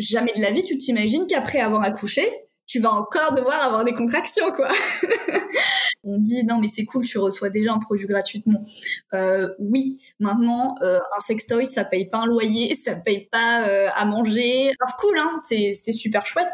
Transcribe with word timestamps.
jamais 0.00 0.32
de 0.34 0.40
la 0.40 0.50
vie 0.50 0.64
tu 0.64 0.78
t'imagines 0.78 1.26
qu'après 1.26 1.60
avoir 1.60 1.82
accouché, 1.82 2.22
tu 2.66 2.80
vas 2.80 2.92
encore 2.92 3.34
devoir 3.34 3.60
avoir 3.62 3.84
des 3.84 3.92
contractions, 3.92 4.52
quoi. 4.52 4.68
on 6.04 6.18
dit 6.18 6.44
non 6.44 6.58
mais 6.58 6.68
c'est 6.72 6.84
cool, 6.84 7.04
tu 7.04 7.18
reçois 7.18 7.50
déjà 7.50 7.72
un 7.72 7.78
produit 7.78 8.06
gratuitement. 8.06 8.64
Euh, 9.12 9.48
oui, 9.58 10.00
maintenant 10.18 10.76
euh, 10.82 10.98
un 10.98 11.20
sextoy 11.20 11.66
ça 11.66 11.84
paye 11.84 12.08
pas 12.08 12.18
un 12.18 12.26
loyer, 12.26 12.74
ça 12.84 12.94
paye 12.94 13.28
pas 13.30 13.68
euh, 13.68 13.88
à 13.94 14.04
manger. 14.04 14.72
Alors, 14.80 14.96
cool, 14.96 15.18
hein, 15.18 15.40
c'est 15.44 15.92
super 15.92 16.26
chouette. 16.26 16.52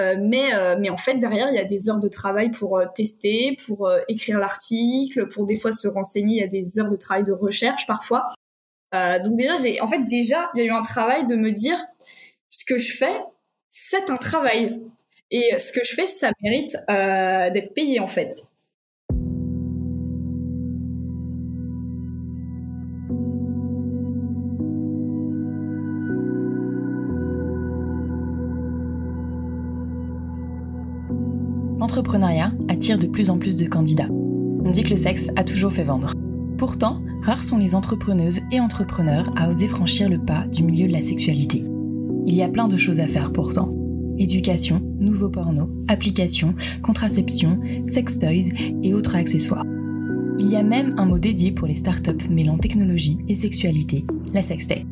Euh, 0.00 0.16
mais 0.18 0.54
euh, 0.54 0.76
mais 0.78 0.88
en 0.88 0.96
fait 0.96 1.16
derrière 1.16 1.48
il 1.50 1.56
y 1.56 1.58
a 1.58 1.64
des 1.64 1.90
heures 1.90 1.98
de 1.98 2.08
travail 2.08 2.50
pour 2.50 2.78
euh, 2.78 2.86
tester, 2.94 3.56
pour 3.66 3.90
écrire 4.08 4.38
l'article, 4.38 5.28
pour 5.28 5.46
des 5.46 5.58
fois 5.58 5.72
se 5.72 5.88
renseigner. 5.88 6.36
Il 6.36 6.40
y 6.40 6.44
a 6.44 6.48
des 6.48 6.78
heures 6.78 6.90
de 6.90 6.96
travail 6.96 7.24
de 7.24 7.32
recherche 7.32 7.86
parfois. 7.86 8.32
donc 8.92 9.36
déjà 9.36 9.56
j'ai 9.56 9.80
en 9.80 9.88
fait 9.88 10.04
déjà 10.06 10.50
il 10.54 10.60
y 10.60 10.62
a 10.62 10.66
eu 10.66 10.70
un 10.70 10.82
travail 10.82 11.26
de 11.26 11.36
me 11.36 11.50
dire 11.50 11.78
ce 12.60 12.64
que 12.64 12.78
je 12.78 12.92
fais 12.96 13.16
c'est 13.70 14.10
un 14.10 14.16
travail 14.16 14.80
et 15.30 15.58
ce 15.58 15.72
que 15.72 15.84
je 15.84 15.94
fais 15.94 16.06
ça 16.06 16.32
mérite 16.42 16.76
d'être 16.88 17.74
payé 17.74 18.00
en 18.00 18.08
fait. 18.08 18.32
l'entrepreneuriat 31.90 32.52
attire 32.68 32.98
de 32.98 33.08
plus 33.08 33.30
en 33.30 33.38
plus 33.38 33.56
de 33.56 33.66
candidats. 33.66 34.08
On 34.10 34.70
dit 34.70 34.84
que 34.84 34.90
le 34.90 34.96
sexe 34.96 35.30
a 35.34 35.42
toujours 35.42 35.72
fait 35.72 35.82
vendre. 35.82 36.12
Pourtant, 36.56 37.02
rares 37.22 37.42
sont 37.42 37.58
les 37.58 37.74
entrepreneuses 37.74 38.40
et 38.52 38.60
entrepreneurs 38.60 39.32
à 39.36 39.48
oser 39.48 39.66
franchir 39.66 40.08
le 40.08 40.18
pas 40.24 40.46
du 40.46 40.62
milieu 40.62 40.86
de 40.86 40.92
la 40.92 41.02
sexualité. 41.02 41.64
Il 42.30 42.36
y 42.36 42.42
a 42.44 42.48
plein 42.48 42.68
de 42.68 42.76
choses 42.76 43.00
à 43.00 43.08
faire 43.08 43.32
pourtant. 43.32 43.74
Éducation, 44.16 44.80
nouveaux 45.00 45.30
pornos, 45.30 45.68
applications, 45.88 46.54
contraception, 46.80 47.58
sex 47.88 48.20
toys 48.20 48.54
et 48.84 48.94
autres 48.94 49.16
accessoires. 49.16 49.64
Il 50.38 50.48
y 50.48 50.54
a 50.54 50.62
même 50.62 50.94
un 50.96 51.06
mot 51.06 51.18
dédié 51.18 51.50
pour 51.50 51.66
les 51.66 51.74
startups 51.74 52.30
mêlant 52.30 52.56
technologie 52.56 53.18
et 53.26 53.34
sexualité, 53.34 54.04
la 54.32 54.42
sextech. 54.42 54.84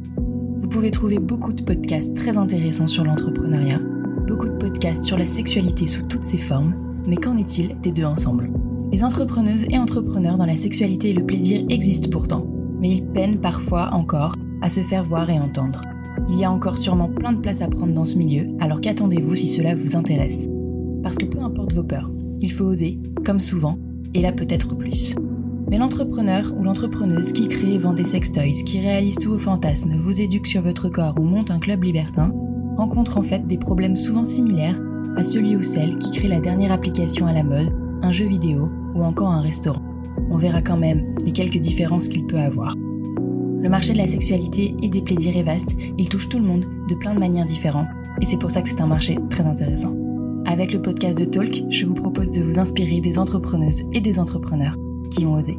Vous 0.59 0.69
pouvez 0.69 0.91
trouver 0.91 1.20
beaucoup 1.20 1.53
de 1.53 1.62
podcasts 1.62 2.16
très 2.16 2.36
intéressants 2.39 2.89
sur 2.89 3.05
l'entrepreneuriat 3.05 3.78
beaucoup 4.27 4.48
de 4.48 4.56
podcasts 4.56 5.05
sur 5.05 5.16
la 5.16 5.27
sexualité 5.27 5.86
sous 5.86 6.09
toutes 6.09 6.25
ses 6.25 6.39
formes, 6.39 6.75
mais 7.06 7.16
qu'en 7.16 7.39
est-il 7.39 7.81
des 7.81 7.92
deux 7.92 8.05
ensemble? 8.05 8.50
Les 8.91 9.05
entrepreneuses 9.05 9.64
et 9.70 9.78
entrepreneurs 9.78 10.39
dans 10.39 10.44
la 10.44 10.56
sexualité 10.56 11.11
et 11.11 11.14
le 11.14 11.25
plaisir 11.25 11.64
existent 11.69 12.11
pourtant, 12.11 12.47
mais 12.81 12.97
ils 12.97 13.06
peinent 13.06 13.41
parfois 13.41 13.91
encore 13.94 14.34
à 14.61 14.69
se 14.69 14.81
faire 14.81 15.05
voir 15.05 15.31
et 15.31 15.39
entendre. 15.39 15.81
Il 16.29 16.39
y 16.39 16.45
a 16.45 16.53
encore 16.53 16.77
sûrement 16.77 17.09
plein 17.09 17.33
de 17.33 17.41
place 17.41 17.62
à 17.62 17.69
prendre 17.69 17.95
dans 17.95 18.05
ce 18.05 18.19
milieu, 18.19 18.48
alors 18.61 18.81
qu'attendez-vous 18.81 19.34
si 19.34 19.48
cela 19.48 19.75
vous 19.75 19.97
intéresse 19.97 20.47
Parce 21.03 21.17
que 21.17 21.25
peu 21.25 21.41
importe 21.41 21.73
vos 21.73 21.83
peurs, 21.83 22.11
il 22.41 22.53
faut 22.53 22.65
oser, 22.65 22.98
comme 23.25 23.41
souvent, 23.41 23.79
et 24.15 24.21
là 24.21 24.33
peut-être 24.33 24.77
plus. 24.77 25.15
Mais 25.71 25.79
l'entrepreneur 25.79 26.53
ou 26.56 26.65
l'entrepreneuse 26.65 27.33
qui 27.33 27.49
crée 27.49 27.75
et 27.75 27.79
vend 27.79 27.95
des 27.95 28.05
sextoys, 28.05 28.65
qui 28.65 28.81
réalise 28.81 29.17
tous 29.17 29.33
vos 29.33 29.39
fantasmes, 29.39 29.97
vous 29.97 30.21
éduque 30.21 30.47
sur 30.47 30.62
votre 30.62 30.89
corps 30.89 31.15
ou 31.19 31.25
monte 31.25 31.51
un 31.51 31.59
club 31.59 31.83
libertin, 31.83 32.33
rencontre 32.77 33.19
en 33.19 33.23
fait 33.23 33.47
des 33.47 33.59
problèmes 33.59 33.97
souvent 33.97 34.25
similaires 34.25 34.81
à 35.17 35.25
celui 35.25 35.56
ou 35.56 35.62
celle 35.62 35.99
qui 35.99 36.12
crée 36.12 36.29
la 36.29 36.41
dernière 36.41 36.73
application 36.73 37.27
à 37.27 37.33
la 37.33 37.43
mode, 37.43 37.73
un 38.03 38.12
jeu 38.12 38.27
vidéo 38.27 38.71
ou 38.95 39.03
encore 39.03 39.31
un 39.31 39.41
restaurant. 39.41 39.83
On 40.31 40.37
verra 40.37 40.62
quand 40.62 40.77
même 40.77 41.15
les 41.25 41.33
quelques 41.33 41.59
différences 41.59 42.09
qu'il 42.09 42.27
peut 42.27 42.39
avoir. 42.39 42.75
Le 43.61 43.69
marché 43.69 43.92
de 43.92 43.98
la 43.98 44.06
sexualité 44.06 44.75
et 44.83 44.89
des 44.89 45.03
plaisirs 45.03 45.37
est 45.37 45.42
vaste, 45.42 45.77
il 45.98 46.09
touche 46.09 46.28
tout 46.28 46.39
le 46.39 46.45
monde 46.45 46.67
de 46.89 46.95
plein 46.95 47.12
de 47.12 47.19
manières 47.19 47.45
différentes 47.45 47.89
et 48.20 48.27
c'est 48.27 48.39
pour 48.39 48.53
ça 48.53 48.62
que 48.62 48.69
c'est 48.69 48.81
un 48.81 48.87
marché 48.87 49.19
très 49.31 49.45
intéressant. 49.45 49.97
Avec 50.47 50.73
le 50.73 50.81
podcast 50.81 51.19
de 51.19 51.25
Talk, 51.25 51.65
je 51.69 51.84
vous 51.84 51.95
propose 51.95 52.31
de 52.31 52.41
vous 52.41 52.59
inspirer 52.59 53.00
des 53.00 53.19
entrepreneuses 53.19 53.84
et 53.92 54.00
des 54.00 54.19
entrepreneurs 54.19 54.77
qui 55.11 55.27
ont 55.27 55.34
osé. 55.34 55.59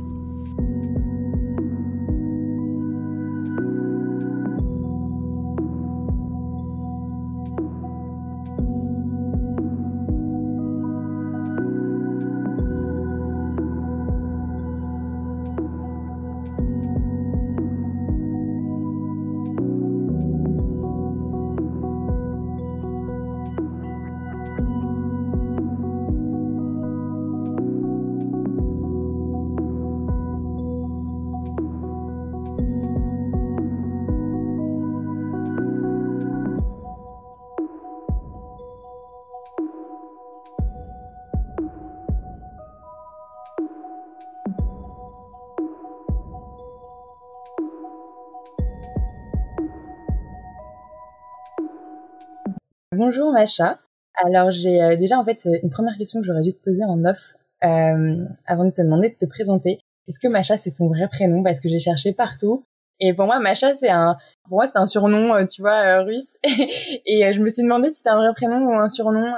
Bonjour 53.00 53.32
Macha. 53.32 53.80
Alors 54.26 54.52
j'ai 54.52 54.84
euh, 54.84 54.98
déjà 54.98 55.18
en 55.18 55.24
fait 55.24 55.46
euh, 55.46 55.58
une 55.64 55.70
première 55.70 55.98
question 55.98 56.20
que 56.20 56.28
j'aurais 56.28 56.42
dû 56.42 56.52
te 56.52 56.62
poser 56.62 56.84
en 56.84 57.06
off 57.06 57.34
euh, 57.64 58.26
avant 58.46 58.66
de 58.66 58.72
te 58.72 58.82
demander 58.82 59.08
de 59.08 59.16
te 59.16 59.26
présenter. 59.26 59.80
Est-ce 60.10 60.20
que 60.20 60.28
Macha 60.28 60.58
c'est 60.58 60.74
ton 60.74 60.90
vrai 60.90 61.08
prénom? 61.08 61.42
Parce 61.42 61.62
que 61.62 61.70
j'ai 61.70 61.80
cherché 61.80 62.12
partout 62.12 62.66
et 63.00 63.14
pour 63.14 63.26
moi 63.26 63.40
Macha 63.40 63.74
c'est 63.74 63.90
un 63.90 64.18
pour 64.44 64.58
moi 64.58 64.68
c'est 64.68 64.80
un 64.80 64.86
surnom 64.86 65.48
tu 65.48 65.62
vois 65.62 66.02
russe 66.02 66.40
et 66.44 67.32
je 67.32 67.40
me 67.40 67.48
suis 67.50 67.64
demandé 67.64 67.90
si 67.90 68.00
c'était 68.00 68.10
un 68.10 68.18
vrai 68.18 68.34
prénom 68.36 68.68
ou 68.68 68.74
un 68.74 68.90
surnom 68.90 69.32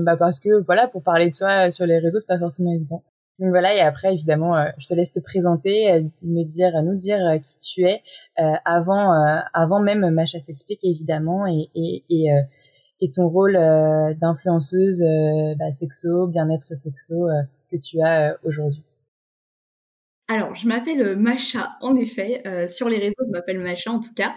bah 0.00 0.16
parce 0.16 0.38
que 0.38 0.62
voilà 0.64 0.86
pour 0.86 1.02
parler 1.02 1.28
de 1.28 1.36
toi 1.36 1.72
sur 1.72 1.86
les 1.86 1.98
réseaux 1.98 2.20
c'est 2.20 2.28
pas 2.28 2.38
forcément 2.38 2.72
évident. 2.72 3.02
Donc 3.40 3.48
voilà, 3.48 3.74
et 3.74 3.80
après, 3.80 4.12
évidemment, 4.12 4.52
je 4.78 4.86
te 4.86 4.94
laisse 4.94 5.10
te 5.10 5.18
présenter, 5.18 6.06
me 6.22 6.44
dire, 6.44 6.80
nous 6.84 6.94
dire 6.94 7.18
qui 7.42 7.56
tu 7.58 7.88
es 7.88 8.02
avant, 8.36 9.10
avant 9.52 9.80
même 9.80 10.08
Macha 10.10 10.38
s'explique 10.38 10.84
évidemment, 10.84 11.48
et, 11.48 11.70
et, 11.74 12.04
et, 12.10 12.30
et 13.02 13.10
ton 13.10 13.28
rôle 13.28 13.56
euh, 13.56 14.14
d'influenceuse 14.14 15.02
euh, 15.02 15.54
bah, 15.58 15.72
sexo, 15.72 16.28
bien-être 16.28 16.76
sexo 16.76 17.28
euh, 17.28 17.42
que 17.70 17.76
tu 17.76 18.00
as 18.00 18.38
aujourd'hui 18.44 18.84
Alors, 20.28 20.54
je 20.54 20.68
m'appelle 20.68 21.16
Macha, 21.16 21.76
en 21.80 21.96
effet. 21.96 22.42
sur 22.68 22.88
les 22.88 22.98
réseaux, 22.98 23.24
je 23.26 23.32
m'appelle 23.32 23.58
Macha 23.58 23.90
en 23.90 23.98
tout 23.98 24.14
cas. 24.14 24.34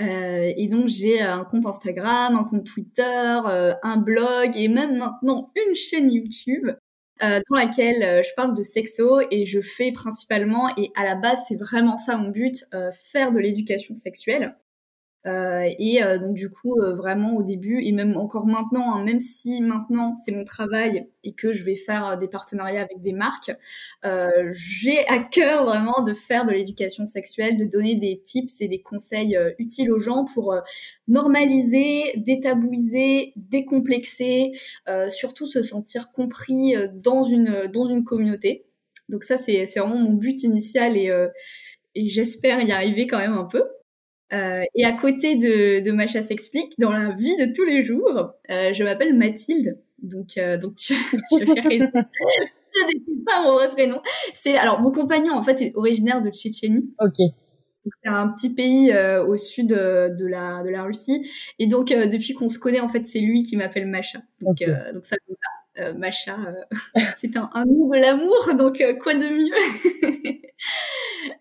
et 0.00 0.68
donc, 0.68 0.88
j'ai 0.88 1.20
un 1.20 1.44
compte 1.44 1.66
Instagram, 1.66 2.34
un 2.34 2.44
compte 2.44 2.64
Twitter, 2.64 3.40
un 3.82 3.96
blog 3.98 4.56
et 4.56 4.68
même 4.68 4.96
maintenant 4.96 5.50
une 5.56 5.74
chaîne 5.74 6.10
YouTube. 6.10 6.70
dans 7.20 7.56
laquelle 7.56 8.22
je 8.24 8.30
parle 8.36 8.54
de 8.54 8.62
sexo 8.62 9.20
et 9.32 9.44
je 9.44 9.60
fais 9.60 9.90
principalement, 9.90 10.68
et 10.76 10.92
à 10.94 11.04
la 11.04 11.16
base 11.16 11.40
c'est 11.48 11.56
vraiment 11.56 11.98
ça 11.98 12.16
mon 12.16 12.30
but, 12.30 12.64
faire 13.10 13.32
de 13.32 13.40
l'éducation 13.40 13.96
sexuelle. 13.96 14.54
Euh, 15.28 15.68
et 15.78 16.02
euh, 16.02 16.18
donc 16.18 16.34
du 16.34 16.50
coup, 16.50 16.80
euh, 16.80 16.94
vraiment 16.94 17.36
au 17.36 17.42
début 17.42 17.82
et 17.82 17.92
même 17.92 18.16
encore 18.16 18.46
maintenant, 18.46 18.94
hein, 18.94 19.04
même 19.04 19.20
si 19.20 19.60
maintenant 19.60 20.14
c'est 20.14 20.32
mon 20.32 20.44
travail 20.44 21.06
et 21.22 21.34
que 21.34 21.52
je 21.52 21.64
vais 21.64 21.76
faire 21.76 22.16
des 22.18 22.28
partenariats 22.28 22.80
avec 22.80 23.00
des 23.00 23.12
marques, 23.12 23.52
j'ai 24.50 25.06
à 25.08 25.18
cœur 25.18 25.64
vraiment 25.64 26.02
de 26.02 26.14
faire 26.14 26.46
de 26.46 26.52
l'éducation 26.52 27.06
sexuelle, 27.06 27.56
de 27.56 27.64
donner 27.64 27.96
des 27.96 28.22
tips 28.24 28.60
et 28.60 28.68
des 28.68 28.80
conseils 28.80 29.38
utiles 29.58 29.92
aux 29.92 30.00
gens 30.00 30.24
pour 30.24 30.54
normaliser, 31.06 32.14
détabouiser, 32.16 33.32
décomplexer, 33.36 34.52
surtout 35.10 35.46
se 35.46 35.62
sentir 35.62 36.12
compris 36.12 36.74
dans 36.94 37.24
une 37.24 37.66
dans 37.72 37.86
une 37.86 38.04
communauté. 38.04 38.64
Donc 39.08 39.24
ça 39.24 39.36
c'est 39.36 39.64
vraiment 39.64 39.98
mon 39.98 40.12
but 40.14 40.42
initial 40.42 40.96
et 40.96 41.12
et 41.94 42.08
j'espère 42.08 42.62
y 42.62 42.72
arriver 42.72 43.06
quand 43.06 43.18
même 43.18 43.34
un 43.34 43.44
peu. 43.44 43.64
Euh, 44.32 44.62
et 44.74 44.84
à 44.84 44.92
côté 44.92 45.36
de, 45.36 45.80
de 45.80 45.92
Macha 45.92 46.22
s'explique, 46.22 46.78
dans 46.78 46.92
la 46.92 47.10
vie 47.14 47.36
de 47.36 47.52
tous 47.52 47.64
les 47.64 47.84
jours, 47.84 48.32
euh, 48.50 48.74
je 48.74 48.84
m'appelle 48.84 49.14
Mathilde. 49.14 49.78
Donc, 50.02 50.36
euh, 50.38 50.56
donc 50.58 50.76
tu, 50.76 50.94
tu 51.30 51.36
n'est 51.36 51.46
pas 53.26 53.42
mon 53.42 53.54
vrai 53.54 53.70
prénom. 53.70 54.00
C'est 54.34 54.56
alors 54.56 54.80
mon 54.80 54.90
compagnon 54.90 55.32
en 55.34 55.42
fait 55.42 55.60
est 55.62 55.72
originaire 55.74 56.22
de 56.22 56.30
Tchétchénie. 56.30 56.92
Ok. 57.00 57.16
C'est 58.02 58.10
un 58.10 58.28
petit 58.28 58.54
pays 58.54 58.92
euh, 58.92 59.24
au 59.24 59.36
sud 59.38 59.72
euh, 59.72 60.10
de 60.10 60.26
la 60.26 60.62
de 60.62 60.68
la 60.68 60.82
Russie. 60.82 61.28
Et 61.58 61.66
donc 61.66 61.88
depuis 61.88 62.34
qu'on 62.34 62.48
se 62.48 62.58
connaît 62.58 62.80
en 62.80 62.88
fait 62.88 63.06
c'est 63.06 63.20
lui 63.20 63.42
qui 63.42 63.56
m'appelle 63.56 63.86
Macha. 63.86 64.20
Donc 64.40 64.58
donc 64.94 65.04
ça 65.04 65.16
euh, 65.78 65.94
Macha, 65.94 66.36
c'est 67.16 67.36
un, 67.36 67.48
un 67.54 67.64
nom 67.64 67.88
de 67.88 67.96
l'amour, 67.98 68.50
donc 68.58 68.82
quoi 69.00 69.14
de 69.14 69.28
mieux? 69.28 70.34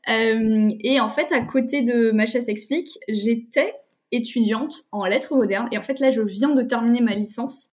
Euh, 0.09 0.69
et 0.81 0.99
en 0.99 1.09
fait, 1.09 1.31
à 1.31 1.41
côté 1.41 1.81
de 1.81 2.11
Macha 2.11 2.41
s'explique, 2.41 2.97
j'étais 3.09 3.73
étudiante 4.11 4.83
en 4.91 5.05
lettres 5.05 5.35
modernes. 5.35 5.67
Et 5.71 5.77
en 5.77 5.81
fait, 5.81 5.99
là, 5.99 6.11
je 6.11 6.21
viens 6.21 6.53
de 6.53 6.63
terminer 6.63 7.01
ma 7.01 7.13
licence. 7.13 7.69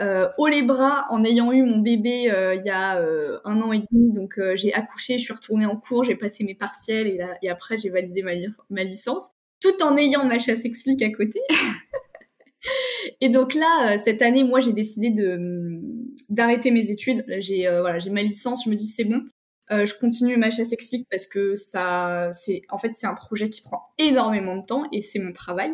Euh, 0.00 0.28
haut 0.38 0.48
les 0.48 0.62
bras 0.62 1.04
en 1.10 1.22
ayant 1.22 1.52
eu 1.52 1.62
mon 1.62 1.78
bébé 1.78 2.28
euh, 2.28 2.56
il 2.56 2.66
y 2.66 2.70
a 2.70 2.98
euh, 2.98 3.38
un 3.44 3.60
an 3.60 3.72
et 3.72 3.78
demi. 3.90 4.12
Donc, 4.12 4.38
euh, 4.38 4.56
j'ai 4.56 4.72
accouché, 4.74 5.18
je 5.18 5.24
suis 5.24 5.32
retournée 5.32 5.66
en 5.66 5.76
cours, 5.76 6.04
j'ai 6.04 6.16
passé 6.16 6.42
mes 6.44 6.54
partiels 6.54 7.06
et, 7.06 7.16
là, 7.16 7.36
et 7.42 7.48
après, 7.48 7.78
j'ai 7.78 7.90
validé 7.90 8.22
ma, 8.22 8.32
ma 8.70 8.82
licence. 8.82 9.24
Tout 9.60 9.82
en 9.82 9.96
ayant 9.96 10.24
ma 10.24 10.38
chasse 10.38 10.64
explique 10.64 11.00
à 11.02 11.10
côté. 11.10 11.40
et 13.20 13.28
donc 13.28 13.54
là, 13.54 13.96
cette 13.98 14.20
année, 14.20 14.44
moi, 14.44 14.60
j'ai 14.60 14.72
décidé 14.72 15.10
de 15.10 15.80
d'arrêter 16.28 16.70
mes 16.70 16.90
études. 16.90 17.24
J'ai 17.38 17.62
voilà, 17.80 17.98
j'ai 17.98 18.10
ma 18.10 18.22
licence. 18.22 18.64
Je 18.64 18.70
me 18.70 18.74
dis 18.74 18.86
c'est 18.86 19.04
bon. 19.04 19.22
Euh, 19.70 19.86
je 19.86 19.94
continue 19.98 20.36
ma 20.36 20.50
chasse 20.50 20.72
explique 20.72 21.06
parce 21.10 21.26
que 21.26 21.56
ça, 21.56 22.30
c'est 22.32 22.62
en 22.68 22.78
fait 22.78 22.92
c'est 22.94 23.06
un 23.06 23.14
projet 23.14 23.48
qui 23.48 23.62
prend 23.62 23.82
énormément 23.98 24.56
de 24.56 24.64
temps 24.64 24.84
et 24.92 25.00
c'est 25.02 25.18
mon 25.18 25.32
travail. 25.32 25.72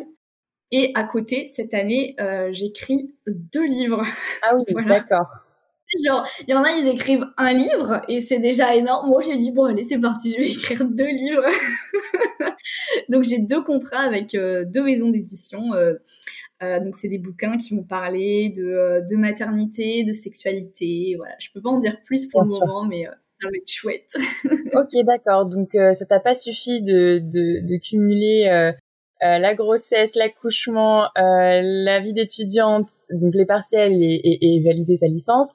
Et 0.71 0.91
à 0.95 1.03
côté, 1.03 1.47
cette 1.47 1.73
année, 1.73 2.15
euh, 2.21 2.49
j'écris 2.53 3.13
deux 3.27 3.65
livres. 3.65 4.05
Ah 4.43 4.55
oui, 4.55 4.63
d'accord. 4.87 5.27
Genre, 6.05 6.25
il 6.47 6.51
y 6.51 6.53
en 6.53 6.63
a, 6.63 6.71
ils 6.71 6.87
écrivent 6.87 7.25
un 7.37 7.51
livre 7.51 8.01
et 8.07 8.21
c'est 8.21 8.39
déjà 8.39 8.75
énorme. 8.75 9.09
Moi, 9.09 9.21
j'ai 9.21 9.35
dit 9.35 9.51
bon, 9.51 9.65
allez, 9.65 9.83
c'est 9.83 9.99
parti, 9.99 10.31
je 10.33 10.37
vais 10.37 10.49
écrire 10.51 10.85
deux 10.85 11.09
livres. 11.09 11.43
donc 13.09 13.23
j'ai 13.23 13.39
deux 13.39 13.61
contrats 13.61 13.99
avec 14.01 14.35
euh, 14.35 14.63
deux 14.65 14.83
maisons 14.83 15.09
d'édition. 15.09 15.73
Euh, 15.73 15.95
euh, 16.63 16.79
donc 16.79 16.95
c'est 16.95 17.07
des 17.09 17.17
bouquins 17.17 17.57
qui 17.57 17.75
vont 17.75 17.83
parler 17.83 18.49
de, 18.49 19.01
de 19.09 19.17
maternité, 19.17 20.03
de 20.03 20.13
sexualité. 20.13 21.15
Voilà, 21.17 21.33
je 21.39 21.49
peux 21.53 21.61
pas 21.61 21.69
en 21.69 21.79
dire 21.79 21.97
plus 22.05 22.27
pour 22.29 22.43
Bien 22.43 22.51
le 22.53 22.55
sûr. 22.55 22.67
moment, 22.67 22.85
mais 22.85 23.07
euh, 23.07 23.11
ça 23.41 23.47
va 23.49 23.57
être 23.57 23.69
chouette. 23.71 24.15
ok, 24.73 25.05
d'accord. 25.05 25.45
Donc 25.45 25.75
euh, 25.75 25.93
ça 25.93 26.05
t'a 26.05 26.19
pas 26.19 26.35
suffi 26.35 26.81
de, 26.81 27.19
de, 27.19 27.65
de 27.65 27.75
cumuler 27.77 28.47
euh, 28.51 28.71
euh, 29.23 29.37
la 29.37 29.53
grossesse, 29.55 30.15
l'accouchement, 30.15 31.03
euh, 31.17 31.61
la 31.63 31.99
vie 31.99 32.13
d'étudiante, 32.13 32.89
donc 33.11 33.33
les 33.35 33.45
partiels 33.45 33.93
et, 34.01 34.13
et, 34.23 34.55
et 34.57 34.63
valider 34.63 34.97
sa 34.97 35.07
licence. 35.07 35.53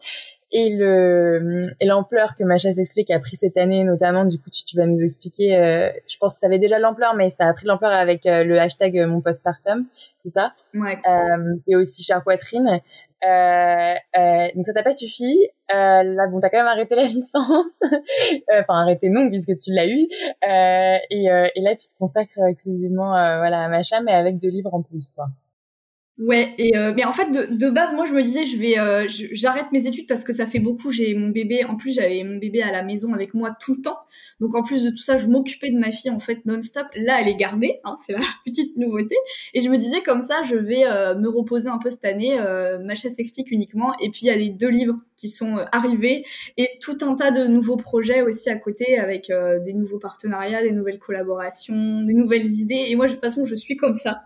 Et 0.52 0.70
le 0.76 1.60
et 1.80 1.86
l'ampleur 1.86 2.36
que 2.36 2.44
Macha 2.44 2.72
s'explique 2.72 3.10
a 3.10 3.18
pris 3.18 3.36
cette 3.36 3.56
année, 3.56 3.82
notamment, 3.82 4.24
du 4.24 4.38
coup, 4.38 4.48
tu, 4.48 4.64
tu 4.64 4.76
vas 4.76 4.86
nous 4.86 5.00
expliquer. 5.00 5.56
euh, 5.56 5.90
je 6.08 6.16
pense 6.18 6.34
que 6.34 6.40
ça 6.40 6.46
avait 6.46 6.60
déjà 6.60 6.78
l'ampleur, 6.78 7.14
mais 7.16 7.30
ça 7.30 7.48
a 7.48 7.52
pris 7.52 7.66
l'ampleur 7.66 7.90
avec 7.90 8.24
euh, 8.26 8.44
le 8.44 8.56
hashtag 8.60 8.96
mon 9.08 9.20
postpartum, 9.20 9.86
c'est 10.22 10.30
ça? 10.30 10.54
Ouais. 10.72 10.98
euh, 11.08 11.56
et 11.66 11.74
aussi 11.74 12.04
chère 12.04 12.22
poitrine. 12.22 12.80
Euh, 13.24 13.94
euh, 14.16 14.48
donc 14.54 14.66
ça 14.66 14.72
t'a 14.72 14.82
pas 14.82 14.92
suffi. 14.92 15.48
Euh, 15.74 16.02
là, 16.02 16.26
bon, 16.28 16.40
t'as 16.40 16.50
quand 16.50 16.58
même 16.58 16.66
arrêté 16.66 16.94
la 16.94 17.02
licence. 17.06 17.82
Enfin, 18.52 18.82
arrêté 18.82 19.08
non, 19.08 19.28
puisque 19.28 19.56
tu 19.56 19.72
l'as 19.72 19.86
eu. 19.88 20.08
Et, 21.10 21.24
et 21.54 21.60
là, 21.60 21.74
tu 21.74 21.88
te 21.88 21.96
consacres 21.98 22.38
exclusivement 22.48 23.10
voilà, 23.10 23.64
à 23.64 23.68
Macha, 23.68 24.00
mais 24.00 24.12
avec 24.12 24.38
deux 24.38 24.50
livres 24.50 24.74
en 24.74 24.82
plus, 24.82 25.10
quoi. 25.10 25.26
Ouais, 26.18 26.54
et 26.56 26.74
euh, 26.78 26.94
mais 26.96 27.04
en 27.04 27.12
fait 27.12 27.30
de, 27.30 27.54
de 27.54 27.68
base 27.68 27.94
moi 27.94 28.06
je 28.06 28.12
me 28.14 28.22
disais 28.22 28.46
je 28.46 28.56
vais 28.56 28.78
euh, 28.78 29.06
j'arrête 29.32 29.66
mes 29.72 29.86
études 29.86 30.06
parce 30.06 30.24
que 30.24 30.32
ça 30.32 30.46
fait 30.46 30.60
beaucoup, 30.60 30.90
j'ai 30.90 31.14
mon 31.14 31.28
bébé 31.28 31.64
en 31.66 31.76
plus 31.76 31.92
j'avais 31.92 32.24
mon 32.24 32.36
bébé 32.38 32.62
à 32.62 32.72
la 32.72 32.82
maison 32.82 33.12
avec 33.12 33.34
moi 33.34 33.54
tout 33.60 33.74
le 33.74 33.82
temps. 33.82 33.98
Donc 34.40 34.54
en 34.54 34.62
plus 34.62 34.82
de 34.82 34.88
tout 34.88 35.02
ça, 35.02 35.18
je 35.18 35.26
m'occupais 35.26 35.70
de 35.70 35.78
ma 35.78 35.90
fille 35.90 36.10
en 36.10 36.18
fait 36.18 36.38
non-stop. 36.46 36.86
Là, 36.94 37.20
elle 37.20 37.28
est 37.28 37.36
gardée, 37.36 37.80
hein, 37.84 37.96
c'est 38.04 38.14
la 38.14 38.20
petite 38.46 38.78
nouveauté. 38.78 39.14
Et 39.52 39.60
je 39.60 39.68
me 39.68 39.76
disais 39.76 40.02
comme 40.02 40.22
ça 40.22 40.42
je 40.42 40.56
vais 40.56 40.86
euh, 40.86 41.14
me 41.16 41.28
reposer 41.28 41.68
un 41.68 41.76
peu 41.76 41.90
cette 41.90 42.06
année, 42.06 42.38
euh, 42.40 42.78
ma 42.78 42.94
chasse 42.94 43.16
s'explique 43.16 43.50
uniquement. 43.50 43.92
Et 44.00 44.08
puis 44.10 44.20
il 44.22 44.28
y 44.28 44.30
a 44.30 44.36
les 44.36 44.48
deux 44.48 44.70
livres 44.70 44.96
qui 45.18 45.28
sont 45.28 45.58
euh, 45.58 45.64
arrivés 45.70 46.24
et 46.56 46.68
tout 46.80 46.96
un 47.02 47.14
tas 47.14 47.30
de 47.30 47.46
nouveaux 47.46 47.76
projets 47.76 48.22
aussi 48.22 48.48
à 48.48 48.56
côté 48.56 48.98
avec 48.98 49.28
euh, 49.28 49.58
des 49.58 49.74
nouveaux 49.74 49.98
partenariats, 49.98 50.62
des 50.62 50.72
nouvelles 50.72 50.98
collaborations, 50.98 52.02
des 52.04 52.14
nouvelles 52.14 52.46
idées. 52.46 52.86
Et 52.88 52.96
moi 52.96 53.06
de 53.06 53.12
toute 53.12 53.20
façon, 53.22 53.44
je 53.44 53.54
suis 53.54 53.76
comme 53.76 53.94
ça 53.94 54.22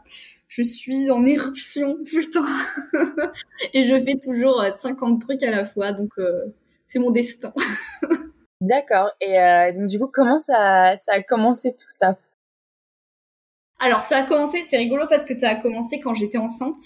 je 0.51 0.63
suis 0.63 1.11
en 1.11 1.25
éruption 1.25 1.97
tout 2.05 2.19
le 2.19 2.31
temps 2.31 3.33
et 3.73 3.85
je 3.85 4.05
fais 4.05 4.19
toujours 4.19 4.61
euh, 4.61 4.71
50 4.71 5.21
trucs 5.21 5.43
à 5.43 5.51
la 5.51 5.65
fois 5.65 5.93
donc 5.93 6.11
euh, 6.19 6.45
c'est 6.87 6.99
mon 6.99 7.13
destin. 7.13 7.55
D'accord. 8.61 9.11
Et 9.21 9.39
euh, 9.39 9.73
donc, 9.73 9.87
du 9.87 9.99
coup, 9.99 10.11
comment 10.13 10.39
ça, 10.39 10.97
ça 10.99 11.13
a 11.13 11.23
commencé 11.23 11.73
tout 11.73 11.89
ça? 11.89 12.19
Alors 13.79 14.01
ça 14.01 14.19
a 14.19 14.27
commencé, 14.27 14.63
c'est 14.65 14.77
rigolo 14.77 15.07
parce 15.09 15.25
que 15.25 15.35
ça 15.35 15.49
a 15.51 15.55
commencé 15.55 16.01
quand 16.01 16.15
j'étais 16.15 16.37
enceinte. 16.37 16.81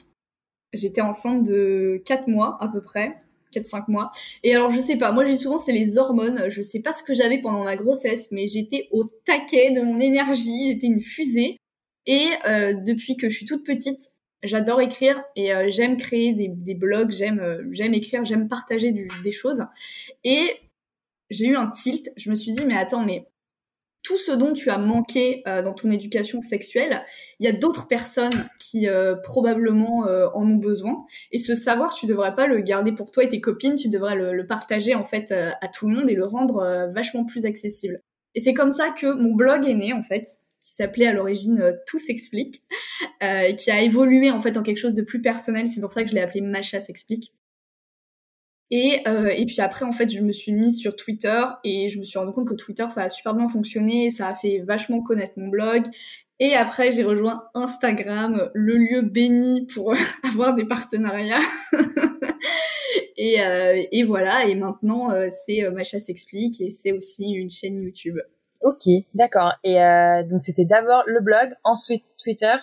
J'étais 0.72 1.00
enceinte 1.00 1.42
de 1.42 2.00
4 2.04 2.28
mois 2.28 2.58
à 2.60 2.68
peu 2.68 2.82
près. 2.82 3.16
4-5 3.52 3.84
mois. 3.88 4.10
Et 4.42 4.54
alors, 4.54 4.72
je 4.72 4.80
sais 4.80 4.96
pas, 4.96 5.12
moi, 5.12 5.24
j'ai 5.24 5.34
souvent, 5.34 5.58
c'est 5.58 5.72
les 5.72 5.96
hormones. 5.96 6.50
Je 6.50 6.60
sais 6.60 6.80
pas 6.80 6.92
ce 6.92 7.04
que 7.04 7.14
j'avais 7.14 7.40
pendant 7.40 7.62
ma 7.62 7.76
grossesse, 7.76 8.28
mais 8.32 8.48
j'étais 8.48 8.88
au 8.90 9.04
taquet 9.04 9.70
de 9.70 9.80
mon 9.80 10.00
énergie. 10.00 10.72
J'étais 10.72 10.88
une 10.88 11.00
fusée. 11.00 11.56
Et 12.06 12.28
euh, 12.46 12.74
depuis 12.74 13.16
que 13.16 13.30
je 13.30 13.36
suis 13.36 13.46
toute 13.46 13.64
petite, 13.64 14.12
j'adore 14.42 14.80
écrire 14.80 15.22
et 15.36 15.54
euh, 15.54 15.70
j'aime 15.70 15.96
créer 15.96 16.32
des, 16.32 16.74
blogs, 16.74 17.10
j'aime 17.10 17.40
euh, 17.40 17.64
j'aime 17.70 17.94
écrire, 17.94 18.24
j'aime 18.24 18.48
partager 18.48 18.92
du, 18.92 19.08
des 19.22 19.32
choses. 19.32 19.64
Et 20.22 20.50
j'ai 21.30 21.46
eu 21.46 21.56
un 21.56 21.70
tilt. 21.70 22.10
Je 22.16 22.30
me 22.30 22.34
suis 22.34 22.52
dit, 22.52 22.64
mais 22.66 22.76
attends, 22.76 23.04
mais 23.04 23.26
tout 24.04 24.18
ce 24.18 24.30
dont 24.30 24.52
tu 24.52 24.70
as 24.70 24.78
manqué 24.78 25.42
euh, 25.48 25.62
dans 25.62 25.72
ton 25.72 25.90
éducation 25.90 26.42
sexuelle, 26.42 27.02
il 27.40 27.46
y 27.46 27.48
a 27.48 27.52
d'autres 27.52 27.88
personnes 27.88 28.48
qui 28.60 28.86
euh, 28.86 29.16
probablement 29.16 30.06
euh, 30.06 30.28
en 30.34 30.46
ont 30.46 30.56
besoin. 30.56 31.06
Et 31.32 31.38
ce 31.38 31.54
savoir, 31.54 31.94
tu 31.94 32.06
devrais 32.06 32.34
pas 32.34 32.46
le 32.46 32.60
garder 32.60 32.92
pour 32.92 33.10
toi 33.10 33.24
et 33.24 33.28
tes 33.30 33.40
copines, 33.40 33.74
tu 33.74 33.88
devrais 33.88 34.14
le, 34.14 34.34
le 34.34 34.46
partager 34.46 34.94
en 34.94 35.04
fait 35.04 35.32
à 35.32 35.68
tout 35.68 35.88
le 35.88 35.96
monde 35.96 36.10
et 36.10 36.14
le 36.14 36.26
rendre 36.26 36.90
vachement 36.94 37.24
plus 37.24 37.46
accessible. 37.46 38.00
Et 38.34 38.40
c'est 38.40 38.52
comme 38.52 38.72
ça 38.72 38.90
que 38.90 39.06
mon 39.06 39.34
blog 39.34 39.66
est 39.66 39.74
né 39.74 39.92
en 39.94 40.02
fait, 40.02 40.26
qui 40.64 40.72
s'appelait 40.72 41.06
à 41.06 41.12
l'origine 41.12 41.60
euh, 41.60 41.72
Tout 41.86 41.98
s'explique, 41.98 42.62
euh, 43.22 43.52
qui 43.52 43.70
a 43.70 43.82
évolué 43.82 44.30
en 44.30 44.40
fait 44.40 44.56
en 44.56 44.62
quelque 44.62 44.78
chose 44.78 44.94
de 44.94 45.02
plus 45.02 45.20
personnel. 45.20 45.68
C'est 45.68 45.80
pour 45.80 45.92
ça 45.92 46.02
que 46.02 46.10
je 46.10 46.14
l'ai 46.14 46.22
appelé 46.22 46.40
Macha 46.40 46.80
s'explique. 46.80 47.34
Et, 48.70 49.06
euh, 49.06 49.28
et 49.28 49.44
puis 49.44 49.60
après, 49.60 49.84
en 49.84 49.92
fait, 49.92 50.08
je 50.08 50.22
me 50.22 50.32
suis 50.32 50.52
mise 50.52 50.78
sur 50.78 50.96
Twitter 50.96 51.44
et 51.64 51.90
je 51.90 52.00
me 52.00 52.04
suis 52.04 52.18
rendu 52.18 52.32
compte 52.32 52.48
que 52.48 52.54
Twitter, 52.54 52.86
ça 52.92 53.02
a 53.04 53.08
super 53.10 53.34
bien 53.34 53.48
fonctionné, 53.48 54.10
ça 54.10 54.28
a 54.28 54.34
fait 54.34 54.64
vachement 54.66 55.02
connaître 55.02 55.34
mon 55.36 55.48
blog. 55.48 55.84
Et 56.40 56.54
après, 56.54 56.90
j'ai 56.90 57.04
rejoint 57.04 57.44
Instagram, 57.54 58.50
le 58.54 58.76
lieu 58.76 59.02
béni 59.02 59.66
pour 59.66 59.94
avoir 60.24 60.54
des 60.54 60.64
partenariats. 60.64 61.42
et, 63.16 63.40
euh, 63.42 63.82
et 63.92 64.02
voilà, 64.02 64.46
et 64.46 64.54
maintenant, 64.54 65.12
euh, 65.12 65.28
c'est 65.44 65.62
euh, 65.62 65.70
Macha 65.70 66.00
s'explique 66.00 66.60
et 66.60 66.70
c'est 66.70 66.92
aussi 66.92 67.30
une 67.32 67.50
chaîne 67.50 67.80
YouTube. 67.80 68.18
Ok, 68.64 68.88
d'accord. 69.14 69.52
Et 69.62 69.80
euh, 69.82 70.22
donc, 70.24 70.42
c'était 70.42 70.64
d'abord 70.64 71.04
le 71.06 71.20
blog, 71.20 71.54
ensuite 71.64 72.04
Twitter, 72.22 72.54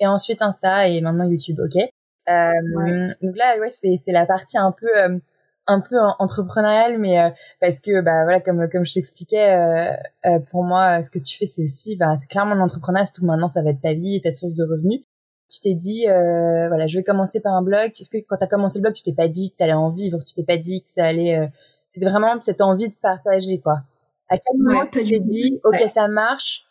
et 0.00 0.06
ensuite 0.06 0.42
Insta, 0.42 0.88
et 0.88 1.00
maintenant 1.00 1.24
YouTube, 1.24 1.60
ok 1.64 1.76
euh, 2.28 2.50
Ouais. 2.76 3.06
Donc 3.22 3.36
là, 3.36 3.56
ouais, 3.60 3.70
c'est 3.70 3.96
c'est 3.96 4.12
la 4.12 4.26
partie 4.26 4.58
un 4.58 4.72
peu 4.72 4.88
euh, 4.98 5.18
un 5.68 5.80
peu 5.80 5.98
en- 6.00 6.16
entrepreneuriale, 6.18 6.98
mais 6.98 7.20
euh, 7.20 7.30
parce 7.60 7.80
que 7.80 8.00
bah 8.02 8.24
voilà, 8.24 8.40
comme 8.40 8.68
comme 8.70 8.84
je 8.84 8.94
t'expliquais, 8.94 9.48
euh, 9.54 9.92
euh, 10.26 10.38
pour 10.50 10.64
moi, 10.64 11.02
ce 11.02 11.10
que 11.10 11.18
tu 11.20 11.38
fais, 11.38 11.46
c'est 11.46 11.62
aussi, 11.62 11.96
bah, 11.96 12.16
c'est 12.18 12.28
clairement 12.28 12.54
l'entrepreneuriat. 12.56 13.06
Surtout 13.06 13.24
maintenant, 13.26 13.48
ça 13.48 13.62
va 13.62 13.70
être 13.70 13.80
ta 13.80 13.94
vie 13.94 14.16
et 14.16 14.20
ta 14.20 14.32
source 14.32 14.56
de 14.56 14.64
revenus. 14.64 15.02
Tu 15.48 15.60
t'es 15.60 15.74
dit, 15.74 16.08
euh, 16.08 16.66
voilà, 16.68 16.88
je 16.88 16.98
vais 16.98 17.04
commencer 17.04 17.40
par 17.40 17.54
un 17.54 17.62
blog. 17.62 17.92
Est-ce 18.00 18.10
que 18.10 18.18
quand 18.18 18.36
t'as 18.36 18.48
commencé 18.48 18.78
le 18.80 18.82
blog, 18.82 18.94
tu 18.94 19.04
t'es 19.04 19.12
pas 19.14 19.28
dit 19.28 19.52
que 19.52 19.56
t'allais 19.58 19.72
en 19.74 19.90
vivre, 19.90 20.18
tu 20.24 20.34
t'es 20.34 20.42
pas 20.44 20.56
dit 20.56 20.82
que 20.82 20.90
ça 20.90 21.04
allait, 21.06 21.38
euh, 21.38 21.46
c'était 21.88 22.06
vraiment 22.10 22.34
cette 22.44 22.60
envie 22.60 22.88
de 22.90 22.96
partager, 22.96 23.60
quoi. 23.60 23.82
À 24.28 24.38
quel 24.38 24.56
moment 24.58 24.80
Ouais, 24.80 24.88
tu 24.92 25.04
t'es 25.04 25.20
dit, 25.20 25.60
ok, 25.64 25.72
Ouais. 25.72 25.88
ça 25.88 26.08
marche, 26.08 26.64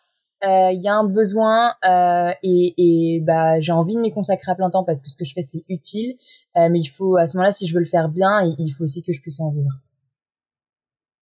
euh, 0.44 0.70
il 0.72 0.82
y 0.82 0.88
a 0.88 0.94
un 0.94 1.04
besoin 1.04 1.72
euh, 1.88 2.30
et, 2.42 2.74
et 3.16 3.20
bah 3.20 3.58
j'ai 3.60 3.72
envie 3.72 3.94
de 3.94 4.00
m'y 4.00 4.12
consacrer 4.12 4.52
à 4.52 4.54
plein 4.54 4.68
temps 4.70 4.84
parce 4.84 5.00
que 5.00 5.08
ce 5.08 5.16
que 5.16 5.24
je 5.24 5.32
fais 5.32 5.42
c'est 5.42 5.64
utile, 5.70 6.16
euh, 6.56 6.68
mais 6.70 6.80
il 6.80 6.86
faut 6.86 7.16
à 7.16 7.26
ce 7.26 7.36
moment-là, 7.38 7.52
si 7.52 7.66
je 7.66 7.72
veux 7.74 7.80
le 7.80 7.86
faire 7.86 8.10
bien, 8.10 8.42
il, 8.42 8.54
il 8.58 8.70
faut 8.70 8.84
aussi 8.84 9.02
que 9.02 9.12
je 9.14 9.20
puisse 9.22 9.40
en 9.40 9.50
vivre. 9.50 9.70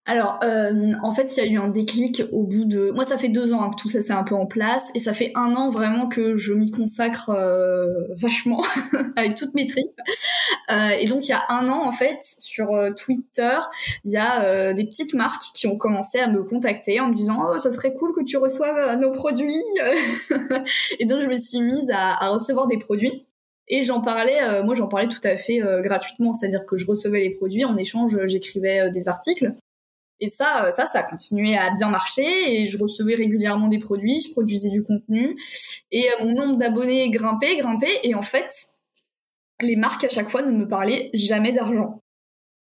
Alors, 0.06 0.38
euh, 0.44 0.92
en 1.02 1.14
fait, 1.14 1.34
il 1.36 1.44
y 1.44 1.46
a 1.46 1.50
eu 1.50 1.56
un 1.56 1.68
déclic 1.68 2.22
au 2.30 2.44
bout 2.44 2.66
de... 2.66 2.90
Moi, 2.90 3.06
ça 3.06 3.16
fait 3.16 3.30
deux 3.30 3.54
ans 3.54 3.62
hein, 3.62 3.70
que 3.70 3.80
tout 3.80 3.88
ça 3.88 4.02
c'est 4.02 4.12
un 4.12 4.24
peu 4.24 4.34
en 4.34 4.44
place, 4.44 4.90
et 4.94 5.00
ça 5.00 5.14
fait 5.14 5.32
un 5.34 5.54
an 5.54 5.70
vraiment 5.70 6.08
que 6.08 6.36
je 6.36 6.52
m'y 6.52 6.70
consacre 6.70 7.30
euh, 7.30 7.86
vachement, 8.10 8.62
avec 9.16 9.34
toutes 9.34 9.54
mes 9.54 9.66
tripes. 9.66 9.98
Euh, 10.70 10.90
et 10.98 11.06
donc, 11.06 11.26
il 11.26 11.30
y 11.30 11.34
a 11.34 11.42
un 11.48 11.68
an, 11.68 11.86
en 11.86 11.92
fait, 11.92 12.18
sur 12.38 12.72
euh, 12.72 12.90
Twitter, 12.90 13.58
il 14.04 14.12
y 14.12 14.16
a 14.16 14.44
euh, 14.44 14.72
des 14.72 14.84
petites 14.84 15.14
marques 15.14 15.42
qui 15.54 15.66
ont 15.66 15.76
commencé 15.76 16.18
à 16.18 16.28
me 16.28 16.42
contacter 16.42 17.00
en 17.00 17.08
me 17.08 17.14
disant 17.14 17.50
«Oh, 17.52 17.58
ça 17.58 17.70
serait 17.70 17.94
cool 17.94 18.14
que 18.14 18.24
tu 18.24 18.36
reçoives 18.36 18.76
euh, 18.76 18.96
nos 18.96 19.10
produits!» 19.10 19.62
Et 20.98 21.06
donc, 21.06 21.22
je 21.22 21.28
me 21.28 21.38
suis 21.38 21.60
mise 21.60 21.90
à, 21.92 22.28
recevoir 22.28 22.66
des 22.66 22.78
produits. 22.78 23.26
Et 23.68 23.82
j'en 23.82 24.02
parlais, 24.02 24.42
euh, 24.42 24.62
moi 24.62 24.74
j'en 24.74 24.88
parlais 24.88 25.08
tout 25.08 25.20
à 25.24 25.38
fait 25.38 25.60
gratuitement, 25.80 26.34
c'est-à-dire 26.34 26.66
que 26.66 26.76
je 26.76 26.84
recevais 26.84 27.20
les 27.20 27.30
produits, 27.30 27.64
en 27.64 27.78
échange 27.78 28.14
j'écrivais 28.26 28.90
des 28.90 29.08
articles. 29.08 29.54
Et 30.20 30.28
ça, 30.28 30.66
euh, 30.66 30.72
ça, 30.72 30.86
ça 30.86 31.00
a 31.00 31.02
continué 31.02 31.56
à 31.56 31.70
bien 31.74 31.88
marcher 31.88 32.24
et 32.62 32.66
je 32.66 32.78
recevais 32.78 33.14
régulièrement 33.14 33.68
des 33.68 33.78
produits, 33.78 34.20
je 34.20 34.30
produisais 34.30 34.70
du 34.70 34.82
contenu 34.82 35.36
et 35.90 36.08
euh, 36.08 36.24
mon 36.24 36.32
nombre 36.34 36.58
d'abonnés 36.58 37.10
grimpait, 37.10 37.56
grimpait 37.56 38.00
et 38.04 38.14
en 38.14 38.22
fait, 38.22 38.50
les 39.60 39.76
marques 39.76 40.04
à 40.04 40.08
chaque 40.08 40.30
fois 40.30 40.42
ne 40.42 40.50
me 40.50 40.66
parlaient 40.66 41.10
jamais 41.14 41.52
d'argent. 41.52 42.00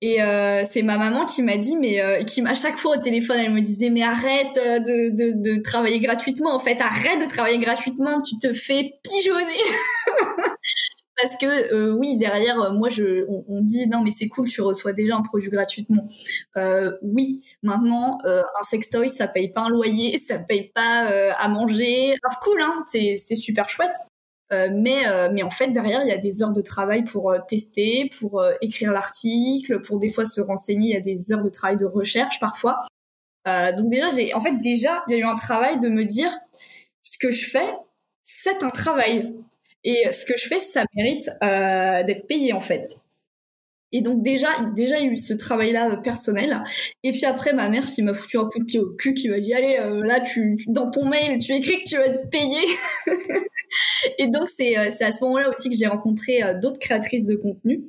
Et 0.01 0.21
euh, 0.21 0.65
c'est 0.71 0.83
ma 0.83 0.99
maman 0.99 1.25
qui 1.25 1.41
m'a 1.43 1.57
dit, 1.57 1.77
mais 1.77 1.99
euh, 2.01 2.25
qui 2.25 2.43
à 2.47 2.55
chaque 2.55 2.77
fois 2.77 2.99
au 2.99 3.01
téléphone, 3.01 3.39
elle 3.39 3.55
me 3.55 3.63
disait, 3.63 3.89
mais 3.89 4.03
arrête 4.03 4.59
euh, 4.59 4.79
de, 4.79 5.09
de, 5.17 5.33
de 5.57 5.63
travailler 5.63 5.99
gratuitement. 5.99 6.55
En 6.55 6.59
fait, 6.59 6.79
arrête 6.79 7.23
de 7.23 7.27
travailler 7.27 7.59
gratuitement, 7.59 8.21
tu 8.21 8.39
te 8.39 8.53
fais 8.53 8.93
pigeonner. 9.03 9.63
Parce 11.23 11.37
que 11.37 11.73
euh, 11.73 11.93
oui, 11.93 12.17
derrière, 12.17 12.73
moi, 12.73 12.89
je, 12.89 13.25
on, 13.29 13.61
dit 13.61 13.87
non, 13.89 14.03
mais 14.03 14.11
c'est 14.17 14.29
cool, 14.29 14.49
tu 14.49 14.61
reçois 14.63 14.93
déjà 14.93 15.17
un 15.17 15.23
produit 15.23 15.51
gratuitement. 15.51 16.09
Euh, 16.57 16.93
oui, 17.03 17.41
maintenant, 17.63 18.19
euh, 18.25 18.43
un 18.43 18.63
sextoy, 18.65 19.09
ça 19.09 19.29
paye 19.29 19.53
pas 19.53 19.63
un 19.63 19.71
loyer, 19.71 20.19
ça 20.29 20.39
paye 20.39 20.71
pas 20.75 21.33
à 21.39 21.49
manger. 21.49 22.15
Cool, 22.43 22.61
hein, 22.61 22.85
c'est 22.89 23.37
super 23.37 23.69
chouette. 23.69 23.95
Euh, 24.53 24.69
mais, 24.73 25.07
euh, 25.07 25.45
en 25.45 25.51
fait, 25.51 25.69
derrière, 25.69 26.03
il 26.03 26.09
y 26.09 26.13
a 26.13 26.19
des 26.19 26.43
heures 26.43 26.53
de 26.53 26.61
travail 26.61 27.05
pour 27.05 27.31
euh, 27.31 27.39
tester, 27.49 28.11
pour 28.19 28.45
écrire 28.61 28.93
l'article, 28.93 29.81
pour 29.81 29.99
des 29.99 30.13
fois 30.13 30.27
se 30.27 30.41
renseigner. 30.41 30.89
Il 30.91 30.95
y 30.95 30.97
a 30.97 31.01
des 31.01 31.33
heures 31.33 31.43
de 31.43 31.49
travail 31.49 31.79
de 31.79 31.87
recherche 31.87 32.39
parfois. 32.41 32.85
donc 33.47 33.91
déjà, 33.91 34.09
en 34.35 34.41
fait, 34.41 34.59
déjà, 34.61 35.05
il 35.09 35.13
y 35.13 35.17
a 35.17 35.19
eu 35.19 35.25
un 35.25 35.35
travail 35.35 35.81
de 35.81 35.89
me 35.89 36.05
dire 36.05 36.31
ce 37.03 37.19
que 37.19 37.31
je 37.31 37.49
fais, 37.49 37.69
c'est 38.23 38.63
un 38.63 38.71
travail. 38.71 39.35
Et 39.85 40.11
ce 40.13 40.25
que 40.25 40.35
je 40.37 40.49
fais, 40.49 40.61
ça 40.61 40.85
mérite 40.97 41.31
d'être 41.41 42.27
payé 42.27 42.53
en 42.53 42.61
fait. 42.61 42.99
Et 43.95 44.01
donc 44.01 44.25
déjà, 44.25 44.49
déjà 44.75 44.99
il 44.99 45.07
y 45.07 45.09
a 45.09 45.13
eu 45.13 45.17
ce 45.17 45.33
travail-là 45.33 45.93
euh, 45.93 45.97
personnel. 45.97 46.65
Et 47.05 47.13
puis 47.13 47.25
après, 47.27 47.53
ma 47.53 47.69
mère 47.69 47.87
qui 47.87 48.03
m'a 48.03 48.13
foutu 48.13 48.39
un 48.39 48.47
coup 48.47 48.59
de 48.59 48.65
pied 48.65 48.81
au 48.81 48.91
cul, 48.91 49.15
qui 49.15 49.29
m'a 49.29 49.39
dit 49.39 49.55
allez, 49.55 49.77
euh, 49.79 50.03
là, 50.03 50.21
tu 50.21 50.57
dans 50.67 50.91
ton 50.91 51.07
mail, 51.07 51.39
tu 51.39 51.53
écris 51.53 51.81
que 51.85 51.89
tu 51.89 51.97
vas 51.97 52.09
te 52.09 52.27
payer. 52.27 52.67
et 54.19 54.27
donc 54.27 54.49
c'est 54.57 54.77
euh, 54.77 54.91
c'est 54.91 55.05
à 55.05 55.13
ce 55.13 55.23
moment-là 55.23 55.49
aussi 55.49 55.71
que 55.71 55.77
j'ai 55.77 55.87
rencontré 55.87 56.41
d'autres 56.61 56.81
créatrices 56.81 57.25
de 57.25 57.37
contenu 57.37 57.85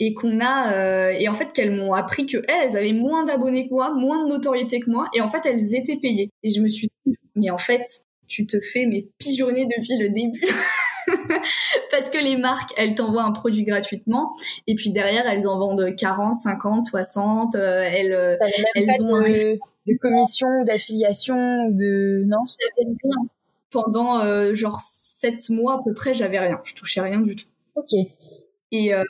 et 0.00 0.14
qu'on 0.14 0.40
a 0.40 1.12
et 1.12 1.28
en 1.28 1.34
fait 1.34 1.52
qu'elles 1.52 1.72
m'ont 1.72 1.92
appris 1.92 2.24
que 2.24 2.38
elles, 2.48 2.74
avaient 2.74 2.94
moins 2.94 3.26
d'abonnés 3.26 3.68
que 3.68 3.74
moi, 3.74 3.94
moins 3.94 4.24
de 4.24 4.30
notoriété 4.30 4.80
que 4.80 4.90
moi, 4.90 5.10
et 5.14 5.20
en 5.20 5.28
fait 5.28 5.42
elles 5.44 5.74
étaient 5.74 5.98
payées. 5.98 6.30
Et 6.42 6.50
je 6.50 6.62
me 6.62 6.68
suis 6.68 6.88
dit 7.04 7.16
mais 7.36 7.50
en 7.50 7.58
fait 7.58 7.82
tu 8.28 8.46
te 8.46 8.58
fais 8.62 8.86
mais 8.86 9.08
pigeonner 9.18 9.66
depuis 9.66 9.98
le 9.98 10.08
début. 10.08 10.40
parce 11.90 12.10
que 12.10 12.22
les 12.22 12.36
marques, 12.36 12.72
elles 12.76 12.94
t'envoient 12.94 13.24
un 13.24 13.32
produit 13.32 13.64
gratuitement 13.64 14.34
et 14.66 14.74
puis 14.74 14.90
derrière, 14.90 15.26
elles 15.26 15.46
en 15.46 15.58
vendent 15.58 15.94
40, 15.96 16.36
50, 16.36 16.86
60. 16.86 17.54
elles, 17.54 18.12
euh, 18.12 18.36
elles 18.74 18.90
ont 19.02 19.20
de, 19.20 19.58
de 19.86 19.98
commission, 19.98 20.64
d'affiliation, 20.64 21.70
de 21.70 22.24
non? 22.26 22.44
Pendant 23.70 24.20
euh, 24.20 24.54
genre 24.54 24.80
7 24.80 25.50
mois 25.50 25.80
à 25.80 25.82
peu 25.84 25.94
près, 25.94 26.14
j'avais 26.14 26.38
rien. 26.38 26.60
Je 26.64 26.74
touchais 26.74 27.00
rien 27.00 27.20
du 27.20 27.34
tout. 27.36 27.46
Ok. 27.76 27.92
Et, 28.72 28.94
euh, 28.94 29.04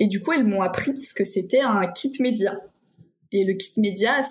et 0.00 0.06
du 0.06 0.22
coup, 0.22 0.32
elles 0.32 0.44
m'ont 0.44 0.62
appris 0.62 1.02
ce 1.02 1.14
que 1.14 1.24
c'était 1.24 1.60
un 1.60 1.86
kit 1.86 2.12
média. 2.20 2.58
Et 3.32 3.44
le 3.44 3.54
kit 3.54 3.72
média, 3.78 4.22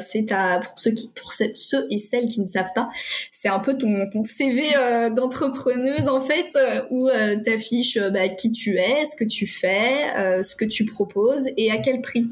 c'est 0.00 0.32
euh, 0.32 0.60
pour 0.60 0.78
ceux 0.78 0.90
qui 0.90 1.10
pour 1.14 1.32
ceux 1.32 1.86
et 1.90 1.98
celles 1.98 2.26
qui 2.26 2.40
ne 2.40 2.46
savent 2.46 2.72
pas, 2.74 2.88
c'est 3.30 3.48
un 3.48 3.58
peu 3.60 3.76
ton 3.78 4.02
ton 4.12 4.24
CV 4.24 4.62
euh, 4.76 5.10
d'entrepreneuse 5.10 6.08
en 6.08 6.20
fait 6.20 6.54
euh, 6.56 6.82
où 6.90 7.08
euh, 7.08 7.36
t'affiches 7.36 7.96
euh, 7.96 8.10
bah, 8.10 8.28
qui 8.28 8.52
tu 8.52 8.76
es, 8.76 9.04
ce 9.04 9.16
que 9.16 9.24
tu 9.24 9.46
fais, 9.46 10.42
ce 10.42 10.54
que 10.54 10.64
tu 10.64 10.84
proposes 10.84 11.48
et 11.56 11.70
à 11.70 11.78
quel 11.78 12.00
prix. 12.00 12.26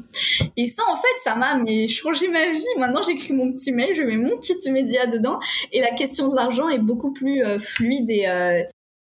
Et 0.57 0.67
ça 0.67 0.83
en 0.89 0.97
fait, 0.97 1.07
ça 1.23 1.35
m'a 1.35 1.57
mais 1.57 1.87
changé 1.87 2.27
ma 2.27 2.49
vie. 2.49 2.63
Maintenant, 2.77 3.01
j'écris 3.01 3.33
mon 3.33 3.51
petit 3.51 3.71
mail, 3.71 3.95
je 3.95 4.03
mets 4.03 4.17
mon 4.17 4.37
kit 4.37 4.55
média 4.71 5.07
dedans 5.07 5.39
et 5.71 5.81
la 5.81 5.91
question 5.91 6.27
de 6.27 6.35
l'argent 6.35 6.69
est 6.69 6.79
beaucoup 6.79 7.13
plus 7.13 7.43
fluide 7.59 8.09
et 8.09 8.25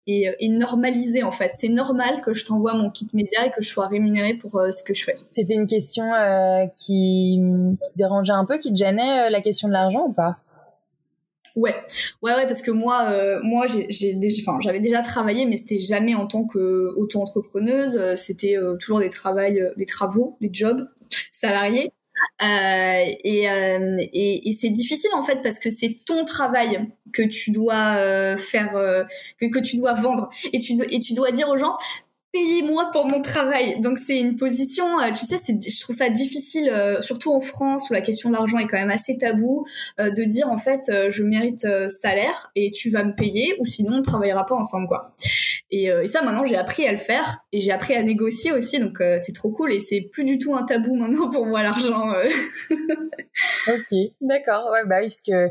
et, 0.09 0.35
et 0.41 0.49
normaliser 0.49 1.23
en 1.23 1.31
fait. 1.31 1.53
C'est 1.55 1.69
normal 1.69 2.23
que 2.23 2.33
je 2.33 2.45
t'envoie 2.45 2.75
mon 2.75 2.91
kit 2.91 3.07
média 3.13 3.47
et 3.47 3.51
que 3.51 3.63
je 3.63 3.69
sois 3.69 3.87
rémunérée 3.87 4.35
pour 4.35 4.57
euh, 4.57 4.73
ce 4.73 4.83
que 4.83 4.95
je 4.95 5.05
fais. 5.05 5.15
C'était 5.31 5.55
une 5.55 5.67
question 5.67 6.13
euh, 6.15 6.65
qui, 6.77 7.39
qui, 7.81 7.91
te 7.91 7.97
dérangeait 7.97 8.33
un 8.33 8.47
peu, 8.47 8.59
qui 8.59 8.73
te 8.73 8.77
gênait 8.77 9.27
euh, 9.27 9.31
la 9.31 9.43
question 9.43 9.69
de 9.69 9.75
l'argent 9.75 10.07
ou 10.09 10.13
pas? 10.13 10.39
Ouais, 11.57 11.75
ouais, 12.23 12.35
ouais, 12.35 12.47
parce 12.47 12.63
que 12.63 12.71
moi, 12.71 13.09
euh, 13.11 13.41
moi, 13.43 13.67
j'ai, 13.67 13.89
enfin, 14.41 14.59
j'avais 14.61 14.81
déjà 14.81 15.03
travaillé, 15.03 15.45
mais 15.45 15.57
c'était 15.57 15.81
jamais 15.81 16.15
en 16.15 16.27
tant 16.27 16.45
que 16.45 16.95
auto-entrepreneuse. 16.97 18.15
C'était 18.17 18.57
toujours 18.81 19.01
des 19.01 19.09
travails, 19.09 19.73
des 19.77 19.87
travaux, 19.87 20.37
des 20.41 20.51
jobs 20.53 20.89
salariés. 21.33 21.93
Euh, 22.43 23.05
et, 23.25 23.51
euh, 23.51 23.97
et, 23.99 24.49
et 24.49 24.53
c'est 24.53 24.71
difficile 24.71 25.11
en 25.15 25.25
fait 25.25 25.43
parce 25.43 25.59
que 25.59 25.71
c'est 25.71 25.99
ton 26.07 26.25
travail 26.25 26.89
que 27.13 27.23
tu 27.23 27.51
dois 27.51 27.97
euh, 27.97 28.37
faire, 28.37 28.73
que, 29.41 29.47
que 29.47 29.59
tu 29.59 29.77
dois 29.77 29.95
vendre. 29.95 30.31
Et 30.53 30.59
tu, 30.59 30.75
et 30.91 31.01
tu 31.01 31.15
dois 31.15 31.33
dire 31.33 31.49
aux 31.49 31.59
gens 31.59 31.77
payez-moi 32.33 32.91
pour 32.93 33.07
mon 33.07 33.23
travail. 33.23 33.81
Donc 33.81 33.99
c'est 33.99 34.19
une 34.19 34.37
position, 34.37 34.87
tu 35.09 35.27
sais, 35.27 35.39
je 35.39 35.81
trouve 35.81 35.97
ça 35.97 36.11
difficile, 36.11 36.73
surtout 37.01 37.33
en 37.33 37.41
France 37.41 37.89
où 37.91 37.95
la 37.95 38.01
question 38.01 38.31
de 38.31 38.35
l'argent 38.35 38.59
est 38.59 38.67
quand 38.67 38.77
même 38.77 38.91
assez 38.91 39.17
tabou, 39.19 39.67
de 39.99 40.25
dire 40.25 40.51
en 40.51 40.59
fait 40.59 40.91
je 41.09 41.23
mérite 41.23 41.67
salaire 41.89 42.51
et 42.55 42.71
tu 42.71 42.91
vas 42.91 43.05
me 43.05 43.15
payer 43.15 43.57
ou 43.61 43.67
sinon 43.67 43.99
on 43.99 44.03
travaillera 44.03 44.47
pas 44.47 44.55
ensemble 44.55 44.89
quoi. 44.89 45.13
Et, 45.71 45.91
euh, 45.91 46.07
ça, 46.07 46.23
maintenant, 46.23 46.47
j'ai 46.47 46.57
appris 46.57 46.87
à 46.87 46.93
le 46.93 46.99
faire 46.99 47.45
et 47.53 47.61
j'ai 47.61 47.73
appris 47.73 47.95
à 47.95 48.03
négocier 48.03 48.53
aussi. 48.53 48.81
Donc, 48.81 49.01
euh, 49.01 49.19
c'est 49.21 49.35
trop 49.35 49.51
cool 49.51 49.73
et 49.73 49.81
c'est 49.81 50.01
plus 50.01 50.25
du 50.25 50.39
tout 50.39 50.55
un 50.55 50.65
tabou 50.65 50.95
maintenant 50.95 51.31
pour 51.31 51.47
moi 51.47 51.63
l'argent. 51.63 52.11
Euh. 52.15 52.25
ok, 53.69 54.13
d'accord. 54.21 54.71
Ouais, 54.73 54.87
bah 54.87 54.97
oui, 55.01 55.09
parce 55.09 55.21
que, 55.21 55.49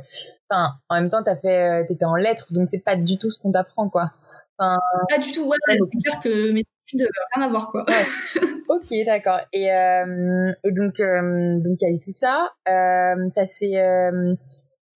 en 0.49 0.95
même 0.99 1.09
temps, 1.09 1.21
t'as 1.23 1.35
fait, 1.35 1.85
t'étais 1.87 2.05
en 2.05 2.15
lettres, 2.15 2.47
donc 2.51 2.67
c'est 2.67 2.83
pas 2.83 2.95
du 2.95 3.17
tout 3.17 3.29
ce 3.29 3.39
qu'on 3.39 3.51
t'apprend, 3.51 3.89
quoi. 3.89 4.11
Enfin, 4.57 4.77
pas 5.09 5.19
du 5.19 5.31
tout. 5.31 5.47
Ouais, 5.47 5.57
c'est 5.67 5.99
clair 6.03 6.19
que 6.21 6.51
mes 6.51 6.61
études 6.61 7.07
rien 7.35 7.45
à 7.45 7.49
voir, 7.49 7.69
quoi. 7.69 7.85
ok, 8.69 8.93
d'accord. 9.05 9.39
Et, 9.53 9.65
et 9.65 10.71
donc, 10.71 10.97
donc 10.97 11.77
il 11.81 11.81
y 11.81 11.85
a 11.85 11.89
eu 11.89 11.99
tout 11.99 12.11
ça. 12.11 12.51
ça 12.65 13.45
s'est, 13.47 14.09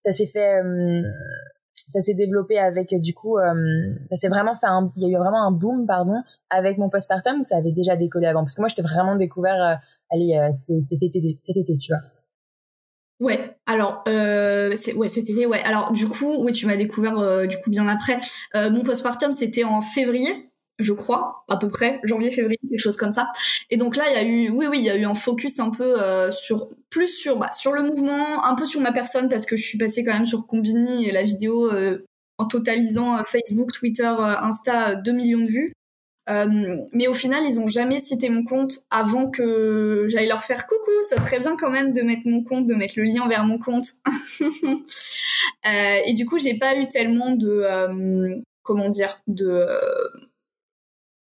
ça 0.00 0.12
s'est 0.12 0.26
fait 0.26 0.62
ça 1.92 2.00
s'est 2.00 2.14
développé 2.14 2.58
avec 2.58 2.94
du 3.00 3.12
coup 3.12 3.38
euh, 3.38 3.94
ça 4.08 4.16
s'est 4.16 4.28
vraiment 4.28 4.54
fait 4.54 4.66
un 4.66 4.90
il 4.96 5.02
y 5.02 5.06
a 5.06 5.08
eu 5.10 5.20
vraiment 5.20 5.46
un 5.46 5.52
boom 5.52 5.86
pardon 5.86 6.22
avec 6.48 6.78
mon 6.78 6.88
postpartum 6.88 7.40
ou 7.40 7.44
ça 7.44 7.58
avait 7.58 7.72
déjà 7.72 7.96
décollé 7.96 8.26
avant 8.26 8.40
parce 8.40 8.54
que 8.54 8.62
moi 8.62 8.68
j'étais 8.68 8.82
vraiment 8.82 9.14
découvert 9.14 9.62
euh, 9.62 9.74
allez 10.10 10.36
euh, 10.38 10.80
cet 10.80 11.02
été 11.02 11.38
cet 11.42 11.56
été 11.56 11.76
tu 11.76 11.92
vois 11.92 12.02
Ouais, 13.20 13.51
alors 13.66 14.02
euh, 14.08 14.74
ouais 14.96 15.06
été 15.06 15.46
ouais. 15.46 15.62
Alors 15.62 15.92
du 15.92 16.08
coup, 16.08 16.36
oui, 16.40 16.52
tu 16.52 16.66
m'as 16.66 16.76
découvert 16.76 17.18
euh, 17.18 17.46
du 17.46 17.56
coup 17.58 17.70
bien 17.70 17.86
après. 17.86 18.18
Euh, 18.54 18.70
mon 18.70 18.82
postpartum 18.82 19.32
c'était 19.32 19.64
en 19.64 19.82
février 19.82 20.52
je 20.82 20.92
crois, 20.92 21.44
à 21.48 21.56
peu 21.56 21.68
près, 21.68 22.00
janvier-février, 22.04 22.58
quelque 22.68 22.80
chose 22.80 22.96
comme 22.96 23.12
ça. 23.12 23.30
Et 23.70 23.76
donc 23.76 23.96
là, 23.96 24.04
il 24.10 24.14
y 24.14 24.16
a 24.16 24.24
eu, 24.24 24.50
oui, 24.50 24.66
oui, 24.68 24.78
il 24.78 24.84
y 24.84 24.90
a 24.90 24.96
eu 24.96 25.04
un 25.04 25.14
focus 25.14 25.58
un 25.58 25.70
peu 25.70 26.00
euh, 26.00 26.30
sur, 26.32 26.68
plus 26.90 27.08
sur, 27.08 27.38
bah, 27.38 27.50
sur 27.52 27.72
le 27.72 27.82
mouvement, 27.82 28.44
un 28.44 28.54
peu 28.54 28.66
sur 28.66 28.80
ma 28.80 28.92
personne 28.92 29.28
parce 29.28 29.46
que 29.46 29.56
je 29.56 29.64
suis 29.64 29.78
passée 29.78 30.04
quand 30.04 30.12
même 30.12 30.26
sur 30.26 30.46
Combini 30.46 31.06
et 31.06 31.12
la 31.12 31.22
vidéo 31.22 31.70
euh, 31.72 32.04
en 32.38 32.46
totalisant 32.46 33.16
euh, 33.18 33.22
Facebook, 33.26 33.72
Twitter, 33.72 34.12
Insta, 34.18 34.94
2 34.96 35.12
millions 35.12 35.40
de 35.40 35.50
vues. 35.50 35.72
Mais 36.28 37.08
au 37.08 37.14
final, 37.14 37.44
ils 37.44 37.60
ont 37.60 37.66
jamais 37.66 37.98
cité 37.98 38.28
mon 38.28 38.44
compte 38.44 38.84
avant 38.90 39.30
que 39.30 40.06
j'aille 40.08 40.28
leur 40.28 40.44
faire 40.44 40.66
coucou. 40.66 40.90
Ça 41.08 41.16
serait 41.16 41.40
bien 41.40 41.56
quand 41.56 41.70
même 41.70 41.92
de 41.92 42.02
mettre 42.02 42.22
mon 42.26 42.42
compte, 42.44 42.66
de 42.66 42.74
mettre 42.74 42.94
le 42.96 43.04
lien 43.04 43.28
vers 43.28 43.44
mon 43.44 43.58
compte. 43.58 43.86
et 45.64 46.14
du 46.14 46.26
coup, 46.26 46.38
j'ai 46.38 46.58
pas 46.58 46.76
eu 46.76 46.88
tellement 46.88 47.34
de, 47.34 48.42
comment 48.62 48.88
dire, 48.88 49.20
de 49.26 49.66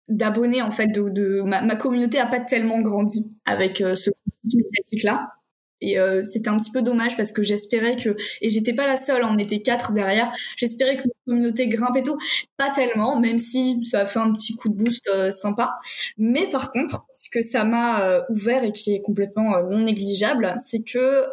d'abonnés 0.07 0.61
en 0.61 0.71
fait 0.71 0.87
de, 0.87 1.09
de 1.09 1.41
ma, 1.41 1.61
ma, 1.61 1.75
communauté 1.75 2.19
a 2.19 2.27
pas 2.27 2.39
tellement 2.39 2.79
grandi 2.81 3.37
avec 3.45 3.81
euh, 3.81 3.95
ce 3.95 4.11
médiatique 4.43 5.03
là 5.03 5.34
et 5.81 5.99
euh, 5.99 6.23
c'était 6.23 6.49
un 6.49 6.57
petit 6.57 6.71
peu 6.71 6.81
dommage 6.81 7.17
parce 7.17 7.31
que 7.31 7.43
j'espérais 7.43 7.97
que 7.97 8.15
et 8.41 8.49
j'étais 8.49 8.73
pas 8.73 8.87
la 8.87 8.97
seule 8.97 9.23
on 9.23 9.37
était 9.37 9.61
quatre 9.61 9.93
derrière 9.93 10.31
j'espérais 10.57 10.97
que 10.97 11.03
ma 11.03 11.13
communauté 11.33 11.67
grimpe 11.67 11.97
et 11.97 12.03
tout. 12.03 12.17
Pas 12.57 12.71
tellement 12.71 13.19
même 13.19 13.39
si 13.39 13.83
ça 13.89 14.01
a 14.01 14.05
fait 14.05 14.19
un 14.19 14.33
petit 14.33 14.55
coup 14.55 14.69
de 14.69 14.75
boost 14.75 15.07
euh, 15.09 15.31
sympa. 15.31 15.75
Mais 16.17 16.47
par 16.47 16.71
contre 16.71 17.05
ce 17.13 17.29
que 17.29 17.41
ça 17.41 17.63
m'a 17.63 18.21
ouvert 18.29 18.63
et 18.63 18.71
qui 18.71 18.93
est 18.93 19.01
complètement 19.01 19.61
non 19.63 19.83
négligeable 19.83 20.55
c'est 20.65 20.83
que 20.83 21.25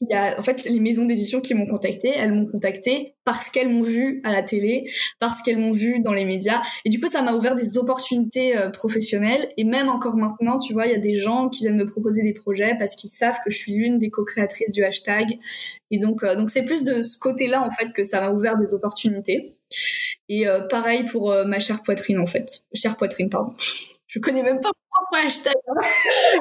il 0.00 0.08
y 0.10 0.14
a 0.14 0.38
en 0.38 0.42
fait 0.42 0.64
les 0.64 0.78
maisons 0.78 1.06
d'édition 1.06 1.40
qui 1.40 1.54
m'ont 1.54 1.66
contacté, 1.66 2.12
elles 2.14 2.32
m'ont 2.32 2.46
contacté 2.46 3.16
parce 3.24 3.50
qu'elles 3.50 3.68
m'ont 3.68 3.82
vu 3.82 4.20
à 4.24 4.32
la 4.32 4.42
télé, 4.42 4.88
parce 5.18 5.42
qu'elles 5.42 5.58
m'ont 5.58 5.72
vu 5.72 6.00
dans 6.00 6.12
les 6.12 6.24
médias 6.24 6.62
et 6.84 6.88
du 6.88 7.00
coup 7.00 7.08
ça 7.08 7.20
m'a 7.20 7.32
ouvert 7.32 7.56
des 7.56 7.76
opportunités 7.78 8.56
euh, 8.56 8.70
professionnelles 8.70 9.52
et 9.56 9.64
même 9.64 9.88
encore 9.88 10.16
maintenant, 10.16 10.58
tu 10.60 10.72
vois, 10.72 10.86
il 10.86 10.92
y 10.92 10.94
a 10.94 11.00
des 11.00 11.16
gens 11.16 11.48
qui 11.48 11.64
viennent 11.64 11.76
me 11.76 11.86
proposer 11.86 12.22
des 12.22 12.32
projets 12.32 12.76
parce 12.78 12.94
qu'ils 12.94 13.10
savent 13.10 13.38
que 13.44 13.50
je 13.50 13.58
suis 13.58 13.72
l'une 13.72 13.98
des 13.98 14.10
co-créatrices 14.10 14.70
du 14.70 14.84
hashtag 14.84 15.38
et 15.90 15.98
donc 15.98 16.22
euh, 16.22 16.36
donc 16.36 16.50
c'est 16.50 16.64
plus 16.64 16.84
de 16.84 17.02
ce 17.02 17.18
côté-là 17.18 17.62
en 17.62 17.70
fait 17.70 17.92
que 17.92 18.04
ça 18.04 18.20
m'a 18.20 18.30
ouvert 18.30 18.56
des 18.56 18.74
opportunités. 18.74 19.56
Et 20.28 20.46
euh, 20.46 20.60
pareil 20.60 21.04
pour 21.04 21.34
ma 21.46 21.58
chère 21.58 21.82
poitrine 21.82 22.20
en 22.20 22.26
fait, 22.26 22.62
chère 22.72 22.96
poitrine 22.96 23.30
pardon. 23.30 23.52
Je 24.06 24.20
connais 24.20 24.42
même 24.42 24.60
pas 24.60 24.68
mon 24.68 25.06
propre 25.06 25.26
hashtag. 25.26 25.54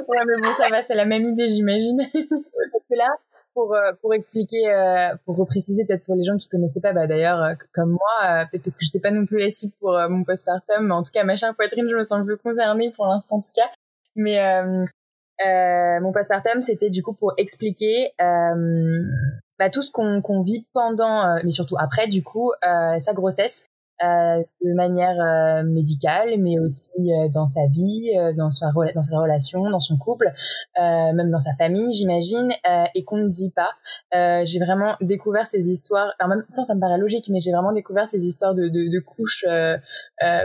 ouais 0.07 0.17
mais 0.27 0.41
bon 0.41 0.53
ça 0.55 0.69
va, 0.69 0.83
c'est 0.83 0.95
la 0.95 1.05
même 1.05 1.25
idée 1.25 1.49
j'imagine. 1.49 1.97
Là, 2.89 3.09
pour 3.57 3.73
euh, 3.73 3.91
pour 4.01 4.13
expliquer, 4.13 4.69
euh, 4.69 5.15
pour 5.25 5.35
repréciser 5.35 5.83
peut-être 5.83 6.03
pour 6.05 6.15
les 6.15 6.23
gens 6.23 6.37
qui 6.37 6.47
connaissaient 6.47 6.79
pas, 6.79 6.93
bah 6.93 7.07
d'ailleurs 7.07 7.41
euh, 7.41 7.55
comme 7.73 7.89
moi, 7.89 8.45
peut-être 8.45 8.61
parce 8.61 8.77
que 8.77 8.85
j'étais 8.85 8.99
pas 8.99 9.09
non 9.09 9.25
plus 9.25 9.39
la 9.39 9.49
cible 9.49 9.73
pour 9.79 9.97
mon 10.09 10.23
postpartum, 10.23 10.85
mais 10.85 10.93
en 10.93 11.01
tout 11.01 11.11
cas 11.11 11.23
ma 11.23 11.35
chère 11.35 11.55
poitrine, 11.55 11.87
je 11.89 11.95
me 11.95 12.03
sens 12.03 12.19
un 12.19 12.25
peu 12.25 12.37
concernée 12.37 12.91
pour 12.91 13.07
l'instant 13.07 13.37
en 13.37 13.41
tout 13.41 13.49
cas. 13.55 13.67
Mais 14.15 14.39
mon 16.01 16.11
postpartum, 16.13 16.61
c'était 16.61 16.91
du 16.91 17.01
coup 17.01 17.13
pour 17.13 17.33
expliquer 17.37 18.11
bah, 18.19 19.71
tout 19.71 19.81
ce 19.81 19.91
qu'on 19.91 20.41
vit 20.41 20.67
pendant, 20.73 21.39
mais 21.43 21.51
surtout 21.51 21.77
après, 21.79 22.07
du 22.07 22.23
coup, 22.23 22.51
sa 22.61 23.13
grossesse. 23.13 23.65
Euh, 24.03 24.43
de 24.63 24.73
manière 24.73 25.63
médicale, 25.65 26.35
mais 26.39 26.59
aussi 26.59 27.09
dans 27.33 27.47
sa 27.47 27.65
vie, 27.67 28.11
dans 28.35 28.51
sa 28.51 28.67
dans 28.93 29.01
sa 29.01 29.17
relation, 29.19 29.69
dans 29.69 29.79
son 29.79 29.97
couple, 29.97 30.31
même 30.77 31.31
dans 31.31 31.39
sa 31.39 31.53
famille, 31.53 31.91
j'imagine, 31.93 32.51
et 32.93 33.03
qu'on 33.03 33.17
ne 33.17 33.29
dit 33.29 33.51
pas. 33.51 33.71
j'ai 34.45 34.59
vraiment 34.59 34.95
découvert 35.01 35.47
ces 35.47 35.69
histoires. 35.69 36.13
En 36.19 36.27
même 36.27 36.45
temps, 36.53 36.63
ça 36.63 36.75
me 36.75 36.79
paraît 36.79 36.97
logique, 36.99 37.29
mais 37.29 37.39
j'ai 37.41 37.51
vraiment 37.51 37.73
découvert 37.73 38.07
ces 38.07 38.21
histoires 38.23 38.53
de, 38.53 38.67
de, 38.67 38.91
de 38.91 38.99
couches 38.99 39.45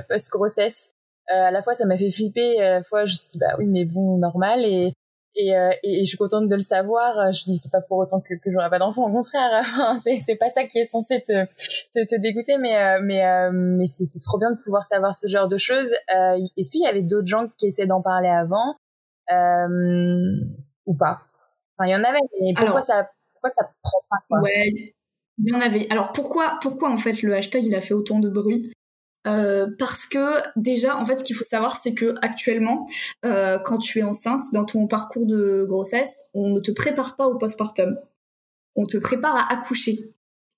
post 0.08 0.30
grossesse 0.30 0.94
euh, 1.30 1.44
à 1.44 1.50
la 1.50 1.62
fois 1.62 1.74
ça 1.74 1.86
m'a 1.86 1.96
fait 1.96 2.10
flipper, 2.10 2.60
à 2.60 2.70
la 2.70 2.82
fois 2.82 3.06
je 3.06 3.12
me 3.12 3.16
suis 3.16 3.30
dit 3.32 3.38
bah 3.38 3.54
oui 3.58 3.66
mais 3.66 3.84
bon 3.84 4.18
normal 4.18 4.64
et 4.64 4.92
et, 5.34 5.56
euh, 5.56 5.70
et, 5.82 6.04
je 6.04 6.08
suis 6.08 6.18
contente 6.18 6.48
de 6.48 6.54
le 6.54 6.62
savoir. 6.62 7.32
Je 7.32 7.42
dis 7.44 7.56
c'est 7.56 7.70
pas 7.70 7.80
pour 7.80 7.98
autant 7.98 8.20
que, 8.20 8.34
que 8.34 8.50
j'aurai 8.50 8.68
pas 8.70 8.78
d'enfant, 8.78 9.08
au 9.08 9.12
contraire, 9.12 9.64
c'est 9.98 10.18
c'est 10.18 10.36
pas 10.36 10.48
ça 10.48 10.64
qui 10.64 10.78
est 10.78 10.84
censé 10.84 11.22
te 11.22 11.44
te, 11.44 12.06
te 12.06 12.20
dégoûter, 12.20 12.58
mais 12.58 12.76
euh, 12.76 13.00
mais 13.02 13.22
mais 13.52 13.86
c'est 13.86 14.04
c'est 14.04 14.20
trop 14.20 14.38
bien 14.38 14.50
de 14.50 14.60
pouvoir 14.60 14.86
savoir 14.86 15.14
ce 15.14 15.28
genre 15.28 15.48
de 15.48 15.58
choses. 15.58 15.94
Est-ce 16.08 16.70
qu'il 16.70 16.82
y 16.82 16.86
avait 16.86 17.02
d'autres 17.02 17.28
gens 17.28 17.48
qui 17.56 17.66
essaient 17.66 17.86
d'en 17.86 18.02
parler 18.02 18.28
avant 18.28 18.76
ou 20.86 20.94
pas? 20.94 21.22
Enfin 21.76 21.88
il 21.88 21.90
y 21.90 21.96
en 21.96 22.04
avait, 22.04 22.20
mais 22.40 22.54
pourquoi 22.54 22.82
ça 22.82 23.08
pourquoi 23.32 23.50
ça 23.50 23.70
prend 23.82 23.98
pas 24.10 24.16
quoi? 24.28 24.40
Ouais, 24.40 24.70
il 25.38 25.48
y 25.50 25.54
en 25.54 25.60
avait. 25.60 25.86
Alors 25.90 26.12
pourquoi 26.12 26.58
pourquoi 26.60 26.90
en 26.90 26.98
fait 26.98 27.22
le 27.22 27.34
hashtag 27.34 27.64
il 27.64 27.74
a 27.74 27.80
fait 27.80 27.94
autant 27.94 28.18
de 28.18 28.28
bruit? 28.28 28.72
Euh, 29.26 29.68
parce 29.78 30.06
que 30.06 30.42
déjà, 30.56 30.96
en 30.96 31.06
fait, 31.06 31.18
ce 31.18 31.24
qu'il 31.24 31.36
faut 31.36 31.44
savoir, 31.44 31.76
c'est 31.80 31.94
que 31.94 32.14
actuellement, 32.22 32.86
euh, 33.24 33.58
quand 33.58 33.78
tu 33.78 34.00
es 34.00 34.02
enceinte, 34.02 34.44
dans 34.52 34.64
ton 34.64 34.86
parcours 34.86 35.26
de 35.26 35.64
grossesse, 35.68 36.28
on 36.34 36.50
ne 36.50 36.60
te 36.60 36.70
prépare 36.70 37.16
pas 37.16 37.26
au 37.26 37.36
postpartum. 37.36 37.96
On 38.74 38.86
te 38.86 38.96
prépare 38.96 39.36
à 39.36 39.52
accoucher. 39.52 40.14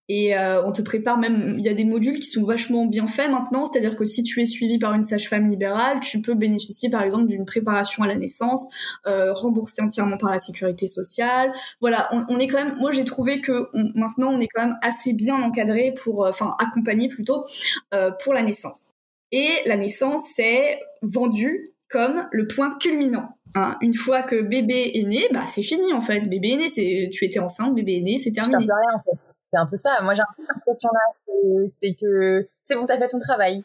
Et 0.08 0.36
euh, 0.36 0.62
on 0.64 0.72
te 0.72 0.82
prépare 0.82 1.16
même, 1.16 1.56
il 1.58 1.64
y 1.64 1.68
a 1.68 1.74
des 1.74 1.86
modules 1.86 2.20
qui 2.20 2.28
sont 2.28 2.42
vachement 2.42 2.84
bien 2.84 3.06
faits 3.06 3.30
maintenant, 3.30 3.64
c'est-à-dire 3.64 3.96
que 3.96 4.04
si 4.04 4.22
tu 4.22 4.42
es 4.42 4.46
suivi 4.46 4.78
par 4.78 4.92
une 4.92 5.02
sage-femme 5.02 5.48
libérale, 5.48 6.00
tu 6.00 6.20
peux 6.20 6.34
bénéficier 6.34 6.90
par 6.90 7.02
exemple 7.02 7.26
d'une 7.26 7.46
préparation 7.46 8.02
à 8.02 8.06
la 8.06 8.16
naissance, 8.16 8.68
euh, 9.06 9.32
remboursée 9.32 9.80
entièrement 9.80 10.18
par 10.18 10.30
la 10.30 10.38
sécurité 10.38 10.88
sociale. 10.88 11.52
Voilà, 11.80 12.08
on, 12.12 12.24
on 12.28 12.38
est 12.38 12.48
quand 12.48 12.62
même, 12.62 12.76
moi 12.78 12.90
j'ai 12.90 13.06
trouvé 13.06 13.40
que 13.40 13.68
maintenant 13.94 14.28
on 14.30 14.40
est 14.40 14.48
quand 14.48 14.66
même 14.66 14.76
assez 14.82 15.14
bien 15.14 15.40
encadré 15.40 15.94
pour, 16.02 16.26
euh, 16.26 16.30
enfin 16.30 16.54
accompagné 16.58 17.08
plutôt 17.08 17.46
euh, 17.94 18.10
pour 18.22 18.34
la 18.34 18.42
naissance. 18.42 18.82
Et 19.32 19.48
la 19.64 19.78
naissance 19.78 20.22
c'est 20.36 20.80
vendu 21.00 21.70
comme 21.88 22.26
le 22.30 22.46
point 22.46 22.76
culminant. 22.78 23.30
Hein, 23.56 23.76
une 23.80 23.94
fois 23.94 24.22
que 24.22 24.42
bébé 24.42 24.90
est 24.94 25.04
né, 25.04 25.28
bah 25.32 25.44
c'est 25.48 25.62
fini 25.62 25.94
en 25.94 26.02
fait. 26.02 26.28
Bébé 26.28 26.50
est 26.50 26.56
né, 26.56 26.68
c'est 26.68 27.08
tu 27.10 27.24
étais 27.24 27.38
enceinte, 27.38 27.74
bébé 27.74 27.98
est 27.98 28.00
né, 28.00 28.18
c'est 28.18 28.32
terminé. 28.32 28.58
rien 28.58 28.98
en 28.98 28.98
fait 28.98 29.18
c'est 29.54 29.60
un 29.60 29.66
peu 29.66 29.76
ça. 29.76 30.00
Moi, 30.02 30.14
j'ai 30.14 30.22
l'impression 30.48 30.90
là, 30.92 31.00
c'est 31.66 31.94
que 31.94 32.48
c'est 32.62 32.74
bon, 32.74 32.86
t'as 32.86 32.98
fait 32.98 33.08
ton 33.08 33.18
travail. 33.18 33.64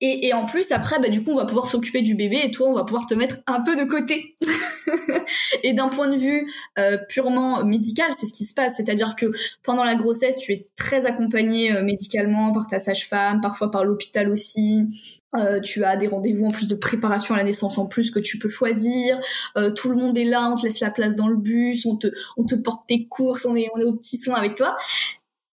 Et, 0.00 0.26
et, 0.26 0.34
en 0.34 0.44
plus, 0.44 0.72
après, 0.72 0.98
bah, 0.98 1.08
du 1.08 1.24
coup, 1.24 1.30
on 1.30 1.36
va 1.36 1.46
pouvoir 1.46 1.68
s'occuper 1.70 2.02
du 2.02 2.14
bébé 2.14 2.40
et 2.44 2.50
toi, 2.50 2.68
on 2.68 2.74
va 2.74 2.84
pouvoir 2.84 3.06
te 3.06 3.14
mettre 3.14 3.36
un 3.46 3.60
peu 3.62 3.76
de 3.76 3.84
côté. 3.84 4.36
et 5.62 5.72
d'un 5.72 5.88
point 5.88 6.08
de 6.08 6.18
vue 6.18 6.50
euh, 6.78 6.98
purement 7.08 7.64
médical, 7.64 8.10
c'est 8.18 8.26
ce 8.26 8.32
qui 8.32 8.44
se 8.44 8.52
passe. 8.52 8.76
C'est-à-dire 8.76 9.16
que 9.16 9.26
pendant 9.62 9.84
la 9.84 9.94
grossesse, 9.94 10.36
tu 10.38 10.52
es 10.52 10.68
très 10.76 11.06
accompagné 11.06 11.72
euh, 11.72 11.82
médicalement 11.82 12.52
par 12.52 12.66
ta 12.66 12.78
sage-femme, 12.78 13.40
parfois 13.40 13.70
par 13.70 13.84
l'hôpital 13.84 14.28
aussi. 14.28 14.88
Euh, 15.34 15.60
tu 15.60 15.84
as 15.84 15.96
des 15.96 16.06
rendez-vous 16.06 16.46
en 16.46 16.50
plus 16.50 16.68
de 16.68 16.74
préparation 16.74 17.34
à 17.34 17.38
la 17.38 17.44
naissance 17.44 17.78
en 17.78 17.86
plus 17.86 18.10
que 18.10 18.18
tu 18.18 18.38
peux 18.38 18.48
choisir. 18.48 19.18
Euh, 19.56 19.70
tout 19.70 19.88
le 19.88 19.96
monde 19.96 20.16
est 20.16 20.24
là, 20.24 20.50
on 20.50 20.56
te 20.56 20.62
laisse 20.62 20.80
la 20.80 20.90
place 20.90 21.14
dans 21.14 21.28
le 21.28 21.36
bus, 21.36 21.84
on 21.86 21.96
te, 21.96 22.08
on 22.36 22.44
te 22.44 22.54
porte 22.54 22.86
tes 22.86 23.06
courses, 23.06 23.44
on 23.44 23.56
est, 23.56 23.68
on 23.74 23.80
est 23.80 23.84
au 23.84 23.94
petit 23.94 24.18
soin 24.18 24.34
avec 24.34 24.54
toi. 24.54 24.76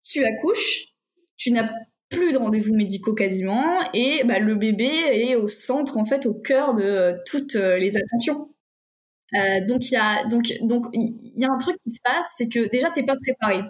Tu 0.04 0.24
accouches, 0.24 0.94
tu 1.38 1.52
n'as 1.52 1.70
plus 2.10 2.32
de 2.32 2.38
rendez-vous 2.38 2.74
médicaux 2.74 3.14
quasiment 3.14 3.80
et 3.94 4.24
bah, 4.26 4.40
le 4.40 4.56
bébé 4.56 4.90
est 5.12 5.36
au 5.36 5.48
centre 5.48 5.98
en 5.98 6.06
fait 6.06 6.26
au 6.26 6.34
cœur 6.34 6.74
de 6.74 7.18
toutes 7.26 7.56
euh, 7.56 7.78
les 7.78 7.98
attentions. 7.98 8.50
Euh, 9.36 9.66
donc 9.68 9.90
il 9.90 9.94
y 9.94 9.98
a 9.98 10.26
donc 10.30 10.54
donc 10.62 10.86
il 10.94 11.34
y 11.36 11.46
a 11.46 11.52
un 11.52 11.58
truc 11.58 11.78
qui 11.84 11.92
se 11.92 12.00
passe 12.02 12.26
c'est 12.38 12.48
que 12.48 12.70
déjà 12.70 12.90
t'es 12.92 13.04
pas 13.04 13.16
préparé. 13.22 13.62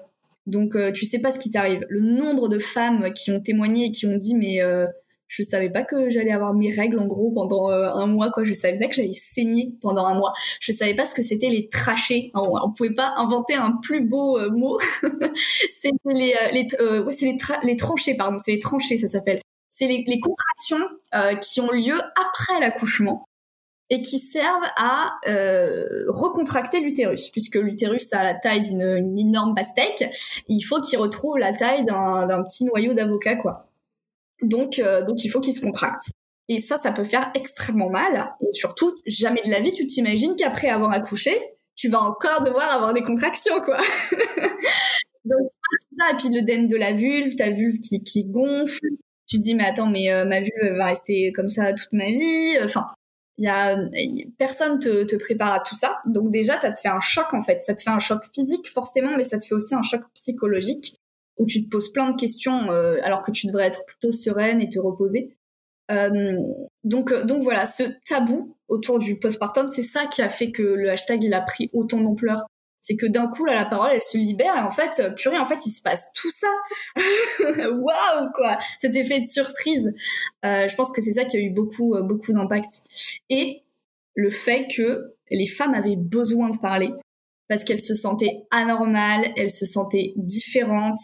Donc 0.46 0.76
euh, 0.76 0.92
tu 0.92 1.06
sais 1.06 1.20
pas 1.20 1.32
ce 1.32 1.40
qui 1.40 1.52
t'arrive. 1.52 1.86
Le 1.90 2.02
nombre 2.02 2.48
de 2.50 2.60
femmes 2.60 3.12
qui 3.14 3.32
ont 3.32 3.42
témoigné 3.42 3.86
et 3.86 3.92
qui 3.92 4.06
ont 4.06 4.18
dit 4.18 4.36
mais 4.36 4.62
euh, 4.62 4.86
je 5.28 5.44
savais 5.44 5.70
pas 5.70 5.84
que 5.84 6.10
j'allais 6.10 6.32
avoir 6.32 6.54
mes 6.54 6.72
règles 6.72 7.00
en 7.00 7.06
gros 7.06 7.32
pendant 7.32 7.70
euh, 7.70 7.90
un 7.94 8.08
mois 8.08 8.32
quoi. 8.32 8.44
Je 8.44 8.54
savais 8.54 8.78
pas 8.78 8.88
que 8.88 8.96
j'allais 8.96 9.14
saigner 9.14 9.76
pendant 9.82 10.06
un 10.06 10.16
mois. 10.16 10.34
Je 10.62 10.72
savais 10.72 10.96
pas 10.96 11.06
ce 11.06 11.14
que 11.14 11.22
c'était 11.22 11.50
les 11.50 11.68
trachées. 11.68 12.32
On, 12.34 12.50
on, 12.64 12.72
pouvait 12.72 12.94
pas 12.94 13.14
inventer 13.18 13.54
un 13.56 13.74
plus 13.82 14.02
beau 14.02 14.38
euh, 14.40 14.50
mot. 14.52 14.80
C'était 15.72 15.98
les 16.06 16.34
euh, 16.34 16.52
les 16.52 17.02
ouais, 17.02 17.14
c'est 17.14 17.26
les, 17.26 17.38
les 17.64 17.76
tranchées 17.76 18.16
pardon. 18.16 18.38
C'est 18.40 18.52
les 18.52 18.60
tranchées 18.60 18.98
ça 18.98 19.08
s'appelle. 19.08 19.42
C'est 19.70 19.88
les, 19.88 20.04
les, 20.08 20.20
contractions 20.20 20.88
qui 21.40 21.62
ont 21.62 21.72
lieu 21.72 21.94
après 21.94 22.60
l'accouchement 22.60 23.26
et 23.92 24.02
qui 24.02 24.18
servent 24.18 24.66
à 24.76 25.20
recontracter 26.08 26.80
l'utérus. 26.80 27.30
Puisque 27.30 27.58
l'utérus 27.58 28.12
a 28.12 28.24
la 28.24 28.34
taille 28.34 28.64
d'une 28.64 29.20
énorme 29.20 29.54
pastèque 29.54 30.10
il 30.48 30.62
faut 30.62 30.82
qu'il 30.82 30.98
retrouve 30.98 31.38
la 31.38 31.54
taille 31.54 31.86
d'un 31.86 32.44
petit 32.44 32.66
noyau 32.66 32.96
d'avocat 32.96 33.36
quoi 33.36 33.67
donc, 34.42 34.80
euh, 34.80 35.04
donc 35.04 35.24
il 35.24 35.30
faut 35.30 35.40
qu'il 35.40 35.54
se 35.54 35.62
contracte. 35.62 36.10
Et 36.50 36.60
ça, 36.60 36.80
ça 36.82 36.92
peut 36.92 37.04
faire 37.04 37.32
extrêmement 37.36 37.90
mal. 37.90 38.34
Et 38.42 38.54
surtout, 38.54 38.96
jamais 39.06 39.42
de 39.44 39.52
la 39.52 39.60
vie, 39.60 39.74
tu 39.74 39.86
t'imagines 39.86 40.36
qu'après 40.36 40.70
avoir 40.70 40.92
accouché, 40.92 41.38
tu 41.76 41.90
vas 41.90 42.02
encore 42.02 42.44
devoir 42.44 42.70
avoir 42.72 42.94
des 42.94 43.04
contractions, 43.04 43.60
quoi. 43.62 43.78
donc, 45.26 45.52
ça, 46.00 46.12
et 46.12 46.16
puis 46.18 46.30
l'œdème 46.30 46.68
de 46.68 46.78
la 46.78 46.94
vulve, 46.94 47.36
ta 47.36 47.50
vulve 47.50 47.80
qui, 47.82 48.04
qui 48.04 48.26
gonfle. 48.26 48.88
Tu 49.28 49.40
dis, 49.40 49.56
mais 49.56 49.66
attends, 49.66 49.90
mais 49.90 50.12
euh, 50.12 50.24
ma 50.24 50.40
vulve 50.40 50.78
va 50.78 50.86
rester 50.86 51.34
comme 51.34 51.50
ça 51.50 51.74
toute 51.74 51.92
ma 51.92 52.08
vie. 52.08 52.58
Enfin, 52.64 52.88
y 53.38 53.48
a 53.48 53.78
personne 54.38 54.80
te, 54.80 55.04
te 55.04 55.16
prépare 55.18 55.54
à 55.54 55.60
tout 55.60 55.76
ça. 55.76 56.00
Donc 56.06 56.32
déjà, 56.32 56.60
ça 56.62 56.72
te 56.72 56.80
fait 56.80 56.88
un 56.88 57.02
choc 57.02 57.34
en 57.34 57.44
fait. 57.44 57.62
Ça 57.66 57.76
te 57.76 57.82
fait 57.82 57.90
un 57.90 58.00
choc 58.00 58.24
physique 58.34 58.70
forcément, 58.70 59.12
mais 59.18 59.26
ça 59.26 59.38
te 59.38 59.46
fait 59.46 59.54
aussi 59.54 59.76
un 59.76 59.84
choc 59.84 60.02
psychologique 60.14 60.97
où 61.38 61.46
tu 61.46 61.64
te 61.64 61.70
poses 61.70 61.92
plein 61.92 62.12
de 62.12 62.16
questions 62.16 62.72
euh, 62.72 62.98
alors 63.04 63.24
que 63.24 63.32
tu 63.32 63.48
devrais 63.48 63.68
être 63.68 63.86
plutôt 63.86 64.12
sereine 64.12 64.62
et 64.62 64.70
te 64.70 64.80
reposer. 64.80 65.38
Euh, 65.92 66.12
donc, 66.84 67.12
euh, 67.12 67.24
donc 67.24 67.44
voilà, 67.44 67.66
ce 67.66 67.84
tabou 68.08 68.56
autour 68.68 69.00
du 69.00 69.20
postpartum, 69.20 69.68
c'est 69.68 69.84
ça 69.84 70.06
qui 70.08 70.22
a 70.22 70.30
fait 70.30 70.52
que 70.52 70.62
le 70.62 70.90
hashtag 70.90 71.24
il 71.24 71.34
a 71.34 71.42
pris 71.42 71.70
autant 71.74 72.02
d'ampleur. 72.02 72.44
C'est 72.82 72.96
que 72.96 73.06
d'un 73.06 73.28
coup 73.28 73.44
là, 73.44 73.54
la 73.54 73.66
parole 73.66 73.92
elle 73.94 74.02
se 74.02 74.18
libère 74.18 74.56
et 74.56 74.62
en 74.62 74.72
fait, 74.72 75.14
purée, 75.16 75.38
en 75.38 75.46
fait, 75.46 75.66
il 75.66 75.72
se 75.72 75.82
passe 75.82 76.12
tout 76.16 76.32
ça. 76.32 76.48
Waouh 77.70 78.30
quoi, 78.34 78.58
cet 78.80 78.96
effet 78.96 79.20
de 79.20 79.26
surprise. 79.26 79.94
Euh, 80.46 80.68
je 80.68 80.76
pense 80.76 80.92
que 80.92 81.02
c'est 81.02 81.14
ça 81.14 81.26
qui 81.26 81.38
a 81.38 81.40
eu 81.42 81.50
beaucoup 81.50 81.96
beaucoup 82.04 82.32
d'impact 82.32 82.84
et 83.30 83.64
le 84.16 84.30
fait 84.30 84.68
que 84.74 85.16
les 85.30 85.48
femmes 85.48 85.74
avaient 85.74 85.98
besoin 85.98 86.50
de 86.50 86.58
parler 86.58 86.92
parce 87.50 87.64
qu'elle 87.64 87.80
se 87.80 87.96
sentait 87.96 88.46
anormale, 88.52 89.32
elle 89.38 89.50
se 89.50 89.66
sentait 89.66 90.14
différente, 90.16 90.98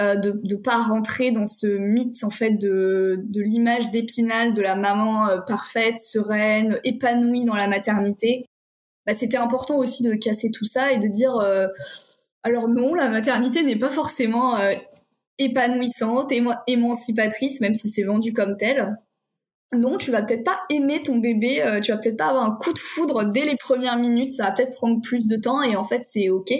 euh, 0.00 0.16
de 0.16 0.40
de 0.42 0.56
pas 0.56 0.78
rentrer 0.80 1.30
dans 1.30 1.46
ce 1.46 1.66
mythe 1.78 2.24
en 2.24 2.30
fait 2.30 2.52
de 2.52 3.20
de 3.24 3.40
l'image 3.40 3.90
d'épinal 3.90 4.54
de 4.54 4.62
la 4.62 4.76
maman 4.76 5.28
euh, 5.28 5.40
parfaite, 5.40 5.98
sereine, 5.98 6.78
épanouie 6.84 7.44
dans 7.44 7.56
la 7.56 7.68
maternité. 7.68 8.46
Bah, 9.06 9.14
c'était 9.14 9.36
important 9.38 9.78
aussi 9.78 10.02
de 10.02 10.14
casser 10.14 10.50
tout 10.50 10.66
ça 10.66 10.92
et 10.92 10.98
de 10.98 11.08
dire 11.08 11.36
euh, 11.36 11.68
alors 12.42 12.68
non, 12.68 12.94
la 12.94 13.08
maternité 13.08 13.62
n'est 13.62 13.78
pas 13.78 13.90
forcément 13.90 14.56
euh, 14.58 14.72
épanouissante, 15.38 16.32
émancipatrice, 16.66 17.60
même 17.60 17.74
si 17.74 17.90
c'est 17.90 18.02
vendu 18.02 18.32
comme 18.32 18.56
tel 18.56 18.96
non, 19.72 19.98
tu 19.98 20.10
vas 20.10 20.22
peut-être 20.22 20.44
pas 20.44 20.60
aimer 20.68 21.02
ton 21.02 21.18
bébé, 21.18 21.62
euh, 21.62 21.80
tu 21.80 21.92
vas 21.92 21.98
peut-être 21.98 22.16
pas 22.16 22.28
avoir 22.28 22.44
un 22.44 22.56
coup 22.56 22.72
de 22.72 22.78
foudre 22.78 23.24
dès 23.24 23.44
les 23.44 23.56
premières 23.56 23.98
minutes, 23.98 24.32
ça 24.32 24.46
va 24.46 24.52
peut-être 24.52 24.74
prendre 24.74 25.00
plus 25.00 25.26
de 25.28 25.36
temps 25.36 25.62
et 25.62 25.76
en 25.76 25.84
fait 25.84 26.02
c'est 26.04 26.28
ok. 26.28 26.50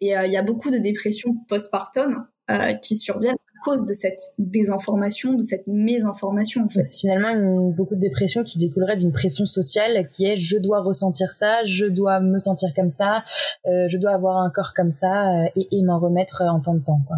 Et 0.00 0.16
euh, 0.16 0.26
il 0.26 0.32
y 0.32 0.36
a 0.36 0.42
beaucoup 0.42 0.70
de 0.70 0.78
dépressions 0.78 1.34
postpartum 1.48 2.26
euh, 2.50 2.72
qui 2.74 2.96
surviennent 2.96 3.34
à 3.34 3.64
cause 3.64 3.84
de 3.84 3.92
cette 3.92 4.20
désinformation, 4.38 5.34
de 5.34 5.42
cette 5.42 5.66
mésinformation. 5.66 6.62
En 6.62 6.68
fait. 6.70 6.82
C'est 6.82 7.00
finalement 7.00 7.28
une, 7.28 7.72
beaucoup 7.72 7.96
de 7.96 8.00
dépressions 8.00 8.44
qui 8.44 8.58
découleraient 8.58 8.96
d'une 8.96 9.12
pression 9.12 9.44
sociale 9.44 10.08
qui 10.08 10.24
est 10.24 10.36
je 10.36 10.56
dois 10.56 10.80
ressentir 10.80 11.32
ça, 11.32 11.64
je 11.64 11.84
dois 11.84 12.20
me 12.20 12.38
sentir 12.38 12.72
comme 12.74 12.90
ça, 12.90 13.24
je 13.66 13.96
dois 13.98 14.12
avoir 14.12 14.38
un 14.38 14.50
corps 14.50 14.72
comme 14.74 14.92
ça 14.92 15.46
et, 15.54 15.68
et 15.72 15.82
m'en 15.82 15.98
remettre 15.98 16.42
en 16.42 16.60
temps 16.60 16.74
de 16.74 16.84
temps. 16.84 17.02
Quoi. 17.06 17.16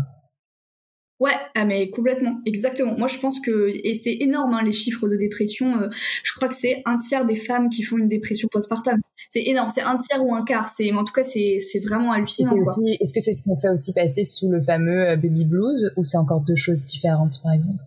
Ouais, 1.20 1.32
ah 1.54 1.66
mais 1.66 1.90
complètement, 1.90 2.40
exactement. 2.46 2.96
Moi, 2.96 3.06
je 3.06 3.18
pense 3.18 3.40
que 3.40 3.70
et 3.84 3.92
c'est 3.92 4.16
énorme 4.20 4.54
hein, 4.54 4.62
les 4.64 4.72
chiffres 4.72 5.06
de 5.06 5.16
dépression. 5.16 5.78
Euh, 5.78 5.88
je 6.24 6.32
crois 6.32 6.48
que 6.48 6.54
c'est 6.54 6.82
un 6.86 6.96
tiers 6.96 7.26
des 7.26 7.36
femmes 7.36 7.68
qui 7.68 7.82
font 7.82 7.98
une 7.98 8.08
dépression 8.08 8.48
postpartum. 8.50 8.98
C'est 9.28 9.42
énorme, 9.42 9.68
c'est 9.74 9.82
un 9.82 9.98
tiers 9.98 10.24
ou 10.24 10.34
un 10.34 10.44
quart. 10.44 10.70
C'est, 10.74 10.90
en 10.92 11.04
tout 11.04 11.12
cas, 11.12 11.22
c'est 11.22 11.58
c'est 11.60 11.80
vraiment 11.80 12.12
hallucinant. 12.12 12.56
Est-ce 12.86 13.12
que 13.12 13.20
c'est 13.20 13.34
ce 13.34 13.42
qu'on 13.42 13.58
fait 13.58 13.68
aussi 13.68 13.92
passer 13.92 14.24
sous 14.24 14.48
le 14.48 14.62
fameux 14.62 15.10
euh, 15.10 15.16
baby 15.16 15.44
blues 15.44 15.92
ou 15.98 16.04
c'est 16.04 16.16
encore 16.16 16.40
deux 16.40 16.56
choses 16.56 16.86
différentes, 16.86 17.40
par 17.42 17.52
exemple? 17.52 17.84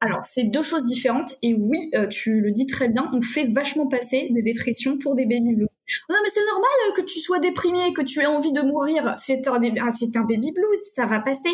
Alors, 0.00 0.24
c'est 0.24 0.44
deux 0.44 0.62
choses 0.62 0.86
différentes. 0.86 1.32
Et 1.42 1.54
oui, 1.54 1.90
euh, 1.96 2.06
tu 2.06 2.40
le 2.40 2.52
dis 2.52 2.66
très 2.66 2.88
bien, 2.88 3.10
on 3.12 3.20
fait 3.20 3.48
vachement 3.52 3.88
passer 3.88 4.28
des 4.30 4.42
dépressions 4.42 4.96
pour 4.96 5.16
des 5.16 5.26
baby 5.26 5.56
blues. 5.56 5.68
non, 6.08 6.16
mais 6.22 6.30
c'est 6.32 6.46
normal 6.46 6.70
que 6.96 7.02
tu 7.02 7.18
sois 7.18 7.40
déprimé, 7.40 7.92
que 7.94 8.02
tu 8.02 8.20
aies 8.20 8.26
envie 8.26 8.52
de 8.52 8.62
mourir. 8.62 9.14
C'est 9.18 9.48
un, 9.48 9.60
ah, 9.82 9.90
c'est 9.90 10.16
un 10.16 10.22
baby 10.22 10.52
blues, 10.52 10.78
ça 10.94 11.06
va 11.06 11.18
passer. 11.18 11.50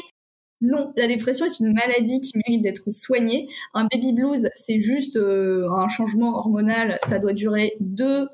Non, 0.62 0.92
la 0.96 1.06
dépression 1.06 1.46
est 1.46 1.60
une 1.60 1.72
maladie 1.74 2.20
qui 2.20 2.32
mérite 2.38 2.62
d'être 2.62 2.90
soignée. 2.90 3.48
Un 3.74 3.84
baby 3.92 4.12
blues, 4.12 4.48
c'est 4.54 4.80
juste 4.80 5.16
euh, 5.16 5.68
un 5.70 5.88
changement 5.88 6.36
hormonal. 6.36 6.98
Ça 7.08 7.18
doit 7.18 7.34
durer 7.34 7.76
deux 7.80 8.26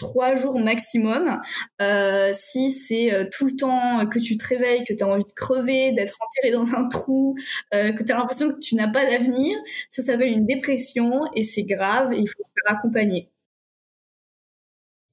trois 0.00 0.34
jours 0.34 0.58
maximum. 0.58 1.40
Euh, 1.82 2.32
si 2.34 2.70
c'est 2.72 3.12
euh, 3.14 3.24
tout 3.30 3.46
le 3.46 3.54
temps 3.54 4.06
que 4.06 4.18
tu 4.18 4.36
te 4.36 4.46
réveilles, 4.48 4.82
que 4.84 4.94
tu 4.94 5.04
as 5.04 5.06
envie 5.06 5.24
de 5.24 5.32
crever, 5.32 5.92
d'être 5.92 6.16
enterré 6.20 6.52
dans 6.52 6.74
un 6.74 6.88
trou, 6.88 7.36
euh, 7.74 7.92
que 7.92 8.02
tu 8.02 8.10
as 8.12 8.16
l'impression 8.16 8.52
que 8.52 8.58
tu 8.60 8.74
n'as 8.76 8.88
pas 8.88 9.04
d'avenir, 9.04 9.56
ça 9.90 10.02
s'appelle 10.02 10.32
une 10.32 10.46
dépression 10.46 11.22
et 11.36 11.44
c'est 11.44 11.64
grave 11.64 12.12
et 12.12 12.18
il 12.18 12.26
faut 12.26 12.42
se 12.42 12.50
faire 12.50 12.76
accompagner. 12.76 13.28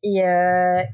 Et, 0.03 0.19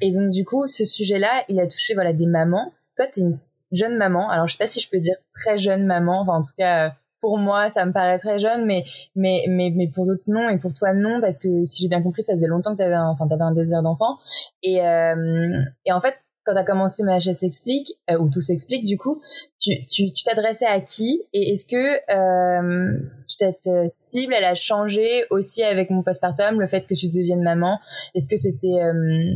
et 0.01 0.11
donc 0.11 0.31
du 0.31 0.43
coup, 0.43 0.67
ce 0.67 0.85
sujet-là, 0.85 1.43
il 1.49 1.59
a 1.59 1.67
touché 1.67 1.93
voilà 1.93 2.13
des 2.13 2.25
mamans. 2.25 2.73
Toi, 2.95 3.05
tu 3.13 3.19
une 3.19 3.37
jeune 3.73 3.97
maman. 3.97 4.29
Alors 4.29 4.47
je 4.47 4.53
sais 4.53 4.63
pas 4.63 4.67
si 4.67 4.79
je 4.79 4.89
peux 4.89 4.99
dire 4.99 5.15
très 5.35 5.57
jeune 5.57 5.85
maman. 5.85 6.21
Enfin 6.21 6.37
en 6.37 6.41
tout 6.41 6.53
cas 6.57 6.93
pour 7.21 7.37
moi, 7.37 7.69
ça 7.69 7.85
me 7.85 7.93
paraît 7.93 8.17
très 8.17 8.37
jeune, 8.37 8.65
mais 8.65 8.83
mais 9.15 9.45
mais 9.47 9.71
mais 9.75 9.87
pour 9.87 10.05
d'autres 10.05 10.23
non 10.27 10.49
et 10.49 10.57
pour 10.57 10.73
toi 10.73 10.93
non 10.93 11.21
parce 11.21 11.39
que 11.39 11.63
si 11.65 11.81
j'ai 11.81 11.87
bien 11.89 12.01
compris, 12.01 12.23
ça 12.23 12.33
faisait 12.33 12.47
longtemps 12.47 12.73
que 12.73 12.77
t'avais 12.77 12.95
un, 12.95 13.07
enfin 13.07 13.27
t'avais 13.27 13.43
un 13.43 13.53
désir 13.53 13.81
d'enfant 13.81 14.17
et 14.61 14.81
euh, 14.81 15.59
et 15.85 15.91
en 15.91 16.01
fait 16.01 16.15
quand 16.45 16.53
t'as 16.53 16.65
commencé 16.65 17.03
ma 17.03 17.21
chaise 17.21 17.37
s'explique 17.37 17.97
euh, 18.11 18.17
ou 18.17 18.29
tout 18.29 18.41
s'explique 18.41 18.85
du 18.85 18.97
coup, 18.97 19.21
tu 19.59 19.85
tu 19.85 20.11
tu 20.11 20.23
t'adressais 20.25 20.65
à 20.65 20.81
qui? 20.81 21.23
Et 21.31 21.53
est-ce 21.53 21.65
que 21.65 22.11
euh, 22.13 22.99
cette 23.27 23.69
cible 23.97 24.33
elle 24.37 24.43
a 24.43 24.55
changé 24.55 25.23
aussi 25.29 25.63
avec 25.63 25.89
mon 25.89 26.03
postpartum, 26.03 26.59
le 26.59 26.67
fait 26.67 26.85
que 26.85 26.93
tu 26.93 27.07
deviennes 27.07 27.43
maman, 27.43 27.79
est-ce 28.15 28.27
que 28.27 28.35
c'était 28.35 28.81
euh, 28.81 29.33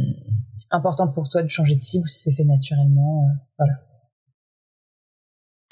important 0.71 1.08
pour 1.08 1.30
toi 1.30 1.43
de 1.43 1.47
changer 1.47 1.76
de 1.76 1.82
cible 1.82 2.04
ou 2.04 2.08
si 2.08 2.19
c'est 2.19 2.34
fait 2.34 2.43
naturellement, 2.43 3.23
euh, 3.23 3.34
voilà. 3.58 3.73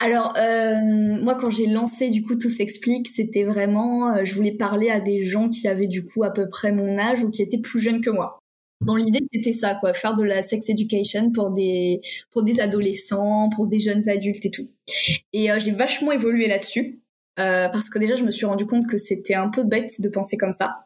Alors, 0.05 0.35
euh, 0.37 0.81
moi, 1.19 1.33
quand 1.33 1.49
j'ai 1.49 1.65
lancé, 1.65 2.09
du 2.09 2.21
coup, 2.21 2.35
tout 2.35 2.47
s'explique, 2.47 3.07
c'était 3.07 3.43
vraiment, 3.43 4.13
euh, 4.13 4.23
je 4.23 4.35
voulais 4.35 4.51
parler 4.51 4.91
à 4.91 4.99
des 4.99 5.23
gens 5.23 5.49
qui 5.49 5.67
avaient, 5.67 5.87
du 5.87 6.05
coup, 6.05 6.23
à 6.23 6.29
peu 6.29 6.47
près 6.47 6.71
mon 6.71 6.99
âge 6.99 7.23
ou 7.23 7.31
qui 7.31 7.41
étaient 7.41 7.57
plus 7.57 7.81
jeunes 7.81 8.01
que 8.01 8.11
moi. 8.11 8.37
Dans 8.81 8.97
l'idée, 8.97 9.21
c'était 9.33 9.51
ça, 9.51 9.73
quoi, 9.73 9.95
faire 9.95 10.15
de 10.15 10.23
la 10.23 10.43
sex 10.43 10.69
education 10.69 11.31
pour 11.31 11.49
des, 11.49 12.01
pour 12.29 12.43
des 12.43 12.59
adolescents, 12.59 13.49
pour 13.55 13.65
des 13.65 13.79
jeunes 13.79 14.07
adultes 14.07 14.45
et 14.45 14.51
tout. 14.51 14.69
Et 15.33 15.51
euh, 15.51 15.57
j'ai 15.57 15.71
vachement 15.71 16.11
évolué 16.11 16.47
là-dessus, 16.47 17.01
parce 17.35 17.89
que 17.89 17.97
déjà, 17.97 18.13
je 18.13 18.25
me 18.25 18.31
suis 18.31 18.45
rendu 18.45 18.67
compte 18.67 18.85
que 18.85 18.99
c'était 18.99 19.33
un 19.33 19.49
peu 19.49 19.63
bête 19.63 19.99
de 19.99 20.09
penser 20.09 20.37
comme 20.37 20.53
ça. 20.53 20.85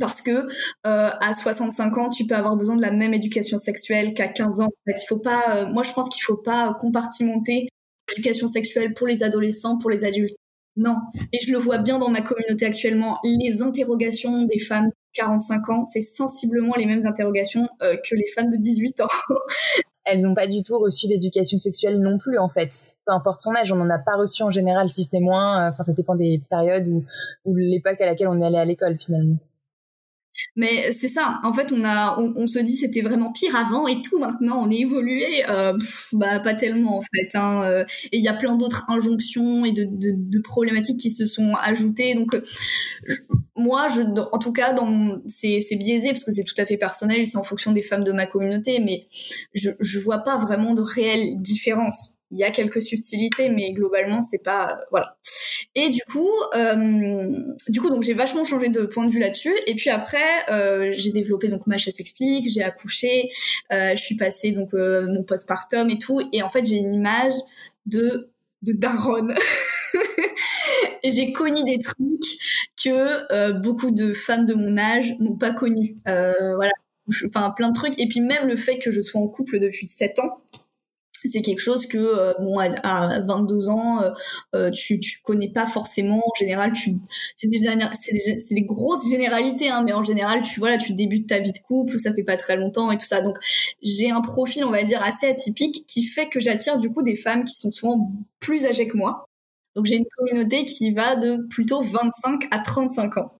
Parce 0.00 0.22
que 0.22 0.46
à 0.84 1.32
65 1.34 1.98
ans, 1.98 2.08
tu 2.08 2.26
peux 2.26 2.34
avoir 2.34 2.56
besoin 2.56 2.76
de 2.76 2.82
la 2.82 2.92
même 2.92 3.12
éducation 3.12 3.58
sexuelle 3.58 4.14
qu'à 4.14 4.28
15 4.28 4.60
ans. 4.60 4.68
En 4.68 4.90
fait, 4.90 5.02
il 5.02 5.06
faut 5.06 5.18
pas. 5.18 5.66
moi, 5.66 5.82
je 5.82 5.92
pense 5.92 6.08
qu'il 6.08 6.22
faut 6.22 6.38
pas 6.38 6.74
compartimenter 6.80 7.68
l'éducation 8.10 8.46
sexuelle 8.46 8.94
pour 8.94 9.06
les 9.06 9.22
adolescents, 9.22 9.78
pour 9.78 9.90
les 9.90 10.04
adultes. 10.04 10.36
Non. 10.76 10.96
Et 11.32 11.38
je 11.44 11.52
le 11.52 11.58
vois 11.58 11.78
bien 11.78 11.98
dans 11.98 12.08
ma 12.08 12.22
communauté 12.22 12.64
actuellement. 12.64 13.18
Les 13.24 13.60
interrogations 13.62 14.42
des 14.44 14.58
femmes 14.58 14.86
de 14.86 14.94
45 15.14 15.68
ans, 15.68 15.84
c'est 15.84 16.00
sensiblement 16.00 16.74
les 16.76 16.86
mêmes 16.86 17.06
interrogations 17.06 17.68
euh, 17.82 17.96
que 17.96 18.14
les 18.14 18.26
femmes 18.34 18.50
de 18.50 18.56
18 18.56 19.02
ans. 19.02 19.08
Elles 20.04 20.22
n'ont 20.22 20.34
pas 20.34 20.48
du 20.48 20.62
tout 20.62 20.78
reçu 20.78 21.06
d'éducation 21.06 21.58
sexuelle 21.58 22.00
non 22.00 22.18
plus, 22.18 22.38
en 22.38 22.48
fait. 22.48 22.70
Peu 23.06 23.12
importe 23.12 23.40
son 23.40 23.54
âge, 23.54 23.70
on 23.70 23.76
n'en 23.76 23.90
a 23.90 23.98
pas 23.98 24.16
reçu 24.16 24.42
en 24.42 24.50
général, 24.50 24.88
si 24.90 25.04
ce 25.04 25.14
n'est 25.14 25.22
moins. 25.22 25.66
Euh, 25.66 25.70
enfin, 25.70 25.84
ça 25.84 25.92
dépend 25.92 26.16
des 26.16 26.40
périodes 26.50 26.88
ou, 26.88 27.04
ou 27.44 27.54
l'époque 27.54 28.00
à 28.00 28.06
laquelle 28.06 28.28
on 28.28 28.40
est 28.40 28.44
allé 28.44 28.58
à 28.58 28.64
l'école, 28.64 28.96
finalement. 28.98 29.36
Mais 30.56 30.92
c'est 30.92 31.08
ça. 31.08 31.40
En 31.42 31.52
fait, 31.52 31.72
on 31.72 31.84
a, 31.84 32.18
on, 32.18 32.46
se 32.46 32.58
dit 32.58 32.72
c'était 32.72 33.02
vraiment 33.02 33.32
pire 33.32 33.54
avant 33.56 33.86
et 33.86 34.00
tout. 34.02 34.18
Maintenant, 34.18 34.62
on 34.64 34.70
est 34.70 34.80
évolué. 34.80 35.44
Euh, 35.48 35.72
bah 36.12 36.40
pas 36.40 36.54
tellement 36.54 36.98
en 36.98 37.02
fait. 37.02 37.36
Hein. 37.36 37.62
Euh, 37.64 37.84
et 38.12 38.18
il 38.18 38.24
y 38.24 38.28
a 38.28 38.34
plein 38.34 38.56
d'autres 38.56 38.84
injonctions 38.88 39.64
et 39.64 39.72
de, 39.72 40.40
problématiques 40.42 40.98
qui 40.98 41.10
se 41.10 41.26
sont 41.26 41.54
ajoutées. 41.54 42.14
Donc 42.14 42.34
euh, 42.34 42.42
moi, 43.56 43.88
je, 43.88 44.02
en 44.02 44.38
tout 44.38 44.52
cas, 44.52 44.72
dans 44.72 45.20
c'est 45.28 45.76
biaisé 45.76 46.12
parce 46.12 46.24
que 46.24 46.32
c'est 46.32 46.44
tout 46.44 46.54
à 46.58 46.66
fait 46.66 46.76
personnel 46.76 47.26
c'est 47.26 47.38
en 47.38 47.44
fonction 47.44 47.72
des 47.72 47.82
femmes 47.82 48.04
de 48.04 48.12
ma 48.12 48.26
communauté. 48.26 48.80
Mais 48.80 49.06
je 49.54 49.70
je 49.80 49.98
vois 49.98 50.18
pas 50.18 50.38
vraiment 50.38 50.74
de 50.74 50.82
réelle 50.82 51.40
différence 51.40 52.12
il 52.32 52.38
y 52.38 52.44
a 52.44 52.50
quelques 52.50 52.82
subtilités, 52.82 53.50
mais 53.50 53.72
globalement, 53.72 54.20
c'est 54.20 54.42
pas 54.42 54.80
voilà. 54.90 55.16
Et 55.74 55.88
du 55.88 56.00
coup, 56.10 56.30
euh, 56.54 57.54
du 57.68 57.80
coup, 57.80 57.88
donc 57.88 58.02
j'ai 58.02 58.12
vachement 58.12 58.44
changé 58.44 58.68
de 58.68 58.82
point 58.82 59.06
de 59.06 59.10
vue 59.10 59.20
là-dessus. 59.20 59.54
Et 59.66 59.74
puis 59.74 59.88
après, 59.90 60.18
euh, 60.50 60.92
j'ai 60.92 61.12
développé 61.12 61.48
donc 61.48 61.66
ma 61.66 61.78
chasse 61.78 61.98
explique, 61.98 62.50
j'ai 62.50 62.62
accouché, 62.62 63.30
euh, 63.72 63.96
je 63.96 64.02
suis 64.02 64.16
passée 64.16 64.52
donc 64.52 64.72
mon 64.74 65.22
postpartum 65.24 65.88
et 65.88 65.98
tout. 65.98 66.20
Et 66.32 66.42
en 66.42 66.50
fait, 66.50 66.64
j'ai 66.66 66.76
une 66.76 66.94
image 66.94 67.34
de 67.86 68.28
de 68.62 68.72
daronne. 68.72 69.34
j'ai 71.04 71.32
connu 71.32 71.64
des 71.64 71.78
trucs 71.78 71.98
que 72.82 73.32
euh, 73.32 73.52
beaucoup 73.52 73.90
de 73.90 74.12
femmes 74.12 74.46
de 74.46 74.54
mon 74.54 74.76
âge 74.78 75.14
n'ont 75.20 75.36
pas 75.36 75.52
connus. 75.52 75.96
Euh, 76.08 76.54
voilà, 76.56 76.72
enfin 77.26 77.52
plein 77.56 77.68
de 77.68 77.74
trucs. 77.74 77.98
Et 77.98 78.08
puis 78.08 78.20
même 78.20 78.48
le 78.48 78.56
fait 78.56 78.78
que 78.78 78.90
je 78.90 79.00
sois 79.00 79.20
en 79.20 79.28
couple 79.28 79.58
depuis 79.60 79.86
7 79.86 80.18
ans 80.20 80.41
c'est 81.30 81.42
quelque 81.42 81.60
chose 81.60 81.86
que 81.86 81.98
euh, 81.98 82.32
bon 82.40 82.58
à, 82.58 83.20
22 83.20 83.68
ans 83.68 84.02
euh, 84.02 84.10
euh, 84.54 84.70
tu 84.70 85.00
tu 85.00 85.20
connais 85.22 85.50
pas 85.50 85.66
forcément. 85.66 86.18
En 86.18 86.34
général 86.38 86.72
tu 86.72 86.92
c'est 87.36 87.48
des 87.48 87.58
c'est 87.58 88.12
des, 88.12 88.38
c'est 88.38 88.54
des 88.54 88.64
grosses 88.64 89.08
généralités 89.10 89.68
hein, 89.68 89.82
mais 89.84 89.92
en 89.92 90.04
général 90.04 90.42
tu 90.42 90.60
voilà 90.60 90.78
tu 90.78 90.94
débutes 90.94 91.28
ta 91.28 91.38
vie 91.38 91.52
de 91.52 91.58
couple 91.58 91.98
ça 91.98 92.12
fait 92.12 92.24
pas 92.24 92.36
très 92.36 92.56
longtemps 92.56 92.90
et 92.90 92.98
tout 92.98 93.04
ça. 93.04 93.20
Donc 93.20 93.36
j'ai 93.82 94.10
un 94.10 94.20
profil 94.20 94.64
on 94.64 94.70
va 94.70 94.82
dire 94.82 95.02
assez 95.02 95.26
atypique 95.26 95.84
qui 95.86 96.04
fait 96.04 96.28
que 96.28 96.40
j'attire 96.40 96.78
du 96.78 96.90
coup 96.90 97.02
des 97.02 97.16
femmes 97.16 97.44
qui 97.44 97.54
sont 97.54 97.70
souvent 97.70 98.10
plus 98.40 98.66
âgées 98.66 98.88
que 98.88 98.96
moi. 98.96 99.24
Donc 99.74 99.86
j'ai 99.86 99.96
une 99.96 100.06
communauté 100.16 100.64
qui 100.64 100.92
va 100.92 101.16
de 101.16 101.46
plutôt 101.48 101.82
25 101.82 102.48
à 102.50 102.58
35 102.58 103.16
ans. 103.18 103.32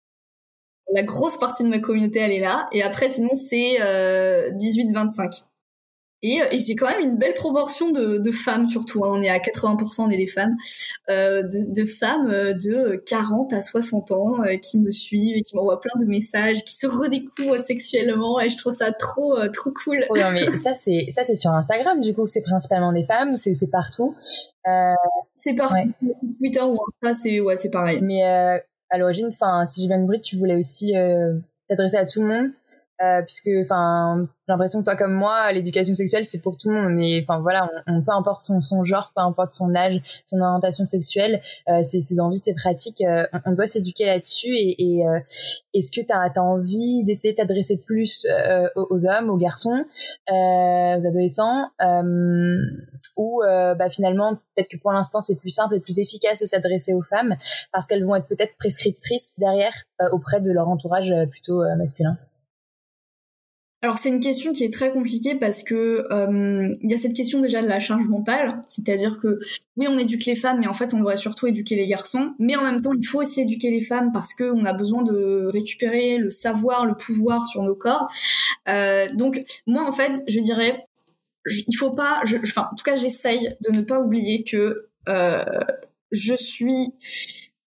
La 0.95 1.03
grosse 1.03 1.39
partie 1.39 1.63
de 1.63 1.69
ma 1.69 1.79
communauté 1.79 2.21
elle 2.21 2.33
est 2.33 2.41
là. 2.41 2.69
Et 2.73 2.83
après 2.83 3.09
sinon 3.09 3.31
c'est 3.37 3.79
18-25 3.79 3.81
et, 3.81 3.83
euh, 3.83 5.52
et 6.23 6.61
j'ai 6.61 6.77
quand 6.77 6.89
même 6.89 7.01
une 7.01 7.17
belle 7.17 7.35
proportion 7.35 7.91
de, 7.91 8.19
de 8.19 8.31
femmes, 8.31 8.69
surtout. 8.69 9.05
Hein. 9.05 9.11
On 9.13 9.23
est 9.23 9.29
à 9.29 9.39
80%, 9.39 10.03
on 10.03 10.11
est 10.11 10.17
des 10.17 10.29
femmes, 10.29 10.57
euh, 11.11 11.43
de, 11.43 11.83
de, 11.83 11.85
femmes 11.85 12.29
euh, 12.31 12.53
de 12.53 13.03
40 13.07 13.53
à 13.53 13.61
60 13.61 14.13
ans 14.13 14.43
euh, 14.45 14.57
qui 14.57 14.79
me 14.79 14.93
suivent 14.93 15.37
et 15.37 15.43
qui 15.43 15.57
m'envoient 15.57 15.81
plein 15.81 15.99
de 15.99 16.05
messages, 16.05 16.63
qui 16.65 16.75
se 16.75 16.87
redécouvrent 16.87 17.61
sexuellement. 17.65 18.41
Et 18.41 18.51
je 18.51 18.59
trouve 18.59 18.77
ça 18.77 18.93
trop, 18.93 19.37
trop 19.49 19.73
cool. 19.73 20.05
Oh 20.11 20.17
non, 20.17 20.31
mais 20.33 20.57
ça, 20.57 20.75
c'est 20.75 21.07
ça, 21.11 21.25
c'est 21.25 21.35
sur 21.35 21.51
Instagram, 21.51 22.01
du 22.01 22.15
coup, 22.15 22.29
c'est 22.29 22.43
principalement 22.43 22.93
des 22.93 23.05
femmes 23.05 23.31
ou 23.31 23.37
c'est 23.37 23.53
partout? 23.71 24.15
Euh, 24.69 24.95
C'est 25.35 25.55
partout. 25.55 25.75
Ouais. 25.75 26.15
Twitter 26.39 26.63
ou 26.63 26.79
Insta, 27.03 27.21
c'est 27.21 27.41
ouais, 27.41 27.57
c'est 27.57 27.71
pareil. 27.71 27.99
Mais 28.01 28.23
à 28.23 28.99
l'origine, 28.99 29.27
enfin, 29.27 29.67
si 29.67 29.83
j'ai 29.83 29.89
bien 29.89 29.99
compris, 29.99 30.21
tu 30.21 30.37
voulais 30.37 30.55
aussi 30.55 30.93
t'adresser 31.69 31.97
à 31.97 32.07
tout 32.07 32.21
le 32.21 32.29
monde? 32.29 32.53
Euh, 33.03 33.23
puisque 33.23 33.51
enfin 33.63 34.29
j'ai 34.47 34.53
l'impression 34.53 34.81
que 34.81 34.85
toi 34.85 34.97
comme 34.97 35.15
moi 35.15 35.53
l'éducation 35.53 35.95
sexuelle 35.95 36.25
c'est 36.25 36.43
pour 36.43 36.57
tout 36.57 36.69
le 36.69 36.75
monde. 36.75 36.95
Mais 36.95 37.21
enfin 37.23 37.41
voilà 37.41 37.71
peu 37.87 38.13
importe 38.13 38.41
son, 38.41 38.85
genre 38.85 39.13
peu 39.15 39.23
importe 39.23 39.53
son 39.53 39.75
âge 39.75 40.01
son 40.27 40.41
orientation 40.41 40.85
sexuelle 40.85 41.41
euh, 41.69 41.83
ses, 41.85 42.21
envies 42.21 42.39
ses 42.39 42.55
pratiques 42.55 43.03
euh, 43.03 43.27
on, 43.47 43.53
doit 43.53 43.69
s'éduquer 43.69 44.07
là-dessus. 44.07 44.55
Et, 44.57 45.03
est-ce 45.75 45.91
que 45.91 46.05
tu 46.05 46.13
as, 46.13 46.43
envie 46.43 47.05
d'essayer 47.05 47.33
de 47.33 47.39
t'adresser 47.39 47.79
plus 47.79 48.27
euh, 48.31 48.69
aux, 48.77 49.07
hommes 49.07 49.31
aux 49.31 49.37
garçons 49.37 49.85
aux 50.29 51.07
adolescents 51.07 51.69
ou 53.17 53.43
bah 53.45 53.89
finalement 53.91 54.35
peut-être 54.35 54.69
que 54.69 54.77
pour 54.77 54.93
l'instant 54.93 55.21
c'est 55.21 55.37
plus 55.37 55.51
simple 55.51 55.77
et 55.77 55.81
plus 55.81 55.99
efficace 55.99 56.41
de 56.41 56.47
s'adresser 56.47 56.93
aux 56.95 57.03
femmes 57.03 57.37
parce 57.73 57.87
qu'elles 57.87 58.05
vont 58.05 58.17
être 58.17 58.27
peut-être 58.27 58.57
prescriptrices 58.59 59.39
derrière 59.39 59.73
auprès 60.11 60.41
de 60.41 60.53
leur 60.53 60.69
entourage 60.69 61.13
plutôt 61.31 61.63
masculin? 61.77 62.17
Alors 63.83 63.97
c'est 63.97 64.11
une 64.11 64.21
question 64.21 64.53
qui 64.53 64.63
est 64.63 64.73
très 64.73 64.93
compliquée 64.93 65.35
parce 65.35 65.65
que 65.65 66.07
euh, 66.13 66.75
il 66.83 66.89
y 66.91 66.95
a 66.95 66.99
cette 66.99 67.15
question 67.15 67.41
déjà 67.41 67.63
de 67.63 67.67
la 67.67 67.81
charge 67.81 68.07
mentale, 68.07 68.63
c'est-à-dire 68.69 69.19
que 69.19 69.41
oui 69.77 69.89
on 69.89 69.99
éduque 69.99 70.25
les 70.25 70.37
femmes, 70.37 70.61
mais 70.61 70.69
en 70.69 70.75
fait 70.75 70.95
on 70.95 70.99
devrait 70.99 71.17
surtout 71.17 71.49
éduquer 71.49 71.75
les 71.75 71.89
garçons, 71.89 72.35
mais 72.39 72.55
en 72.55 72.63
même 72.63 72.81
temps 72.81 72.93
il 72.97 73.05
faut 73.05 73.21
aussi 73.21 73.41
éduquer 73.41 73.73
les 73.73 73.81
femmes 73.81 74.13
parce 74.13 74.35
qu'on 74.35 74.65
a 74.65 74.73
besoin 74.73 75.03
de 75.03 75.51
récupérer 75.53 76.17
le 76.19 76.31
savoir, 76.31 76.87
le 76.87 76.95
pouvoir 76.95 77.45
sur 77.45 77.65
nos 77.65 77.75
corps. 77.75 78.09
Euh, 78.69 79.09
donc 79.15 79.45
moi 79.67 79.83
en 79.83 79.93
fait 79.93 80.23
je 80.29 80.39
dirais 80.39 80.87
il 81.51 81.77
faut 81.77 81.91
pas, 81.91 82.21
je, 82.25 82.37
enfin 82.37 82.69
en 82.73 82.77
tout 82.77 82.85
cas 82.85 82.95
j'essaye 82.95 83.57
de 83.63 83.73
ne 83.73 83.83
pas 83.83 84.01
oublier 84.01 84.45
que 84.45 84.91
euh, 85.09 85.45
je 86.13 86.35
suis 86.35 86.93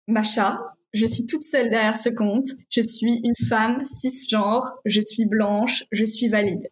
Macha, 0.08 0.60
je 0.94 1.06
suis 1.06 1.26
toute 1.26 1.44
seule 1.44 1.70
derrière 1.70 2.00
ce 2.00 2.10
compte. 2.10 2.50
Je 2.70 2.82
suis 2.82 3.22
une 3.24 3.48
femme 3.48 3.84
cisgenre. 3.86 4.72
Je 4.86 5.02
suis 5.02 5.26
blanche. 5.26 5.86
Je 5.92 6.06
suis 6.06 6.28
valide. 6.28 6.70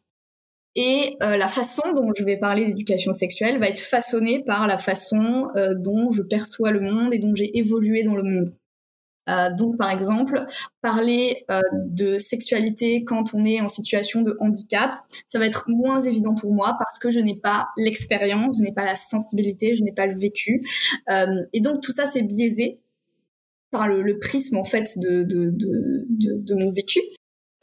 Et 0.75 1.17
euh, 1.21 1.35
la 1.35 1.47
façon 1.49 1.81
dont 1.93 2.13
je 2.17 2.23
vais 2.23 2.37
parler 2.37 2.65
d'éducation 2.65 3.11
sexuelle 3.11 3.59
va 3.59 3.67
être 3.67 3.79
façonnée 3.79 4.43
par 4.45 4.67
la 4.67 4.77
façon 4.77 5.49
euh, 5.57 5.73
dont 5.75 6.11
je 6.11 6.21
perçois 6.21 6.71
le 6.71 6.79
monde 6.79 7.13
et 7.13 7.19
dont 7.19 7.35
j'ai 7.35 7.57
évolué 7.57 8.03
dans 8.03 8.15
le 8.15 8.23
monde. 8.23 8.55
donc 9.57 9.77
par 9.77 9.91
exemple, 9.91 10.45
parler 10.81 11.45
de 11.85 12.17
sexualité 12.17 13.03
quand 13.05 13.33
on 13.33 13.45
est 13.45 13.61
en 13.61 13.67
situation 13.67 14.23
de 14.23 14.35
handicap, 14.39 14.91
ça 15.27 15.39
va 15.39 15.45
être 15.45 15.65
moins 15.67 16.01
évident 16.01 16.35
pour 16.35 16.53
moi 16.53 16.75
parce 16.79 16.99
que 16.99 17.09
je 17.09 17.19
n'ai 17.19 17.35
pas 17.35 17.69
l'expérience, 17.77 18.55
je 18.57 18.61
n'ai 18.61 18.73
pas 18.73 18.83
la 18.83 18.95
sensibilité, 18.95 19.75
je 19.75 19.83
n'ai 19.83 19.93
pas 19.93 20.07
le 20.07 20.17
vécu. 20.19 20.65
et 21.53 21.61
donc 21.61 21.81
tout 21.81 21.93
ça 21.93 22.07
c'est 22.07 22.23
biaisé 22.23 22.81
par 23.71 23.87
le, 23.87 24.19
prisme 24.19 24.57
en 24.57 24.65
fait 24.65 24.97
de, 24.97 25.23
de, 25.23 25.49
de, 25.51 26.37
de 26.37 26.55
mon 26.55 26.71
vécu. 26.71 26.99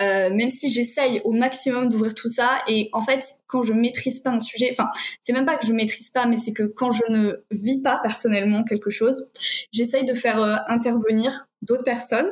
Euh, 0.00 0.30
même 0.30 0.48
si 0.48 0.70
j'essaye 0.70 1.20
au 1.24 1.32
maximum 1.32 1.88
d'ouvrir 1.88 2.14
tout 2.14 2.28
ça 2.28 2.50
et 2.68 2.88
en 2.92 3.02
fait 3.02 3.34
quand 3.48 3.62
je 3.62 3.72
maîtrise 3.72 4.20
pas 4.20 4.30
un 4.30 4.38
sujet 4.38 4.68
enfin 4.70 4.88
c'est 5.22 5.32
même 5.32 5.44
pas 5.44 5.56
que 5.56 5.66
je 5.66 5.72
maîtrise 5.72 6.10
pas 6.10 6.24
mais 6.24 6.36
c'est 6.36 6.52
que 6.52 6.62
quand 6.62 6.92
je 6.92 7.02
ne 7.08 7.32
vis 7.50 7.82
pas 7.82 7.98
personnellement 8.00 8.62
quelque 8.62 8.90
chose 8.90 9.26
j'essaye 9.72 10.04
de 10.04 10.14
faire 10.14 10.40
euh, 10.40 10.54
intervenir 10.68 11.48
d'autres 11.62 11.82
personnes 11.82 12.30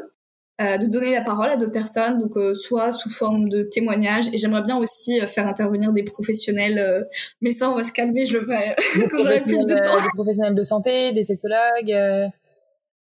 euh, 0.61 0.79
de 0.79 0.87
donner 0.87 1.11
la 1.11 1.23
parole 1.23 1.49
à 1.49 1.57
d'autres 1.57 1.73
personnes 1.73 2.21
donc 2.21 2.39
soit 2.55 2.93
sous 2.93 3.11
forme 3.11 3.49
de 3.49 3.65
témoignages 3.65 4.29
et 4.33 4.39
j'aimerais 4.39 4.63
bien 4.63 4.79
aussi 4.79 5.19
faire 5.23 5.49
intervenir 5.49 5.93
des 5.93 6.05
professionnels 6.05 7.05
mais 7.41 7.51
ça 7.51 7.69
on 7.69 7.75
va 7.75 7.83
se 7.83 7.91
calmer 7.91 8.27
je 8.27 8.39
le 8.39 8.45
ferai 8.45 8.77
quand 9.11 9.19
j'aurai 9.19 9.41
plus 9.41 9.65
de 9.65 9.85
temps 9.85 9.97
des 9.97 10.11
professionnels 10.15 10.55
de 10.55 10.63
santé 10.63 11.11
des 11.11 11.25
sexologues 11.25 12.31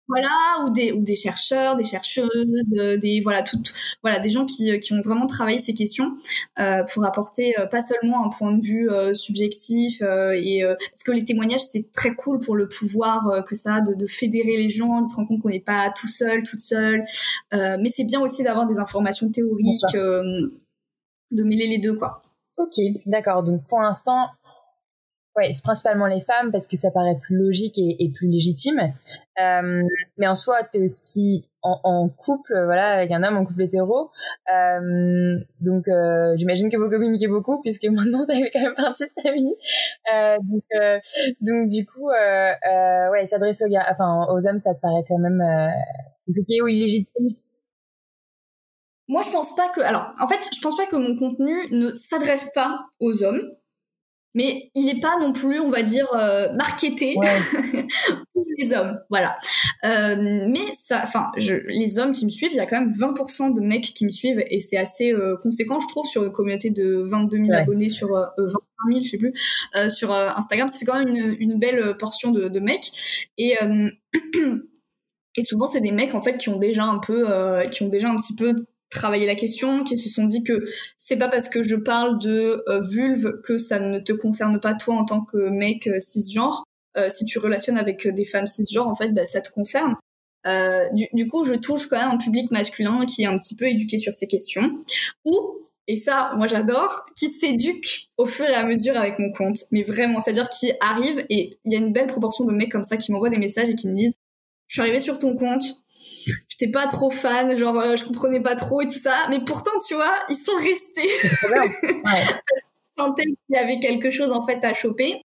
voilà 0.07 0.63
ou 0.63 0.69
des 0.69 0.91
ou 0.91 1.01
des 1.01 1.15
chercheurs 1.15 1.75
des 1.75 1.85
chercheuses 1.85 2.29
euh, 2.77 2.97
des 2.97 3.21
voilà 3.21 3.41
toutes 3.41 3.73
voilà 4.03 4.19
des 4.19 4.29
gens 4.29 4.45
qui 4.45 4.79
qui 4.79 4.93
ont 4.93 5.01
vraiment 5.01 5.27
travaillé 5.27 5.57
ces 5.57 5.73
questions 5.73 6.17
euh, 6.59 6.83
pour 6.93 7.05
apporter 7.05 7.57
euh, 7.59 7.65
pas 7.65 7.81
seulement 7.81 8.25
un 8.25 8.29
point 8.29 8.51
de 8.51 8.61
vue 8.61 8.89
euh, 8.89 9.13
subjectif 9.13 10.01
et 10.01 10.63
parce 10.63 11.03
que 11.03 11.11
les 11.11 11.25
témoignages 11.25 11.61
c'est 11.61 11.91
très 11.91 12.13
cool 12.13 12.39
pour 12.39 12.55
le 12.55 12.67
pouvoir 12.67 13.43
que 13.47 13.55
ça 13.55 13.75
a 13.75 13.81
de, 13.81 13.93
de 13.93 14.05
fédérer 14.05 14.57
les 14.57 14.69
gens 14.69 15.01
de 15.01 15.07
se 15.07 15.15
rendre 15.15 15.27
compte 15.27 15.41
qu'on 15.41 15.49
n'est 15.49 15.59
pas 15.59 15.91
tout 15.95 16.07
seul 16.07 16.43
toute 16.43 16.61
seule 16.61 17.05
mais 17.51 17.91
c'est 17.93 18.03
bien 18.03 18.21
aussi 18.21 18.43
d'avoir 18.43 18.67
des 18.67 18.79
informations 18.79 19.29
théoriques 19.31 19.81
de 19.93 21.43
mêler 21.43 21.67
les 21.67 21.77
deux 21.79 21.95
quoi. 21.95 22.21
Ok 22.57 22.79
d'accord. 23.05 23.43
Donc 23.43 23.65
pour 23.67 23.81
l'instant 23.81 24.29
Ouais, 25.35 25.51
c'est 25.51 25.63
principalement 25.63 26.07
les 26.07 26.21
femmes 26.21 26.49
parce 26.53 26.65
que 26.65 26.77
ça 26.77 26.91
paraît 26.91 27.17
plus 27.19 27.35
logique 27.35 27.77
et, 27.77 28.09
plus 28.15 28.29
légitime. 28.29 28.93
Euh, 29.41 29.83
mais 30.17 30.27
en 30.27 30.35
soi, 30.35 30.63
t'es 30.71 30.81
aussi 30.81 31.43
en, 31.61 31.77
en, 31.83 32.07
couple, 32.07 32.53
voilà, 32.63 32.91
avec 32.91 33.11
un 33.11 33.21
homme 33.21 33.35
en 33.35 33.45
couple 33.45 33.63
hétéro. 33.63 34.11
Euh, 34.53 35.37
donc, 35.59 35.89
euh, 35.89 36.35
j'imagine 36.37 36.69
que 36.69 36.77
vous 36.77 36.89
communiquez 36.89 37.27
beaucoup 37.27 37.59
puisque 37.61 37.83
maintenant 37.85 38.23
ça 38.23 38.33
fait 38.35 38.49
quand 38.49 38.61
même 38.61 38.75
partie 38.75 39.03
de 39.03 39.21
ta 39.21 39.33
vie. 39.33 39.55
Euh, 40.13 40.37
donc, 40.41 40.63
euh, 40.75 40.99
donc, 41.41 41.67
du 41.67 41.85
coup, 41.85 42.09
euh, 42.09 43.09
ouais, 43.11 43.25
s'adresser 43.25 43.65
aux 43.65 43.69
gars, 43.69 43.85
enfin 43.91 44.27
aux 44.33 44.47
hommes, 44.47 44.59
ça 44.59 44.73
te 44.73 44.79
paraît 44.79 45.03
quand 45.05 45.17
même 45.17 45.43
compliqué 46.25 46.61
ou 46.61 46.69
illégitime? 46.69 47.35
Moi, 49.09 49.21
je 49.21 49.31
pense 49.31 49.53
pas 49.55 49.67
que. 49.67 49.81
Alors, 49.81 50.13
en 50.21 50.29
fait, 50.29 50.39
je 50.55 50.61
pense 50.61 50.77
pas 50.77 50.85
que 50.85 50.95
mon 50.95 51.17
contenu 51.17 51.53
ne 51.71 51.93
s'adresse 51.95 52.49
pas 52.55 52.85
aux 53.01 53.21
hommes 53.21 53.41
mais 54.35 54.69
il 54.75 54.85
n'est 54.85 54.99
pas 54.99 55.17
non 55.19 55.33
plus, 55.33 55.59
on 55.59 55.71
va 55.71 55.81
dire, 55.81 56.07
euh, 56.13 56.53
marketé 56.53 57.15
pour 58.33 58.45
les 58.57 58.73
hommes. 58.73 58.99
Voilà. 59.09 59.37
Euh, 59.85 60.45
mais 60.49 60.65
ça, 60.83 61.01
enfin, 61.03 61.31
les 61.37 61.97
hommes 61.97 62.11
qui 62.11 62.25
me 62.25 62.29
suivent, 62.29 62.51
il 62.51 62.57
y 62.57 62.59
a 62.59 62.65
quand 62.65 62.79
même 62.79 62.91
20% 62.91 63.53
de 63.53 63.61
mecs 63.61 63.93
qui 63.93 64.05
me 64.05 64.09
suivent 64.09 64.43
et 64.49 64.59
c'est 64.59 64.77
assez 64.77 65.13
euh, 65.13 65.37
conséquent, 65.41 65.79
je 65.79 65.87
trouve, 65.87 66.05
sur 66.05 66.23
une 66.25 66.33
communauté 66.33 66.69
de 66.69 66.97
22 66.97 67.45
000 67.45 67.53
abonnés 67.53 67.89
sur 67.89 68.09
20 68.09 68.33
000, 68.91 69.03
je 69.05 69.09
sais 69.09 69.17
plus, 69.17 69.33
sur 69.89 70.11
Instagram. 70.13 70.67
Ça 70.67 70.79
fait 70.79 70.85
quand 70.85 70.99
même 70.99 71.07
une, 71.07 71.37
une 71.39 71.57
belle 71.57 71.95
portion 71.97 72.31
de, 72.31 72.49
de 72.49 72.59
mecs 72.59 73.29
et 73.37 73.55
et 75.37 75.43
souvent 75.43 75.67
c'est 75.67 75.81
des 75.81 75.91
mecs 75.91 76.13
en 76.13 76.21
fait 76.21 76.37
qui 76.37 76.49
ont 76.49 76.59
déjà 76.59 76.83
un 76.83 76.99
peu, 76.99 77.25
qui 77.71 77.83
ont 77.83 77.89
déjà 77.89 78.09
un 78.09 78.17
petit 78.17 78.35
peu 78.35 78.65
travailler 78.89 79.25
la 79.25 79.35
question, 79.35 79.83
qui 79.83 79.97
se 79.97 80.09
sont 80.09 80.25
dit 80.25 80.43
que 80.43 80.65
c'est 80.97 81.17
pas 81.17 81.27
parce 81.27 81.49
que 81.49 81.63
je 81.63 81.75
parle 81.75 82.19
de 82.19 82.63
euh, 82.67 82.81
vulve 82.81 83.41
que 83.41 83.57
ça 83.57 83.79
ne 83.79 83.99
te 83.99 84.13
concerne 84.13 84.59
pas 84.59 84.73
toi 84.73 84.95
en 84.95 85.05
tant 85.05 85.21
que 85.21 85.49
mec 85.49 85.87
euh, 85.87 85.99
cisgenre. 85.99 86.63
Euh, 86.97 87.09
si 87.09 87.25
tu 87.25 87.39
relationnes 87.39 87.77
avec 87.77 88.07
des 88.07 88.25
femmes 88.25 88.47
cisgenres, 88.47 88.87
en 88.87 88.95
fait, 88.95 89.09
bah, 89.09 89.25
ça 89.25 89.41
te 89.41 89.51
concerne. 89.51 89.95
Du, 90.93 91.07
du, 91.11 91.27
coup, 91.27 91.43
je 91.43 91.53
touche 91.53 91.87
quand 91.87 91.97
même 91.97 92.11
un 92.11 92.19
public 92.19 92.51
masculin 92.51 93.07
qui 93.07 93.23
est 93.23 93.25
un 93.25 93.35
petit 93.35 93.55
peu 93.55 93.65
éduqué 93.65 93.97
sur 93.97 94.13
ces 94.13 94.27
questions. 94.27 94.79
Ou, 95.25 95.33
et 95.87 95.97
ça, 95.97 96.33
moi 96.35 96.45
j'adore, 96.45 97.05
qui 97.15 97.29
s'éduque 97.29 98.09
au 98.17 98.27
fur 98.27 98.45
et 98.45 98.53
à 98.53 98.63
mesure 98.63 98.95
avec 98.95 99.17
mon 99.17 99.31
compte. 99.31 99.57
Mais 99.71 99.81
vraiment, 99.81 100.19
c'est-à-dire 100.19 100.47
qui 100.49 100.71
arrive 100.81 101.25
et 101.31 101.51
il 101.65 101.73
y 101.73 101.75
a 101.75 101.79
une 101.79 101.93
belle 101.93 102.05
proportion 102.05 102.45
de 102.45 102.53
mecs 102.53 102.71
comme 102.71 102.83
ça 102.83 102.95
qui 102.95 103.11
m'envoient 103.11 103.31
des 103.31 103.39
messages 103.39 103.69
et 103.69 103.75
qui 103.75 103.87
me 103.87 103.95
disent 103.95 104.13
je 104.67 104.73
suis 104.73 104.81
arrivé 104.81 104.99
sur 104.99 105.19
ton 105.19 105.35
compte, 105.35 105.63
j'étais 106.49 106.71
pas 106.71 106.87
trop 106.87 107.11
fan, 107.11 107.55
genre 107.57 107.77
euh, 107.79 107.95
je 107.95 108.05
comprenais 108.05 108.41
pas 108.41 108.55
trop 108.55 108.81
et 108.81 108.87
tout 108.87 108.99
ça, 108.99 109.27
mais 109.29 109.39
pourtant 109.39 109.71
tu 109.87 109.95
vois, 109.95 110.13
ils 110.29 110.35
sont 110.35 110.55
restés 110.55 111.09
ouais. 111.49 111.69
parce 112.03 112.03
qu'ils 112.03 112.93
sentaient 112.97 113.23
qu'il 113.23 113.37
y 113.49 113.57
avait 113.57 113.79
quelque 113.79 114.11
chose 114.11 114.31
en 114.31 114.45
fait 114.45 114.63
à 114.63 114.73
choper. 114.73 115.21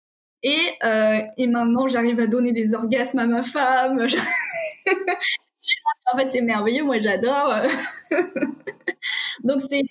Et 0.44 0.60
euh, 0.84 1.22
et 1.38 1.48
maintenant 1.48 1.88
j'arrive 1.88 2.20
à 2.20 2.28
donner 2.28 2.52
des 2.52 2.76
orgasmes 2.76 3.20
à 3.20 3.26
ma 3.26 3.42
femme. 3.42 4.00
en 6.14 6.18
fait 6.18 6.30
c'est 6.32 6.42
merveilleux, 6.42 6.84
moi 6.84 7.00
j'adore. 7.00 7.56
Donc 9.44 9.62
c'est 9.68 9.82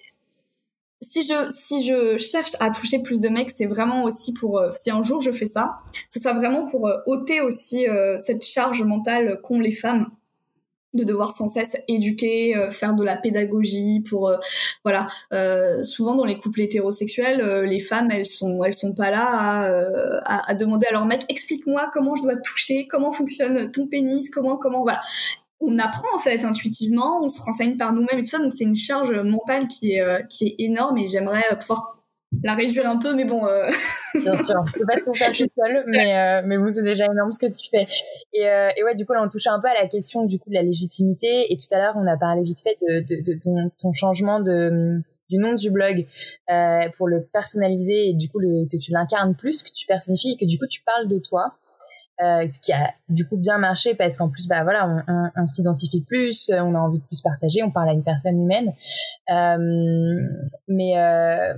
si 1.01 1.25
je 1.25 1.51
si 1.53 1.85
je 1.85 2.19
cherche 2.19 2.53
à 2.61 2.71
toucher 2.71 3.03
plus 3.03 3.21
de 3.21 3.29
mecs, 3.29 3.51
c'est 3.51 3.67
vraiment 3.67 4.05
aussi 4.05 4.33
pour 4.33 4.59
euh, 4.59 4.71
si 4.81 4.93
un 4.93 5.03
jour 5.03 5.21
je 5.21 5.33
fais 5.33 5.47
ça, 5.47 5.81
ce 6.09 6.21
sera 6.21 6.35
vraiment 6.35 6.67
pour 6.67 6.87
euh, 6.87 6.99
ôter 7.07 7.41
aussi 7.41 7.87
cette 8.25 8.45
charge 8.45 8.83
mentale 8.83 9.41
qu'ont 9.43 9.59
les 9.59 9.73
femmes 9.73 10.09
de 10.95 11.05
devoir 11.05 11.31
sans 11.31 11.49
cesse 11.49 11.77
éduquer, 11.89 12.57
euh, 12.57 12.71
faire 12.71 12.95
de 12.95 13.05
la 13.05 13.17
pédagogie 13.17 14.01
pour 14.09 14.29
euh, 14.29 14.37
voilà. 14.85 15.09
Euh, 15.33 15.83
souvent 15.83 16.15
dans 16.15 16.25
les 16.25 16.39
couples 16.39 16.61
hétérosexuels, 16.61 17.65
les 17.65 17.81
femmes 17.81 18.11
elles 18.11 18.27
sont 18.27 18.63
elles 18.65 18.75
sont 18.75 18.95
pas 18.95 19.11
là 19.11 20.21
à, 20.25 20.51
à, 20.51 20.55
demander 20.55 20.87
à 20.87 20.93
leur 20.93 21.07
mec 21.07 21.23
explique-moi 21.29 21.91
comment 21.93 22.17
je 22.17 22.23
dois 22.23 22.37
toucher, 22.37 22.87
comment 22.87 23.13
fonctionne 23.13 23.71
ton 23.71 23.87
pénis, 23.87 24.31
comment 24.31 24.57
comment 24.57 24.83
voilà. 24.83 25.01
On 25.61 25.79
apprend 25.79 26.09
en 26.15 26.19
fait 26.19 26.45
intuitivement, 26.45 27.25
on 27.25 27.29
se 27.29 27.41
renseigne 27.41 27.77
par 27.77 27.93
nous-mêmes 27.93 28.19
et 28.19 28.23
tout 28.23 28.31
ça, 28.31 28.39
donc 28.39 28.53
c'est 28.57 28.65
une 28.65 28.77
charge 28.77 29.13
mentale 29.13 29.67
qui 29.69 29.93
est 29.93 30.29
qui 30.29 30.49
est 30.49 30.55
énorme 30.59 30.99
et 30.99 31.07
j'aimerais 31.07 31.43
pouvoir 31.59 31.94
la 32.43 32.55
réduire 32.55 32.89
un 32.89 32.99
peu, 32.99 33.15
mais 33.15 33.25
bon. 33.25 33.47
Euh... 33.47 33.69
Bien 34.15 34.37
sûr, 34.37 34.57
tu 34.73 34.81
peux 34.81 34.87
pas 34.87 35.01
tout 35.01 35.15
faire 35.15 35.33
tout 35.33 35.45
seul, 35.57 35.85
mais 35.87 36.17
euh, 36.17 36.43
mais 36.45 36.59
bon, 36.59 36.73
c'est 36.73 36.83
déjà 36.83 37.07
énorme 37.07 37.33
ce 37.33 37.39
que 37.39 37.47
tu 37.47 37.69
fais. 37.71 37.87
Et, 38.33 38.47
euh, 38.47 38.71
et 38.77 38.85
ouais, 38.85 38.95
du 38.95 39.07
coup 39.07 39.13
là, 39.13 39.23
on 39.23 39.29
touche 39.29 39.47
un 39.47 39.61
peu 39.61 39.69
à 39.69 39.75
la 39.75 39.87
question 39.87 40.25
du 40.25 40.39
coup 40.39 40.51
de 40.51 40.55
la 40.55 40.63
légitimité. 40.63 41.53
Et 41.53 41.57
tout 41.57 41.73
à 41.73 41.79
l'heure, 41.79 41.95
on 41.97 42.07
a 42.07 42.17
parlé 42.17 42.43
vite 42.43 42.61
fait 42.61 42.77
de, 42.87 43.01
de, 43.01 43.23
de 43.23 43.41
ton, 43.43 43.71
ton, 43.79 43.93
changement 43.93 44.41
de 44.41 45.03
du 45.31 45.39
nom 45.39 45.55
du 45.55 45.71
blog 45.71 46.07
euh, 46.51 46.89
pour 46.97 47.09
le 47.09 47.25
personnaliser 47.25 48.11
et 48.11 48.13
du 48.13 48.29
coup 48.29 48.39
le, 48.39 48.69
que 48.71 48.77
tu 48.77 48.93
l'incarnes 48.93 49.35
plus, 49.35 49.63
que 49.63 49.71
tu 49.75 49.87
personnifies 49.87 50.33
et 50.33 50.37
que 50.37 50.45
du 50.45 50.59
coup 50.59 50.67
tu 50.67 50.83
parles 50.83 51.09
de 51.09 51.19
toi. 51.19 51.55
Euh, 52.23 52.47
ce 52.47 52.61
qui 52.61 52.73
a 52.73 52.95
du 53.09 53.27
coup 53.27 53.37
bien 53.37 53.59
marché 53.59 53.97
parce 53.97 54.17
qu'en 54.17 54.29
plus 54.29 54.47
bah 54.47 54.63
voilà 54.63 54.87
on, 54.89 55.13
on, 55.13 55.31
on 55.35 55.47
s'identifie 55.49 56.01
plus 56.01 56.49
on 56.55 56.77
a 56.77 56.79
envie 56.79 57.01
de 57.01 57.05
plus 57.05 57.21
partager 57.21 57.65
on 57.65 57.73
parle 57.73 57.89
à 57.89 57.93
une 57.93 58.05
personne 58.05 58.41
humaine 58.41 58.73
euh, 59.33 60.21
mais 60.69 60.97
euh, 60.97 61.55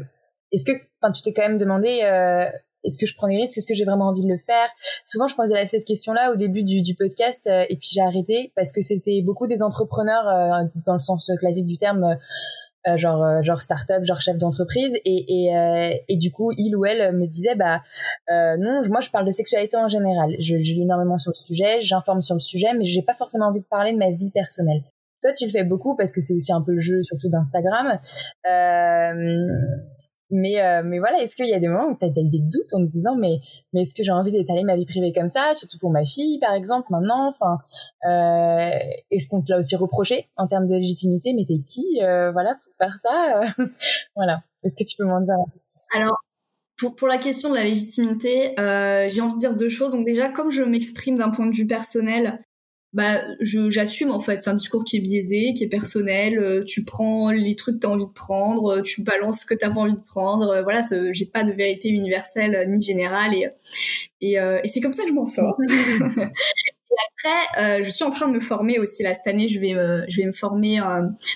est-ce 0.53 0.65
que, 0.65 0.73
enfin, 1.03 1.13
tu 1.13 1.23
t'es 1.23 1.33
quand 1.33 1.43
même 1.43 1.59
demandé, 1.59 2.01
euh, 2.05 2.47
est-ce 2.87 2.97
que 2.97 3.07
je 3.07 3.15
prends 3.17 3.29
des 3.29 3.37
risques? 3.37 3.59
Est-ce 3.59 3.67
que 3.67 3.75
j'ai 3.75 3.85
vraiment 3.85 4.07
envie 4.07 4.23
de 4.23 4.31
le 4.31 4.39
faire? 4.39 4.69
Souvent, 5.05 5.29
je 5.29 5.35
posais 5.35 5.67
cette 5.67 5.85
question-là 5.85 6.33
au 6.33 6.37
début 6.37 6.63
du, 6.63 6.83
du 6.83 6.95
podcast 6.95 7.47
euh, 7.47 7.65
et 7.69 7.77
puis 7.77 7.89
j'ai 7.93 8.01
arrêté 8.01 8.53
parce 8.55 8.73
que 8.73 8.81
c'était 8.81 9.23
beaucoup 9.23 9.47
des 9.47 9.63
entrepreneurs 9.63 10.29
euh, 10.29 10.65
dans 10.87 10.95
le 10.95 11.01
sens 11.01 11.31
classique 11.39 11.67
du 11.67 11.77
terme. 11.79 12.05
Euh, 12.05 12.97
genre 12.97 13.43
genre 13.43 13.61
start-up, 13.61 14.05
genre 14.05 14.21
chef 14.21 14.39
d'entreprise 14.39 14.95
et 15.05 15.49
et, 15.49 16.05
et 16.09 16.17
du 16.17 16.31
coup 16.31 16.53
il 16.57 16.77
ou 16.77 16.85
elle 16.87 17.17
me 17.17 17.27
disait 17.27 17.57
bah 17.57 17.83
non 18.31 18.81
moi 18.89 19.01
je 19.01 19.11
parle 19.11 19.27
de 19.27 19.33
sexualité 19.33 19.77
en 19.77 19.89
général. 19.89 20.37
Je, 20.39 20.63
je 20.63 20.73
lis 20.73 20.83
énormément 20.83 21.19
sur 21.19 21.33
le 21.33 21.35
sujet 21.35 21.81
j'informe 21.81 22.23
sur 22.23 22.37
le 22.37 22.39
sujet 22.39 22.75
mais 22.79 22.85
j'ai 22.85 23.03
pas 23.03 23.15
forcément 23.15 23.47
envie 23.47 23.59
de 23.59 23.67
parler 23.67 23.93
de 23.93 23.99
ma 23.99 24.13
vie 24.13 24.31
personnelle. 24.31 24.85
Toi 25.21 25.33
tu 25.33 25.47
le 25.47 25.51
fais 25.51 25.65
beaucoup 25.65 25.97
parce 25.97 26.13
que 26.13 26.21
c'est 26.21 26.35
aussi 26.35 26.53
un 26.53 26.63
peu 26.63 26.75
le 26.75 26.81
jeu 26.81 27.03
surtout 27.03 27.29
d'Instagram. 27.29 27.99
Euh, 28.49 29.47
mais 30.31 30.61
euh, 30.61 30.83
mais 30.85 30.99
voilà 30.99 31.23
est-ce 31.23 31.37
qu'il 31.37 31.47
y 31.47 31.55
a 31.55 31.61
des 31.61 31.69
moments 31.69 31.89
où 31.89 31.97
tu 31.97 32.05
as, 32.05 32.09
eu 32.09 32.29
des 32.29 32.41
doutes 32.41 32.75
en 32.75 32.85
te 32.85 32.91
disant 32.91 33.17
mais 33.17 33.39
mais 33.73 33.83
est-ce 33.83 33.95
que 33.95 34.03
j'ai 34.03 34.11
envie 34.11 34.33
d'étaler 34.33 34.65
ma 34.65 34.77
vie 34.77 34.87
privée 34.87 35.13
comme 35.13 35.29
ça 35.29 35.55
surtout 35.55 35.79
pour 35.79 35.91
ma 35.91 36.05
fille 36.05 36.39
par 36.41 36.55
exemple 36.55 36.89
maintenant? 36.91 37.29
Enfin 37.29 37.59
euh, 38.09 38.71
est-ce 39.11 39.29
qu'on 39.29 39.43
te 39.43 39.53
l'a 39.53 39.59
aussi 39.59 39.77
reproché 39.77 40.29
en 40.37 40.47
termes 40.47 40.67
de 40.67 40.75
légitimité? 40.75 41.33
Mais 41.35 41.45
t'es 41.45 41.61
qui 41.67 42.03
euh, 42.03 42.33
voilà 42.33 42.57
pour 42.65 42.75
faire 42.79 42.97
ça? 42.99 43.43
Voilà. 44.17 44.43
Est-ce 44.65 44.75
que 44.75 44.89
tu 44.89 44.97
peux 44.97 45.05
m'en 45.05 45.21
dire 45.21 45.35
alors 45.95 46.17
pour, 46.79 46.95
pour 46.95 47.09
la 47.09 47.19
question 47.19 47.51
de 47.51 47.55
la 47.55 47.65
légitimité, 47.65 48.59
euh, 48.61 49.09
j'ai 49.09 49.21
envie 49.21 49.35
de 49.35 49.39
dire 49.39 49.57
deux 49.57 49.69
choses. 49.69 49.93
Donc 49.93 50.05
déjà, 50.05 50.29
comme 50.29 50.51
je 50.51 50.63
m'exprime 50.63 51.17
d'un 51.17 51.31
point 51.31 51.47
de 51.47 51.55
vue 51.55 51.67
personnel, 51.67 52.45
bah 52.93 53.21
j'assume 53.41 54.11
en 54.11 54.21
fait 54.21 54.41
c'est 54.41 54.51
un 54.51 54.55
discours 54.55 54.85
qui 54.85 54.97
est 54.97 55.01
biaisé 55.01 55.55
qui 55.55 55.65
est 55.65 55.69
personnel 55.69 56.39
euh, 56.39 56.65
tu 56.65 56.85
prends 56.85 57.31
les 57.31 57.57
trucs 57.57 57.77
que 57.77 57.81
t'as 57.81 57.89
envie 57.89 58.07
de 58.07 58.13
prendre 58.13 58.77
euh, 58.77 58.83
tu 58.83 59.03
balances 59.03 59.41
ce 59.41 59.47
que 59.47 59.55
t'as 59.55 59.71
pas 59.71 59.81
envie 59.81 59.97
de 59.97 60.05
prendre 60.07 60.49
euh, 60.49 60.63
voilà 60.63 60.83
j'ai 61.11 61.27
pas 61.27 61.45
de 61.45 61.53
vérité 61.53 61.89
universelle 61.89 62.67
ni 62.71 62.81
générale 62.81 63.35
et 63.35 63.49
et, 64.23 64.37
et 64.37 64.69
c'est 64.69 64.81
comme 64.81 64.95
ça 64.95 65.03
que 65.03 65.11
je 65.11 65.15
m'en 65.15 65.27
sors 65.27 65.59
après, 67.19 67.83
je 67.83 67.91
suis 67.91 68.05
en 68.05 68.11
train 68.11 68.29
de 68.29 68.33
me 68.33 68.41
former 68.41 68.79
aussi 68.79 69.03
là 69.03 69.13
cette 69.13 69.27
année. 69.27 69.49
Je 69.49 69.61
vais 69.61 69.75
je 70.09 70.17
vais 70.17 70.27
me 70.27 70.33
former 70.33 70.81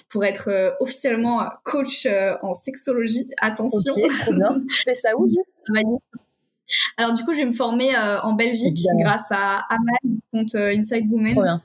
pour 0.08 0.24
être 0.24 0.74
officiellement 0.80 1.42
coach 1.64 2.06
en 2.40 2.54
sexologie. 2.54 3.28
Attention. 3.38 3.92
Ok, 3.94 4.10
trop 4.20 4.32
bien. 4.32 4.60
tu 4.68 4.76
fais 4.76 4.94
ça 4.94 5.10
où 5.18 5.28
juste? 5.28 5.68
Alors 6.96 7.12
du 7.12 7.24
coup, 7.24 7.32
je 7.32 7.38
vais 7.38 7.46
me 7.46 7.52
former 7.52 7.90
en 8.22 8.34
Belgique 8.34 8.78
grâce 9.00 9.30
à 9.30 9.66
Amal, 9.68 10.18
compte 10.32 10.54
Inside 10.54 11.10
Women. 11.10 11.32
Trop 11.32 11.42
bien 11.42 11.62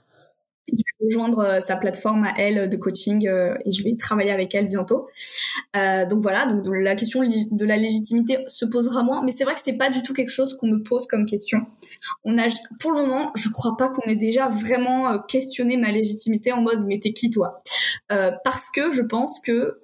je 0.71 0.77
vais 0.77 1.05
rejoindre 1.05 1.39
euh, 1.39 1.59
sa 1.59 1.75
plateforme 1.75 2.23
à 2.23 2.33
elle 2.37 2.69
de 2.69 2.77
coaching 2.77 3.27
euh, 3.27 3.55
et 3.65 3.71
je 3.71 3.83
vais 3.83 3.95
travailler 3.95 4.31
avec 4.31 4.55
elle 4.55 4.67
bientôt. 4.67 5.07
Euh, 5.75 6.05
donc 6.05 6.21
voilà, 6.21 6.45
donc 6.45 6.65
la 6.67 6.95
question 6.95 7.21
de 7.23 7.65
la 7.65 7.77
légitimité 7.77 8.39
se 8.47 8.65
posera 8.65 9.03
moins, 9.03 9.23
mais 9.23 9.31
c'est 9.31 9.43
vrai 9.43 9.55
que 9.55 9.61
c'est 9.63 9.77
pas 9.77 9.89
du 9.89 10.01
tout 10.03 10.13
quelque 10.13 10.31
chose 10.31 10.57
qu'on 10.57 10.67
me 10.67 10.81
pose 10.81 11.05
comme 11.07 11.25
question. 11.25 11.65
On 12.23 12.37
a, 12.37 12.47
pour 12.79 12.91
le 12.91 13.01
moment, 13.01 13.31
je 13.35 13.49
crois 13.49 13.77
pas 13.77 13.89
qu'on 13.89 14.07
ait 14.09 14.15
déjà 14.15 14.49
vraiment 14.49 15.19
questionné 15.19 15.77
ma 15.77 15.91
légitimité 15.91 16.51
en 16.51 16.61
mode 16.61 16.83
mais 16.85 16.99
t'es 16.99 17.13
qui 17.13 17.29
toi? 17.29 17.61
Parce 18.09 18.69
que 18.73 18.91
je 18.91 19.01
pense 19.01 19.39
que 19.39 19.77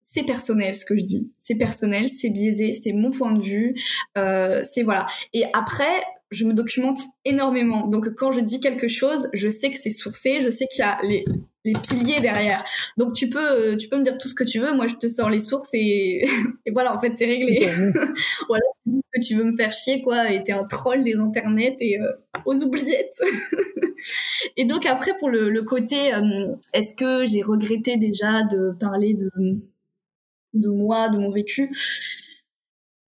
c'est 0.00 0.24
personnel 0.24 0.74
ce 0.74 0.84
que 0.84 0.96
je 0.96 1.02
dis. 1.02 1.32
C'est 1.38 1.56
personnel, 1.56 2.08
c'est 2.08 2.30
biaisé, 2.30 2.72
c'est 2.72 2.92
mon 2.92 3.10
point 3.10 3.32
de 3.32 3.42
vue, 3.42 3.74
euh, 4.16 4.62
c'est 4.64 4.82
voilà. 4.82 5.06
Et 5.32 5.44
après, 5.52 6.02
je 6.30 6.44
me 6.44 6.52
documente 6.52 7.00
énormément. 7.24 7.86
Donc 7.86 8.14
quand 8.14 8.32
je 8.32 8.40
dis 8.40 8.60
quelque 8.60 8.88
chose, 8.88 9.28
je 9.32 9.48
sais 9.48 9.70
que 9.70 9.78
c'est 9.78 9.90
sourcé, 9.90 10.40
je 10.40 10.50
sais 10.50 10.66
qu'il 10.66 10.80
y 10.80 10.86
a 10.86 10.98
les, 11.02 11.24
les, 11.64 11.72
piliers 11.72 12.20
derrière. 12.20 12.62
Donc 12.96 13.14
tu 13.14 13.28
peux 13.28 13.38
euh, 13.38 13.76
tu 13.76 13.88
peux 13.88 13.98
me 13.98 14.04
dire 14.04 14.18
tout 14.18 14.28
ce 14.28 14.34
que 14.34 14.44
tu 14.44 14.58
veux, 14.60 14.72
moi 14.74 14.86
je 14.86 14.94
te 14.94 15.08
sors 15.08 15.30
les 15.30 15.40
sources 15.40 15.70
et, 15.74 16.24
et 16.66 16.70
voilà, 16.70 16.94
en 16.94 17.00
fait 17.00 17.14
c'est 17.14 17.26
réglé. 17.26 17.68
voilà, 18.48 18.64
que 19.12 19.20
tu 19.20 19.34
veux 19.34 19.44
me 19.44 19.56
faire 19.56 19.72
chier 19.72 20.02
quoi, 20.02 20.30
et 20.30 20.42
t'es 20.42 20.52
un 20.52 20.64
troll 20.64 21.04
des 21.04 21.16
internets 21.16 21.76
et 21.80 22.00
euh, 22.00 22.12
aux 22.44 22.56
oubliettes. 22.62 23.20
et 24.56 24.64
donc 24.64 24.86
après 24.86 25.16
pour 25.18 25.28
le, 25.28 25.50
le 25.50 25.62
côté, 25.62 26.14
euh, 26.14 26.54
est-ce 26.74 26.94
que 26.94 27.26
j'ai 27.26 27.42
regretté 27.42 27.96
déjà 27.96 28.44
de 28.44 28.72
parler 28.78 29.14
de 29.14 29.30
de 30.54 30.68
moi, 30.68 31.08
de 31.08 31.18
mon 31.18 31.30
vécu? 31.30 31.70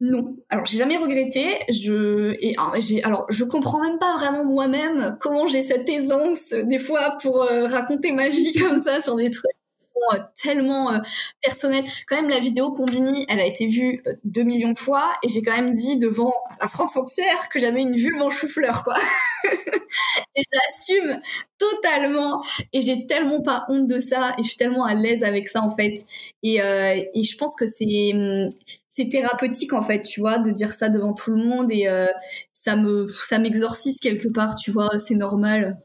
Non. 0.02 0.38
Alors 0.50 0.66
j'ai 0.66 0.78
jamais 0.78 0.98
regretté. 0.98 1.60
Je 1.70 2.36
et 2.40 2.56
ah, 2.58 2.72
alors 3.04 3.26
je 3.30 3.44
comprends 3.44 3.82
même 3.82 4.00
pas 4.00 4.16
vraiment 4.16 4.46
moi-même 4.46 5.18
comment 5.20 5.48
j'ai 5.48 5.62
cette 5.62 5.90
aisance 5.90 6.50
des 6.52 6.80
fois 6.80 7.18
pour 7.22 7.44
euh, 7.44 7.66
raconter 7.66 8.14
ma 8.14 8.30
vie 8.30 8.54
comme 8.60 8.82
ça 8.82 9.02
sur 9.02 9.18
des 9.18 9.30
trucs 9.30 9.52
qui 9.78 9.88
sont 9.88 10.18
euh, 10.18 10.24
tellement 10.42 10.94
euh, 10.94 11.00
personnels. 11.42 11.84
Quand 12.08 12.16
même 12.16 12.30
la 12.30 12.40
vidéo 12.40 12.72
Combini, 12.72 13.26
elle 13.28 13.42
a 13.42 13.46
été 13.46 13.68
vue 13.68 14.02
2 14.24 14.44
millions 14.44 14.72
de 14.72 14.78
fois 14.78 15.12
et 15.22 15.28
j'ai 15.28 15.42
quand 15.42 15.52
même 15.52 15.74
dit 15.74 15.98
devant 16.00 16.34
la 16.62 16.70
France 16.70 16.96
entière 16.96 17.50
que 17.50 17.60
j'avais 17.60 17.82
une 17.82 17.98
vulve 17.98 18.22
en 18.22 18.32
chou-fleur 18.32 18.86
quoi. 18.86 18.96
et 20.36 20.44
j'assume 20.54 21.20
totalement 21.58 22.42
et 22.72 22.82
j'ai 22.82 23.06
tellement 23.06 23.42
pas 23.42 23.66
honte 23.68 23.88
de 23.88 24.00
ça 24.00 24.34
et 24.38 24.44
je 24.44 24.48
suis 24.48 24.58
tellement 24.58 24.86
à 24.86 24.94
l'aise 24.94 25.24
avec 25.24 25.50
ça 25.50 25.62
en 25.62 25.76
fait. 25.76 26.06
Et 26.42 26.56
et 26.56 27.24
je 27.24 27.38
pense 27.38 27.54
que 27.58 27.66
c'est 27.68 28.14
hum, 28.14 28.50
c'est 28.90 29.10
thérapeutique 29.10 29.74
en 29.74 29.84
fait, 29.84 30.02
tu 30.02 30.20
vois, 30.20 30.40
de 30.40 30.52
dire 30.52 30.74
ça 30.74 30.90
devant 30.90 31.14
tout 31.14 31.32
le 31.32 31.38
monde 31.38 31.72
et 31.72 31.88
euh, 31.88 32.08
ça 32.54 32.76
me 32.76 33.08
ça 33.08 33.40
m'exorcise 33.40 34.00
quelque 34.00 34.28
part, 34.28 34.56
tu 34.56 34.72
vois, 34.72 35.00
c'est 35.00 35.16
normal. 35.16 35.78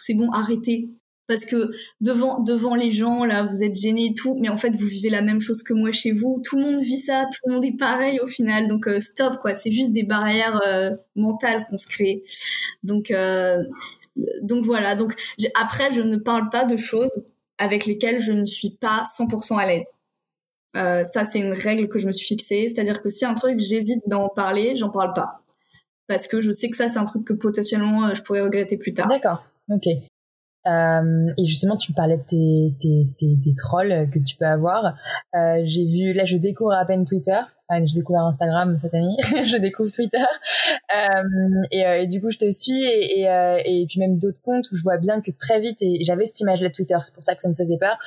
C'est 0.00 0.14
bon, 0.14 0.30
arrêtez. 0.32 0.90
Parce 1.28 1.44
que 1.46 1.70
devant 2.00 2.40
devant 2.40 2.74
les 2.74 2.92
gens 2.92 3.24
là, 3.24 3.44
vous 3.44 3.62
êtes 3.62 3.74
gênés 3.74 4.06
et 4.06 4.14
tout, 4.14 4.36
mais 4.40 4.48
en 4.50 4.58
fait 4.58 4.70
vous 4.76 4.86
vivez 4.86 5.08
la 5.08 5.22
même 5.22 5.40
chose 5.40 5.62
que 5.62 5.72
moi 5.72 5.92
chez 5.92 6.12
vous. 6.12 6.42
Tout 6.44 6.56
le 6.56 6.62
monde 6.62 6.82
vit 6.82 6.98
ça, 6.98 7.24
tout 7.32 7.48
le 7.48 7.54
monde 7.54 7.64
est 7.64 7.76
pareil 7.78 8.20
au 8.20 8.26
final. 8.26 8.68
Donc 8.68 8.86
euh, 8.86 9.00
stop 9.00 9.38
quoi, 9.40 9.54
c'est 9.54 9.72
juste 9.72 9.92
des 9.92 10.02
barrières 10.04 10.60
euh, 10.66 10.90
mentales 11.16 11.66
qu'on 11.70 11.78
se 11.78 11.86
crée. 11.86 12.24
Donc 12.82 13.12
donc 14.42 14.66
voilà. 14.66 14.94
Donc 14.94 15.14
après 15.54 15.90
je 15.92 16.02
ne 16.02 16.16
parle 16.16 16.50
pas 16.50 16.64
de 16.64 16.76
choses 16.76 17.24
avec 17.58 17.86
lesquelles 17.86 18.20
je 18.20 18.32
ne 18.32 18.46
suis 18.46 18.70
pas 18.70 19.04
100% 19.18 19.58
à 19.58 19.66
l'aise. 19.66 19.86
Euh, 20.76 21.04
ça, 21.12 21.24
c'est 21.24 21.40
une 21.40 21.52
règle 21.52 21.88
que 21.88 21.98
je 21.98 22.06
me 22.06 22.12
suis 22.12 22.26
fixée. 22.26 22.68
C'est-à-dire 22.68 23.02
que 23.02 23.10
si 23.10 23.24
un 23.24 23.34
truc, 23.34 23.60
j'hésite 23.60 24.02
d'en 24.06 24.28
parler, 24.28 24.76
j'en 24.76 24.90
parle 24.90 25.12
pas. 25.12 25.42
Parce 26.08 26.26
que 26.26 26.40
je 26.40 26.52
sais 26.52 26.68
que 26.68 26.76
ça, 26.76 26.88
c'est 26.88 26.98
un 26.98 27.04
truc 27.04 27.24
que 27.24 27.32
potentiellement, 27.32 28.06
euh, 28.06 28.14
je 28.14 28.22
pourrais 28.22 28.42
regretter 28.42 28.76
plus 28.76 28.94
tard. 28.94 29.08
D'accord. 29.08 29.44
Ok. 29.68 29.86
Euh, 30.66 31.28
et 31.38 31.44
justement, 31.44 31.76
tu 31.76 31.92
parlais 31.92 32.18
de 32.18 32.22
tes, 32.22 32.74
tes, 32.78 33.08
tes, 33.18 33.36
des 33.36 33.54
trolls 33.54 34.08
que 34.10 34.18
tu 34.18 34.36
peux 34.36 34.46
avoir. 34.46 34.94
Euh, 35.34 35.62
j'ai 35.64 35.84
vu, 35.86 36.12
là, 36.12 36.24
je 36.24 36.36
découvre 36.36 36.72
à 36.72 36.84
peine 36.84 37.04
Twitter. 37.04 37.40
Enfin, 37.72 37.84
j'ai 37.86 37.98
découvert 37.98 38.22
Instagram 38.22 38.78
cette 38.80 38.94
année. 38.94 39.16
je 39.46 39.56
découvre 39.56 39.90
Twitter. 39.90 40.18
Euh, 40.18 41.62
et, 41.70 41.86
euh, 41.86 42.02
et, 42.02 42.06
du 42.06 42.20
coup, 42.20 42.30
je 42.30 42.38
te 42.38 42.50
suis 42.50 42.82
et, 42.84 43.20
et, 43.20 43.30
euh, 43.30 43.58
et 43.64 43.86
puis 43.88 43.98
même 43.98 44.18
d'autres 44.18 44.42
comptes 44.42 44.70
où 44.72 44.76
je 44.76 44.82
vois 44.82 44.98
bien 44.98 45.20
que 45.20 45.30
très 45.30 45.60
vite, 45.60 45.80
et 45.80 46.04
j'avais 46.04 46.26
cette 46.26 46.40
image-là 46.40 46.68
de 46.68 46.74
Twitter, 46.74 46.96
c'est 47.02 47.14
pour 47.14 47.24
ça 47.24 47.34
que 47.34 47.40
ça 47.40 47.48
me 47.48 47.54
faisait 47.54 47.78
peur, 47.78 47.98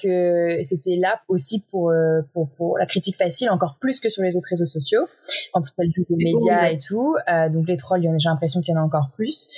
que 0.00 0.62
c'était 0.62 0.96
là 0.96 1.20
aussi 1.28 1.64
pour, 1.70 1.92
pour, 2.32 2.48
pour 2.50 2.78
la 2.78 2.86
critique 2.86 3.16
facile, 3.16 3.50
encore 3.50 3.76
plus 3.80 4.00
que 4.00 4.08
sur 4.08 4.22
les 4.22 4.36
autres 4.36 4.48
réseaux 4.48 4.66
sociaux. 4.66 5.06
En 5.52 5.62
plus, 5.62 5.72
le 5.78 6.04
les 6.10 6.32
médias 6.32 6.70
et 6.70 6.78
tout. 6.78 7.16
donc 7.52 7.66
les 7.68 7.76
trolls, 7.76 8.02
j'ai 8.02 8.28
l'impression 8.28 8.60
qu'il 8.60 8.74
y 8.74 8.76
en 8.76 8.80
a 8.80 8.84
encore 8.84 9.10
plus. 9.14 9.48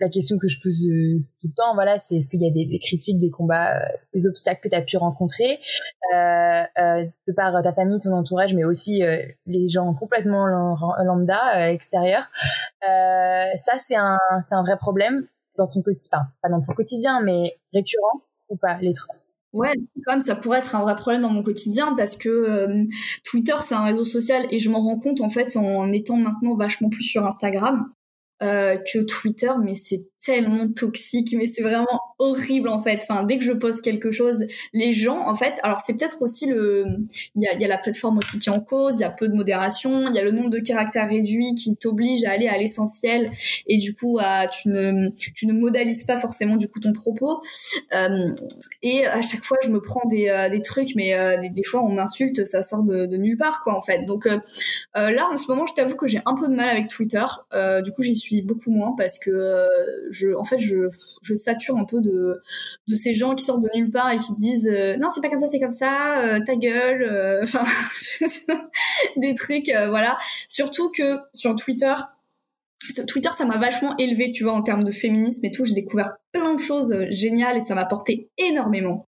La 0.00 0.08
question 0.08 0.38
que 0.38 0.48
je 0.48 0.60
pose 0.60 0.80
tout 1.40 1.48
le 1.48 1.54
temps, 1.54 1.74
voilà, 1.74 1.98
c'est 1.98 2.16
est-ce 2.16 2.28
qu'il 2.28 2.42
y 2.42 2.46
a 2.46 2.50
des, 2.50 2.64
des, 2.64 2.78
critiques, 2.78 3.18
des 3.18 3.30
combats, 3.30 3.80
des 4.14 4.26
obstacles 4.26 4.60
que 4.62 4.68
tu 4.68 4.74
as 4.74 4.82
pu 4.82 4.96
rencontrer? 4.96 5.58
De 6.12 7.32
par 7.32 7.62
ta 7.62 7.72
famille, 7.72 7.98
ton 8.00 8.12
entourage, 8.12 8.54
mais 8.54 8.64
aussi 8.64 9.02
les 9.46 9.68
gens 9.68 9.94
complètement 9.94 10.46
lambda 10.46 11.40
euh, 11.56 11.68
extérieur. 11.68 12.22
Euh, 12.88 13.44
ça, 13.56 13.78
c'est 13.78 13.96
un, 13.96 14.18
c'est 14.42 14.54
un 14.54 14.62
vrai 14.62 14.76
problème 14.76 15.26
dans 15.56 15.66
ton 15.66 15.82
quotidien, 15.82 16.20
pas 16.42 16.48
dans 16.48 16.62
ton 16.62 16.72
quotidien, 16.72 17.20
mais 17.22 17.58
récurrent 17.72 18.22
ou 18.48 18.56
pas, 18.56 18.78
les 18.80 18.92
trois? 18.92 19.14
Ouais, 19.52 19.74
comme 20.06 20.22
ça 20.22 20.34
pourrait 20.34 20.60
être 20.60 20.74
un 20.76 20.80
vrai 20.80 20.96
problème 20.96 21.20
dans 21.20 21.28
mon 21.28 21.42
quotidien 21.42 21.94
parce 21.94 22.16
que 22.16 22.28
euh, 22.30 22.84
Twitter 23.22 23.52
c'est 23.62 23.74
un 23.74 23.84
réseau 23.84 24.06
social 24.06 24.46
et 24.50 24.58
je 24.58 24.70
m'en 24.70 24.80
rends 24.80 24.98
compte 24.98 25.20
en 25.20 25.28
fait 25.28 25.54
en 25.58 25.92
étant 25.92 26.16
maintenant 26.16 26.54
vachement 26.54 26.88
plus 26.88 27.02
sur 27.02 27.22
Instagram 27.26 27.92
que 28.42 29.04
Twitter, 29.04 29.52
mais 29.62 29.74
c'est 29.74 30.04
tellement 30.22 30.68
toxique, 30.68 31.34
mais 31.36 31.46
c'est 31.48 31.62
vraiment 31.62 32.00
horrible 32.18 32.68
en 32.68 32.80
fait. 32.82 33.00
Enfin, 33.02 33.24
dès 33.24 33.38
que 33.38 33.44
je 33.44 33.52
poste 33.52 33.82
quelque 33.82 34.10
chose, 34.10 34.46
les 34.72 34.92
gens 34.92 35.28
en 35.28 35.34
fait, 35.34 35.54
alors 35.62 35.80
c'est 35.84 35.96
peut-être 35.96 36.22
aussi 36.22 36.46
le, 36.46 36.84
il 37.34 37.42
y 37.42 37.48
a, 37.48 37.54
y 37.54 37.64
a, 37.64 37.68
la 37.68 37.78
plateforme 37.78 38.18
aussi 38.18 38.38
qui 38.38 38.48
est 38.48 38.52
en 38.52 38.60
cause, 38.60 38.94
il 38.96 39.00
y 39.00 39.04
a 39.04 39.10
peu 39.10 39.28
de 39.28 39.34
modération, 39.34 40.08
il 40.08 40.14
y 40.14 40.18
a 40.18 40.24
le 40.24 40.30
nombre 40.30 40.50
de 40.50 40.60
caractères 40.60 41.08
réduits 41.08 41.54
qui 41.54 41.74
t'oblige 41.76 42.24
à 42.24 42.30
aller 42.30 42.46
à 42.46 42.56
l'essentiel 42.56 43.28
et 43.66 43.78
du 43.78 43.94
coup 43.94 44.18
à 44.20 44.46
tu 44.46 44.68
ne 44.68 45.10
tu 45.16 45.46
ne 45.46 45.52
modalises 45.52 46.04
pas 46.04 46.18
forcément 46.18 46.56
du 46.56 46.68
coup 46.68 46.80
ton 46.80 46.92
propos. 46.92 47.42
Euh, 47.92 48.08
et 48.82 49.06
à 49.06 49.22
chaque 49.22 49.42
fois 49.42 49.58
je 49.64 49.70
me 49.70 49.80
prends 49.80 50.06
des, 50.08 50.28
euh, 50.28 50.48
des 50.48 50.62
trucs, 50.62 50.94
mais 50.94 51.14
euh, 51.14 51.36
des, 51.50 51.64
fois 51.64 51.82
on 51.82 51.92
m'insulte, 51.92 52.44
ça 52.44 52.62
sort 52.62 52.82
de, 52.82 53.06
de, 53.06 53.16
nulle 53.16 53.36
part 53.36 53.62
quoi 53.62 53.76
en 53.76 53.82
fait. 53.82 54.04
Donc 54.04 54.26
euh, 54.26 54.38
là 54.94 55.28
en 55.32 55.36
ce 55.36 55.48
moment 55.48 55.66
je 55.66 55.74
t'avoue 55.74 55.96
que 55.96 56.06
j'ai 56.06 56.20
un 56.26 56.34
peu 56.34 56.48
de 56.48 56.54
mal 56.54 56.68
avec 56.68 56.88
Twitter. 56.88 57.24
du 57.84 57.92
coup 57.92 58.02
j'y 58.02 58.16
suis 58.16 58.42
beaucoup 58.42 58.70
moins 58.70 58.94
parce 58.96 59.18
que 59.18 59.68
en 60.38 60.44
fait, 60.44 60.58
je, 60.58 60.88
sature 61.34 61.76
un 61.76 61.84
peu 61.84 62.00
de, 62.00 62.40
de 62.88 62.94
ces 62.94 63.14
gens 63.14 63.34
qui 63.34 63.44
sortent 63.44 63.62
de 63.62 63.70
nulle 63.74 63.90
part 63.90 64.10
et 64.10 64.18
qui 64.18 64.34
disent 64.36 64.68
euh, 64.68 64.96
non, 64.96 65.08
c'est 65.08 65.20
pas 65.20 65.28
comme 65.28 65.38
ça, 65.38 65.48
c'est 65.48 65.60
comme 65.60 65.70
ça, 65.70 66.22
euh, 66.22 66.40
ta 66.44 66.56
gueule, 66.56 67.02
euh, 67.02 67.42
enfin, 67.44 67.64
des 69.16 69.34
trucs, 69.34 69.70
voilà. 69.88 70.18
Surtout 70.48 70.90
que 70.90 71.18
sur 71.32 71.56
Twitter, 71.56 71.94
Twitter, 73.06 73.30
ça 73.36 73.44
m'a 73.44 73.58
vachement 73.58 73.96
élevé, 73.96 74.30
tu 74.30 74.44
vois, 74.44 74.54
en 74.54 74.62
termes 74.62 74.84
de 74.84 74.92
féminisme 74.92 75.44
et 75.44 75.52
tout. 75.52 75.64
J'ai 75.64 75.74
découvert 75.74 76.14
plein 76.32 76.54
de 76.54 76.60
choses 76.60 77.06
géniales 77.10 77.56
et 77.56 77.60
ça 77.60 77.74
m'a 77.74 77.84
porté 77.84 78.28
énormément. 78.38 79.06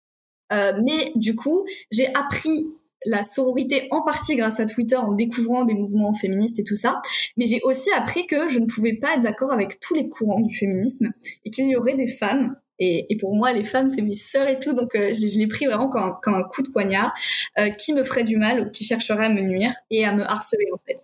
mais 0.51 1.13
du 1.17 1.35
coup, 1.35 1.65
j'ai 1.91 2.13
appris 2.15 2.69
la 3.05 3.23
sororité 3.23 3.89
en 3.91 4.03
partie 4.03 4.37
grâce 4.37 4.61
à 4.61 4.67
Twitter 4.67 4.97
en 4.97 5.13
découvrant 5.13 5.65
des 5.65 5.75
mouvements 5.75 6.15
féministes 6.15 6.59
et 6.59 6.65
tout 6.65 6.77
ça. 6.77 7.01
Mais 7.37 7.47
j'ai 7.47 7.61
aussi 7.63 7.91
appris 7.93 8.27
que 8.27 8.49
je 8.49 8.59
ne 8.59 8.67
pouvais 8.67 8.95
pas 8.95 9.15
être 9.15 9.23
d'accord 9.23 9.53
avec 9.53 9.81
tous 9.81 9.95
les 9.95 10.09
courants 10.09 10.41
du 10.41 10.55
féminisme 10.55 11.13
et 11.45 11.51
qu'il 11.51 11.69
y 11.69 11.77
aurait 11.77 11.95
des 11.95 12.07
femmes 12.07 12.57
et, 12.81 13.07
et, 13.09 13.17
pour 13.17 13.35
moi, 13.37 13.53
les 13.53 13.63
femmes, 13.63 13.89
c'est 13.89 14.03
mes 14.03 14.17
sœurs 14.17 14.49
et 14.49 14.59
tout, 14.59 14.73
donc 14.73 14.97
euh, 14.97 15.15
je, 15.15 15.29
je 15.29 15.39
l'ai 15.39 15.47
pris 15.47 15.67
vraiment 15.67 15.89
comme 15.89 16.03
un, 16.03 16.19
comme 16.23 16.35
un, 16.35 16.43
coup 16.43 16.63
de 16.63 16.71
poignard 16.71 17.15
euh, 17.59 17.69
qui 17.71 17.93
me 17.93 18.03
ferait 18.03 18.25
du 18.25 18.37
mal 18.37 18.61
ou 18.61 18.71
qui 18.71 18.85
chercherait 18.85 19.27
à 19.27 19.29
me 19.29 19.43
nuire 19.43 19.73
et 19.91 20.05
à 20.05 20.13
me 20.13 20.25
harceler 20.25 20.67
en 20.73 20.79
fait. 20.85 20.99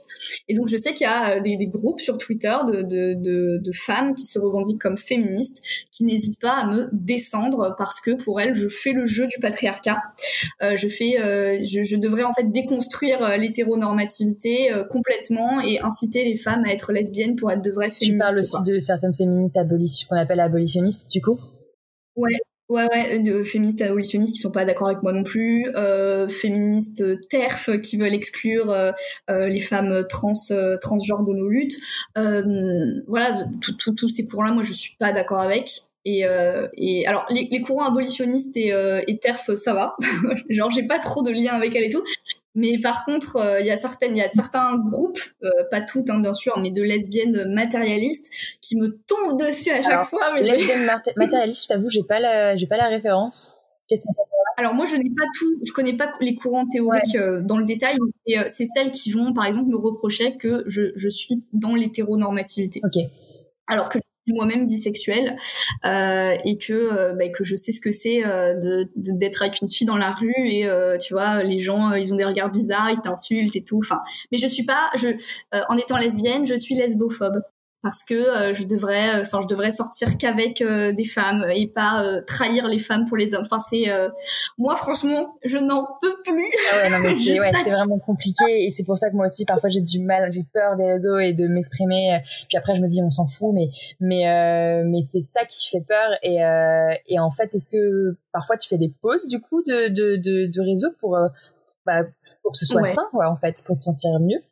Et 0.49 0.55
donc 0.55 0.67
je 0.67 0.77
sais 0.77 0.95
qu'il 0.95 1.05
y 1.05 1.11
a 1.11 1.37
euh, 1.37 1.41
des, 1.41 1.57
des, 1.57 1.69
groupes 1.69 2.01
sur 2.01 2.19
Twitter 2.19 2.57
de, 2.67 2.83
de, 2.83 3.15
de, 3.15 3.59
de, 3.63 3.73
femmes 3.73 4.15
qui 4.15 4.27
se 4.27 4.41
revendiquent 4.41 4.81
comme 4.81 4.99
féministes, 4.99 5.63
qui 5.93 6.05
n'hésitent 6.05 6.41
pas 6.41 6.55
à 6.55 6.67
me 6.67 6.89
descendre 6.93 7.77
parce 7.79 8.01
que 8.01 8.11
pour 8.13 8.41
elles, 8.41 8.55
je 8.55 8.69
fais 8.69 8.93
le 8.93 9.07
jeu 9.07 9.29
du 9.29 9.39
patriarcat. 9.41 10.03
Euh, 10.63 10.77
je 10.77 10.89
fais, 10.89 11.17
je, 11.65 11.85
je, 11.85 11.97
devrais 11.97 12.25
en 12.25 12.35
fait 12.35 12.51
déconstruire 12.51 13.37
l'hétéronormativité 13.39 14.73
complètement 14.91 15.61
et 15.61 15.81
inciter 15.81 16.25
les 16.25 16.37
femmes 16.37 16.65
à 16.67 16.73
être 16.73 16.93
lesbiennes 16.93 17.37
pour 17.37 17.51
être 17.51 17.63
de 17.63 17.71
vraies 17.71 17.91
féministes. 17.91 18.13
Tu 18.13 18.19
parles 18.19 18.39
aussi 18.39 18.63
de 18.65 18.79
certaines 18.79 19.15
féministes 19.15 19.57
abolitionnistes, 19.57 20.09
qu'on 20.09 20.17
appelle 20.17 20.41
abolitionnistes, 20.41 21.11
du 21.11 21.21
coup? 21.21 21.39
Ouais, 22.17 22.39
Ouais, 22.71 22.87
ouais, 22.93 23.19
de 23.19 23.43
féministes 23.43 23.83
abolitionnistes 23.83 24.37
qui 24.37 24.41
sont 24.41 24.53
pas 24.53 24.65
d'accord 24.65 24.87
avec 24.87 25.03
moi 25.03 25.13
non 25.13 25.25
plus, 25.25 25.67
euh, 25.75 26.29
féministes 26.29 27.03
TERF 27.29 27.81
qui 27.81 27.97
veulent 27.97 28.15
exclure 28.15 28.71
euh, 28.71 28.93
euh 29.29 29.49
les 29.49 29.59
femmes 29.59 30.05
trans 30.09 30.33
euh, 30.53 30.77
transgenres 30.81 31.25
de 31.25 31.35
nos 31.35 31.49
luttes. 31.49 31.75
Euh, 32.17 32.45
voilà, 33.09 33.45
tous 33.77 34.09
ces 34.09 34.25
courants-là, 34.25 34.53
moi 34.53 34.63
je 34.63 34.73
suis 34.73 34.95
pas 35.01 35.11
d'accord 35.13 35.41
avec. 35.41 35.69
Et, 36.05 36.23
et 36.75 37.07
alors 37.07 37.27
les, 37.29 37.49
les, 37.51 37.61
courants 37.61 37.87
abolitionnistes 37.87 38.57
et, 38.57 38.73
et 39.09 39.19
TERF, 39.19 39.55
ça 39.57 39.75
va. 39.75 39.97
Genre 40.49 40.71
j'ai 40.71 40.87
pas 40.87 41.01
trop 41.01 41.23
de 41.23 41.31
lien 41.31 41.53
avec 41.55 41.75
elle 41.75 41.85
et 41.85 41.91
tout. 41.91 42.05
Mais 42.55 42.79
par 42.79 43.05
contre, 43.05 43.59
il 43.61 43.67
y 43.67 43.71
a 43.71 43.77
certaines, 43.77 44.17
il 44.17 44.21
y 44.21 44.23
a 44.23 44.31
certains 44.35 44.77
groupes, 44.79 45.21
pas 45.71 45.81
toutes 45.81 46.11
hein, 46.11 46.19
bien 46.21 46.35
sûr, 46.35 46.59
mais 46.59 46.71
de 46.71 46.83
lesbiennes 46.83 47.53
matérialistes 47.55 48.27
qui 48.61 48.77
me 48.77 48.99
tombent 49.07 49.39
dessus 49.39 49.71
à 49.71 49.83
chaque 49.83 50.07
fois. 50.07 50.35
Mais 50.35 50.43
lesbiennes 50.43 50.89
matérialistes, 51.17 51.63
je 51.63 51.69
t'avoue, 51.69 51.91
j'ai 51.91 52.03
pas 52.03 52.19
la, 52.19 52.57
j'ai 52.57 52.67
pas 52.67 52.77
la 52.77 52.89
référence. 52.89 53.55
Alors 54.57 54.75
moi, 54.75 54.85
je 54.85 54.97
n'ai 54.97 55.11
pas 55.11 55.25
tout, 55.39 55.59
je 55.65 55.73
connais 55.73 55.97
pas 55.97 56.13
les 56.21 56.35
courants 56.35 56.67
théoriques 56.67 57.17
dans 57.43 57.57
le 57.57 57.65
détail. 57.65 57.97
Et 58.27 58.37
c'est 58.51 58.67
celles 58.67 58.91
qui 58.91 59.11
vont, 59.13 59.33
par 59.33 59.47
exemple, 59.47 59.71
me 59.71 59.77
reprocher 59.77 60.37
que 60.37 60.65
je, 60.67 60.93
je 60.97 61.09
suis 61.09 61.45
dans 61.53 61.75
l'hétéronormativité. 61.75 62.81
Ok. 62.85 63.03
Alors 63.69 63.89
que 63.89 63.99
moi-même 64.33 64.67
bisexuelle 64.67 65.37
euh, 65.85 66.37
et 66.45 66.59
que 66.59 66.73
euh, 66.73 67.13
bah, 67.15 67.29
que 67.29 67.45
je 67.45 67.57
sais 67.57 67.73
ce 67.73 67.81
que 67.81 67.93
c'est 67.93 68.25
euh, 68.27 68.55
de 68.55 68.89
d'être 68.97 69.43
avec 69.43 69.61
une 69.63 69.71
fille 69.71 69.87
dans 69.87 69.97
la 69.97 70.11
rue 70.11 70.35
et 70.37 70.67
euh, 70.67 70.99
tu 70.99 71.15
vois 71.15 71.43
les 71.43 71.61
gens 71.61 71.93
ils 71.93 72.13
ont 72.13 72.17
des 72.17 72.25
regards 72.25 72.51
bizarres 72.51 72.91
ils 72.91 73.01
t'insultent 73.01 73.57
et 73.57 73.63
tout. 73.63 73.79
Enfin 73.79 74.01
mais 74.33 74.39
je 74.39 74.47
suis 74.47 74.65
pas 74.65 74.91
je 74.97 75.09
en 75.69 75.77
étant 75.77 75.99
lesbienne 75.99 76.47
je 76.47 76.55
suis 76.55 76.75
lesbophobe 76.75 77.41
parce 77.83 78.05
que 78.05 78.15
euh, 78.15 78.55
je 78.55 78.65
devrais 78.65 79.17
euh, 79.17 79.23
enfin 79.23 79.41
je 79.41 79.47
devrais 79.47 79.71
sortir 79.71 80.19
qu'avec 80.19 80.61
euh, 80.61 80.93
des 80.93 81.05
femmes 81.05 81.47
et 81.55 81.67
pas 81.67 82.05
trahir 82.27 82.69
les 82.69 82.79
femmes 82.79 83.07
pour 83.07 83.17
les 83.17 83.35
hommes. 83.35 83.47
Enfin 83.51 83.63
c'est 83.69 83.87
moi 84.59 84.77
franchement 84.77 85.35
je 85.45 85.57
n'en 85.57 85.87
peux 86.01 86.15
plus. 86.23 86.51
Ah 86.73 86.77
ouais 86.77 86.91
non 86.91 86.99
mais 87.03 87.41
ouais, 87.41 87.53
c'est 87.65 87.71
vraiment 87.71 87.99
compliqué 87.99 88.67
et 88.67 88.71
c'est 88.71 88.85
pour 88.85 88.99
ça 88.99 89.11
que 89.11 89.17
moi 89.17 89.27
aussi 89.27 89.45
parfois 89.45 89.71
j'ai 89.71 89.81
du 89.81 90.03
mal 90.03 90.31
j'ai 90.33 90.45
peur 90.53 90.77
des 90.77 90.87
réseaux 90.87 91.19
et 91.19 91.33
de 91.33 91.47
m'exprimer 91.47 92.21
puis 92.49 92.59
après 92.59 92.77
je 92.77 92.81
me 92.81 92.87
dis 92.87 93.03
on 93.03 93.11
s'en 93.11 93.27
fout 93.27 93.55
mais 93.55 93.69
mais 94.01 94.83
mais 94.85 95.03
c'est 95.03 95.21
ça 95.21 95.45
qui 95.45 95.69
fait 95.69 95.85
peur 95.87 96.11
et 96.23 96.37
et 97.07 97.19
en 97.19 97.31
fait 97.31 97.55
est-ce 97.55 97.69
que 97.69 98.17
parfois 98.33 98.57
tu 98.57 98.69
fais 98.69 98.79
des 98.79 98.93
pauses 99.01 99.29
du 99.29 99.41
coup 99.41 99.63
de 99.63 99.89
de 99.89 100.17
de, 100.17 100.47
de 100.47 100.61
réseau 100.61 100.89
pour 100.99 101.19
bah, 101.87 102.03
pour 102.43 102.53
que 102.53 102.59
ce 102.59 102.67
soit 102.67 102.85
sain 102.85 103.09
quoi 103.11 103.31
en 103.31 103.37
fait 103.37 103.63
pour 103.65 103.77
te 103.77 103.81
sentir 103.81 104.11
mieux? 104.21 104.43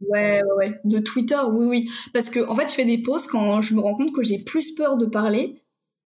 Ouais, 0.00 0.42
ouais, 0.42 0.52
ouais. 0.56 0.80
De 0.84 0.98
Twitter, 0.98 1.38
oui, 1.52 1.66
oui. 1.66 1.90
Parce 2.12 2.28
que, 2.30 2.46
en 2.48 2.54
fait, 2.54 2.68
je 2.68 2.74
fais 2.74 2.84
des 2.84 2.98
posts 2.98 3.28
quand 3.28 3.60
je 3.60 3.74
me 3.74 3.80
rends 3.80 3.94
compte 3.96 4.12
que 4.12 4.22
j'ai 4.22 4.38
plus 4.38 4.74
peur 4.74 4.96
de 4.96 5.06
parler 5.06 5.62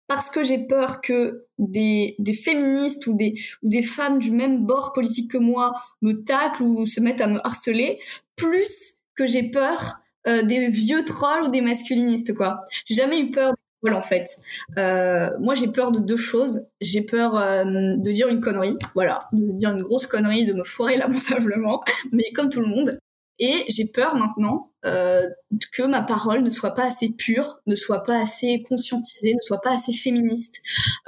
parce 0.08 0.30
que 0.30 0.42
j'ai 0.42 0.58
peur 0.58 1.00
que 1.02 1.44
des, 1.58 2.16
des 2.18 2.32
féministes 2.32 3.06
ou 3.06 3.14
des, 3.14 3.34
ou 3.62 3.68
des 3.68 3.82
femmes 3.82 4.18
du 4.18 4.30
même 4.30 4.64
bord 4.66 4.92
politique 4.94 5.30
que 5.30 5.38
moi 5.38 5.74
me 6.02 6.12
taclent 6.24 6.62
ou 6.62 6.86
se 6.86 7.00
mettent 7.00 7.20
à 7.20 7.26
me 7.26 7.46
harceler, 7.46 7.98
plus 8.36 8.94
que 9.14 9.26
j'ai 9.26 9.50
peur 9.50 10.00
euh, 10.26 10.42
des 10.42 10.68
vieux 10.68 11.04
trolls 11.04 11.44
ou 11.44 11.48
des 11.50 11.60
masculinistes, 11.60 12.34
quoi. 12.34 12.62
J'ai 12.86 12.94
jamais 12.94 13.20
eu 13.20 13.30
peur 13.30 13.54
trolls, 13.82 13.94
en 13.96 14.02
fait. 14.02 14.38
Euh, 14.78 15.28
moi, 15.40 15.54
j'ai 15.54 15.68
peur 15.68 15.92
de 15.92 16.00
deux 16.00 16.16
choses. 16.16 16.62
J'ai 16.80 17.02
peur 17.02 17.36
euh, 17.36 17.64
de 17.64 18.10
dire 18.12 18.28
une 18.28 18.40
connerie, 18.40 18.76
voilà, 18.94 19.18
de 19.32 19.52
dire 19.52 19.72
une 19.72 19.82
grosse 19.82 20.06
connerie, 20.06 20.46
de 20.46 20.54
me 20.54 20.64
foirer 20.64 20.96
lamentablement, 20.98 21.82
mais 22.12 22.24
comme 22.34 22.48
tout 22.50 22.60
le 22.60 22.66
monde. 22.68 22.98
Et 23.38 23.64
j'ai 23.68 23.86
peur 23.86 24.16
maintenant 24.16 24.70
euh, 24.84 25.28
que 25.72 25.82
ma 25.84 26.02
parole 26.02 26.42
ne 26.42 26.50
soit 26.50 26.74
pas 26.74 26.86
assez 26.86 27.10
pure, 27.10 27.60
ne 27.66 27.76
soit 27.76 28.02
pas 28.02 28.20
assez 28.20 28.64
conscientisée, 28.68 29.34
ne 29.34 29.40
soit 29.42 29.60
pas 29.60 29.74
assez 29.74 29.92
féministe 29.92 30.56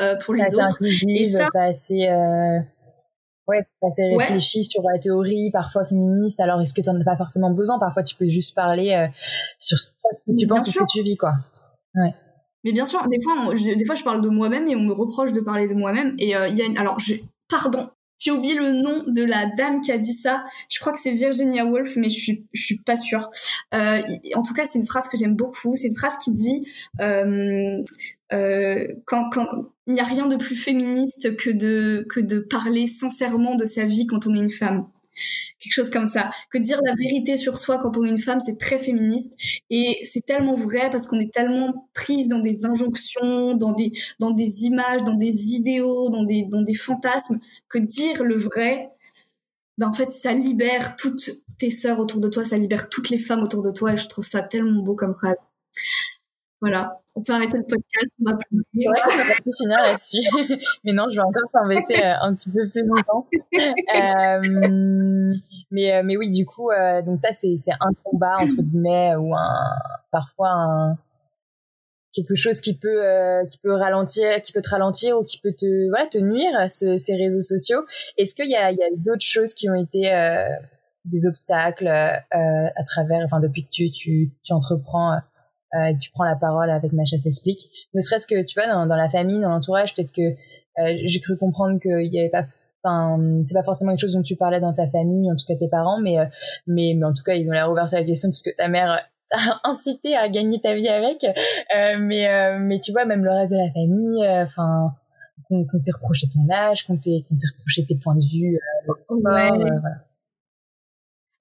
euh, 0.01 0.17
pour 0.17 0.35
les 0.35 0.45
pas 0.45 0.65
autres. 0.65 0.79
et 1.09 1.31
ça... 1.31 1.49
pas 1.53 1.65
assez, 1.65 2.09
euh... 2.09 2.61
ouais, 3.49 3.67
pas 3.81 3.89
assez 3.89 4.15
réfléchi 4.17 4.65
sur 4.65 4.83
la 4.83 4.99
théorie, 4.99 5.51
parfois 5.51 5.85
féministe. 5.85 6.41
Alors 6.41 6.61
est-ce 6.61 6.73
que 6.73 6.81
tu 6.81 6.91
n'en 6.91 7.01
as 7.01 7.05
pas 7.05 7.17
forcément 7.17 7.51
besoin? 7.51 7.79
Parfois 7.79 8.05
tu 8.05 8.15
peux 8.15 8.29
juste 8.29 8.55
parler 8.55 8.93
euh, 8.93 9.09
sur 9.59 9.77
ce 9.79 9.89
que 9.89 10.39
tu 10.39 10.47
penses 10.47 10.69
et 10.69 10.71
ce 10.71 10.79
que 10.79 10.91
tu 10.91 11.03
vis, 11.03 11.17
quoi. 11.17 11.35
Ouais. 11.95 12.15
Mais 12.65 12.73
bien 12.73 12.85
sûr, 12.85 13.07
des 13.09 13.21
fois, 13.23 13.35
je, 13.55 13.75
des 13.75 13.85
fois, 13.85 13.95
je 13.95 14.03
parle 14.03 14.21
de 14.21 14.29
moi-même 14.29 14.69
et 14.69 14.77
on 14.77 14.81
me 14.81 14.93
reproche 14.93 15.33
de 15.33 15.41
parler 15.41 15.67
de 15.67 15.75
moi-même. 15.75 16.15
Et 16.19 16.37
euh, 16.37 16.49
il 16.49 16.57
y 16.57 16.63
a 16.63 16.67
une... 16.67 16.77
alors, 16.77 16.99
je, 17.01 17.15
pardon, 17.49 17.91
j'ai 18.21 18.31
oublié 18.31 18.55
le 18.55 18.73
nom 18.73 19.05
de 19.07 19.23
la 19.25 19.47
dame 19.47 19.81
qui 19.81 19.91
a 19.91 19.99
dit 19.99 20.13
ça. 20.13 20.45
Je 20.69 20.79
crois 20.79 20.93
que 20.93 21.01
c'est 21.03 21.13
Virginia 21.13 21.65
Woolf, 21.65 21.97
mais 21.97 22.11
je 22.11 22.21
suis, 22.21 22.47
je 22.53 22.63
suis 22.63 22.79
pas 22.79 22.97
sûre. 22.97 23.31
Euh, 23.75 24.03
en 24.35 24.43
tout 24.43 24.55
cas, 24.55 24.67
c'est 24.67 24.79
une 24.79 24.87
phrase 24.87 25.09
que 25.09 25.17
j'aime 25.17 25.35
beaucoup. 25.35 25.75
C'est 25.77 25.89
une 25.89 25.97
phrase 25.97 26.17
qui 26.23 26.31
dit 26.31 26.67
euh, 27.01 27.83
euh, 28.33 28.87
quand, 29.07 29.31
quand 29.31 29.47
il 29.87 29.95
n'y 29.95 30.01
a 30.01 30.05
rien 30.05 30.27
de 30.27 30.37
plus 30.37 30.55
féministe 30.55 31.35
que 31.37 31.51
de 31.51 32.07
que 32.09 32.21
de 32.21 32.39
parler 32.39 32.87
sincèrement 32.87 33.57
de 33.57 33.65
sa 33.65 33.87
vie 33.87 34.07
quand 34.07 34.27
on 34.27 34.35
est 34.35 34.41
une 34.41 34.51
femme 34.51 34.87
quelque 35.61 35.73
chose 35.73 35.91
comme 35.91 36.09
ça. 36.09 36.31
Que 36.51 36.59
dire 36.59 36.81
la 36.85 36.95
vérité 36.95 37.37
sur 37.37 37.59
soi 37.59 37.79
quand 37.79 37.97
on 37.97 38.05
est 38.05 38.09
une 38.09 38.19
femme, 38.19 38.41
c'est 38.45 38.59
très 38.59 38.79
féministe 38.79 39.35
et 39.69 39.99
c'est 40.05 40.25
tellement 40.25 40.57
vrai 40.57 40.91
parce 40.91 41.07
qu'on 41.07 41.21
est 41.21 41.33
tellement 41.33 41.89
prise 41.95 42.29
dans 42.29 42.41
des 42.41 42.65
injonctions, 42.65 43.57
dans 43.57 43.73
des 43.73 43.93
dans 44.19 44.31
des 44.31 44.65
images, 44.65 45.05
dans 45.05 45.15
des 45.15 45.55
idéaux, 45.55 46.11
dans 46.11 46.25
des 46.25 46.45
dans 46.45 46.63
des 46.63 46.75
fantasmes 46.75 47.39
que 47.71 47.79
dire 47.79 48.23
le 48.23 48.37
vrai, 48.37 48.91
ben 49.79 49.89
en 49.89 49.95
fait 49.95 50.11
ça 50.11 50.33
libère 50.33 50.97
toutes 50.97 51.31
tes 51.59 51.71
sœurs 51.71 51.99
autour 52.01 52.21
de 52.21 52.29
toi, 52.29 52.45
ça 52.45 52.59
libère 52.59 52.91
toutes 52.91 53.09
les 53.09 53.19
femmes 53.19 53.43
autour 53.43 53.63
de 53.63 53.71
toi 53.71 53.95
et 53.95 53.97
je 53.97 54.09
trouve 54.09 54.25
ça 54.25 54.43
tellement 54.43 54.83
beau 54.83 54.95
comme 54.95 55.15
phrase. 55.15 55.39
Voilà, 56.61 57.01
on 57.15 57.23
peut 57.23 57.33
arrêter 57.33 57.57
le 57.57 57.65
podcast, 57.65 58.09
on 58.21 58.31
va 58.31 58.37
plus. 58.37 58.63
Ouais, 58.75 58.85
va 58.85 59.35
plus 59.43 59.53
finir 59.57 59.79
là-dessus. 59.79 60.19
mais 60.85 60.93
non, 60.93 61.07
je 61.11 61.17
vais 61.17 61.23
encore 61.23 61.51
t'embêter 61.53 62.05
euh, 62.05 62.21
un 62.21 62.35
petit 62.35 62.51
peu 62.51 62.69
plus 62.69 62.85
longtemps. 62.85 63.27
Euh, 63.97 64.41
mais, 65.71 65.93
euh, 65.93 66.03
mais 66.05 66.17
oui, 66.17 66.31
du 66.31 66.45
coup, 66.45 66.71
donc 67.05 67.19
ça, 67.19 67.33
c'est 67.33 67.55
un 67.81 67.93
combat, 68.05 68.37
entre 68.41 68.63
guillemets, 68.63 69.15
ou 69.17 69.35
un, 69.35 69.55
parfois 70.11 70.51
un, 70.51 70.99
quelque 72.13 72.35
chose 72.35 72.61
qui 72.61 72.77
peut, 72.77 73.05
euh, 73.05 73.45
qui 73.47 73.59
peut 73.59 73.73
ralentir, 73.73 74.43
qui 74.43 74.53
peut 74.53 74.63
te 74.63 74.71
ralentir 74.71 75.19
ou 75.19 75.25
qui 75.25 75.39
peut 75.39 75.53
te, 75.53 75.89
voilà, 75.91 76.07
te 76.07 76.19
nuire, 76.19 76.71
ce, 76.71 76.97
ces 76.97 77.15
réseaux 77.17 77.43
sociaux. 77.43 77.81
Est-ce 78.19 78.35
qu'il 78.35 78.51
y 78.51 78.57
a, 78.57 78.71
il 78.71 78.79
y 78.79 78.83
a 78.83 78.89
d'autres 78.97 79.25
choses 79.25 79.55
qui 79.55 79.69
ont 79.71 79.75
été 79.75 80.13
des 81.05 81.27
obstacles 81.27 81.89
à 81.89 82.85
travers, 82.87 83.25
enfin, 83.25 83.41
depuis 83.41 83.65
que 83.65 83.71
tu, 83.71 83.91
tu, 83.91 84.33
tu 84.43 84.53
entreprends 84.53 85.19
euh, 85.75 85.85
et 85.85 85.95
que 85.95 86.01
tu 86.01 86.11
prends 86.11 86.25
la 86.25 86.35
parole 86.35 86.69
avec 86.69 86.93
Macha 86.93 87.17
s'explique. 87.17 87.61
Ne 87.95 88.01
serait-ce 88.01 88.27
que, 88.27 88.43
tu 88.43 88.59
vois, 88.59 88.69
dans, 88.69 88.87
dans 88.87 88.97
la 88.97 89.09
famille, 89.09 89.41
dans 89.41 89.51
l'entourage, 89.51 89.95
peut-être 89.95 90.13
que 90.13 90.23
euh, 90.81 90.99
j'ai 91.05 91.21
cru 91.21 91.37
comprendre 91.37 91.79
qu'il 91.79 92.13
y 92.13 92.19
avait 92.19 92.31
pas 92.31 92.45
enfin 92.83 93.21
c'est 93.45 93.53
pas 93.53 93.63
forcément 93.63 93.93
quelque 93.93 94.01
chose 94.01 94.15
dont 94.15 94.23
tu 94.23 94.37
parlais 94.37 94.59
dans 94.59 94.73
ta 94.73 94.87
famille 94.87 95.31
en 95.31 95.37
tout 95.37 95.45
cas 95.47 95.55
tes 95.55 95.69
parents 95.69 96.01
mais 96.01 96.19
euh, 96.19 96.25
mais 96.67 96.95
mais 96.97 97.05
en 97.05 97.13
tout 97.13 97.23
cas 97.23 97.35
ils 97.35 97.47
ont 97.47 97.53
l'air 97.53 97.71
ouverts 97.71 97.91
sur 97.91 97.99
la 97.99 98.05
question 98.05 98.31
parce 98.31 98.41
que 98.41 98.49
ta 98.57 98.69
mère 98.69 99.07
incité 99.65 100.17
à 100.17 100.29
gagner 100.29 100.61
ta 100.61 100.75
vie 100.75 100.89
avec 100.89 101.25
euh, 101.25 101.97
mais 101.99 102.29
euh, 102.29 102.59
mais 102.61 102.81
tu 102.81 102.93
vois 102.93 103.05
même 103.05 103.25
le 103.25 103.31
reste 103.31 103.53
de 103.53 103.59
la 103.59 103.71
famille 103.71 104.27
enfin 104.43 104.93
qu'on 105.49 105.65
qu 105.65 105.81
t'ait 105.81 105.93
reproché 105.93 106.29
ton 106.29 106.53
âge 106.53 106.87
qu'on 106.87 106.97
t'ait 106.97 107.25
t'ait 107.29 107.49
reproché 107.59 107.85
tes 107.85 107.97
points 107.97 108.17
de 108.17 108.25
vue 108.25 108.59
ouais. 109.09 109.49
voilà. 109.49 110.05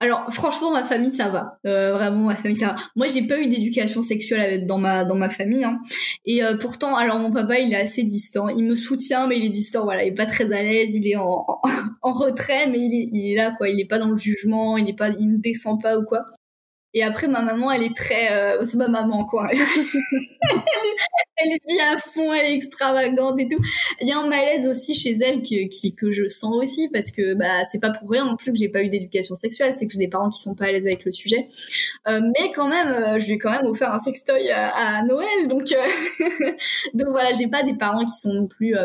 Alors 0.01 0.31
franchement 0.31 0.71
ma 0.71 0.85
famille 0.85 1.11
ça 1.11 1.27
va 1.27 1.59
euh, 1.67 1.91
vraiment 1.91 2.27
ma 2.27 2.35
famille 2.35 2.55
ça 2.55 2.67
va. 2.67 2.75
Moi 2.95 3.07
j'ai 3.07 3.23
pas 3.23 3.37
eu 3.37 3.47
d'éducation 3.47 4.01
sexuelle 4.01 4.65
dans 4.65 4.77
ma 4.77 5.03
dans 5.03 5.15
ma 5.15 5.29
famille 5.29 5.65
hein. 5.65 5.81
et 6.25 6.41
euh, 6.41 6.55
pourtant 6.55 6.95
alors 6.95 7.19
mon 7.19 7.31
papa 7.31 7.59
il 7.59 7.73
est 7.73 7.81
assez 7.81 8.03
distant 8.03 8.47
il 8.47 8.63
me 8.63 8.77
soutient 8.77 9.27
mais 9.27 9.37
il 9.37 9.45
est 9.45 9.49
distant 9.49 9.83
voilà 9.83 10.05
il 10.05 10.09
est 10.09 10.15
pas 10.15 10.25
très 10.25 10.45
à 10.53 10.63
l'aise 10.63 10.93
il 10.93 11.05
est 11.05 11.17
en, 11.17 11.43
en, 11.45 11.61
en 12.01 12.13
retrait 12.13 12.67
mais 12.67 12.79
il 12.79 12.93
est, 12.93 13.09
il 13.11 13.33
est 13.33 13.35
là 13.35 13.51
quoi 13.57 13.67
il 13.67 13.77
est 13.77 13.85
pas 13.85 13.99
dans 13.99 14.09
le 14.09 14.17
jugement 14.17 14.77
il 14.77 14.87
est 14.87 14.97
pas 14.97 15.09
il 15.09 15.31
me 15.31 15.37
descend 15.37 15.81
pas 15.81 15.97
ou 15.97 16.05
quoi 16.05 16.25
et 16.93 17.03
après, 17.03 17.27
ma 17.27 17.41
maman, 17.41 17.71
elle 17.71 17.83
est 17.83 17.95
très... 17.95 18.31
Euh, 18.31 18.65
c'est 18.65 18.77
ma 18.77 18.87
maman, 18.87 19.25
quoi. 19.25 19.47
elle, 21.37 21.49
vit 21.67 21.79
à 21.79 21.97
fond, 21.97 22.33
elle 22.33 22.51
est 22.51 22.55
extravagante 22.55 23.39
et 23.39 23.47
tout. 23.47 23.61
Il 24.01 24.07
y 24.07 24.11
a 24.11 24.17
un 24.17 24.27
malaise 24.27 24.67
aussi 24.67 24.95
chez 24.95 25.15
elle 25.21 25.41
qui, 25.41 25.67
qui 25.69 25.93
que 25.93 26.11
je 26.11 26.27
sens 26.27 26.55
aussi, 26.55 26.89
parce 26.89 27.11
que 27.11 27.35
bah 27.35 27.63
c'est 27.71 27.79
pas 27.79 27.91
pour 27.91 28.09
rien 28.09 28.25
non 28.25 28.35
plus 28.35 28.51
que 28.51 28.57
j'ai 28.57 28.69
pas 28.69 28.81
eu 28.83 28.89
d'éducation 28.89 29.35
sexuelle, 29.35 29.73
c'est 29.75 29.85
que 29.85 29.93
j'ai 29.93 29.99
des 29.99 30.07
parents 30.07 30.29
qui 30.29 30.41
sont 30.41 30.55
pas 30.55 30.65
à 30.65 30.71
l'aise 30.71 30.87
avec 30.87 31.05
le 31.05 31.11
sujet. 31.11 31.47
Euh, 32.07 32.21
mais 32.21 32.51
quand 32.53 32.67
même, 32.67 32.87
euh, 32.87 33.19
je 33.19 33.27
lui 33.27 33.33
ai 33.33 33.37
quand 33.37 33.51
même 33.51 33.65
offert 33.65 33.93
un 33.93 33.99
sextoy 33.99 34.49
à, 34.49 34.69
à 34.69 35.03
Noël, 35.03 35.47
donc... 35.47 35.71
Euh, 35.71 36.51
donc 36.93 37.09
voilà, 37.09 37.33
j'ai 37.33 37.47
pas 37.47 37.63
des 37.63 37.75
parents 37.75 38.05
qui 38.05 38.19
sont 38.19 38.33
non 38.33 38.47
plus 38.47 38.75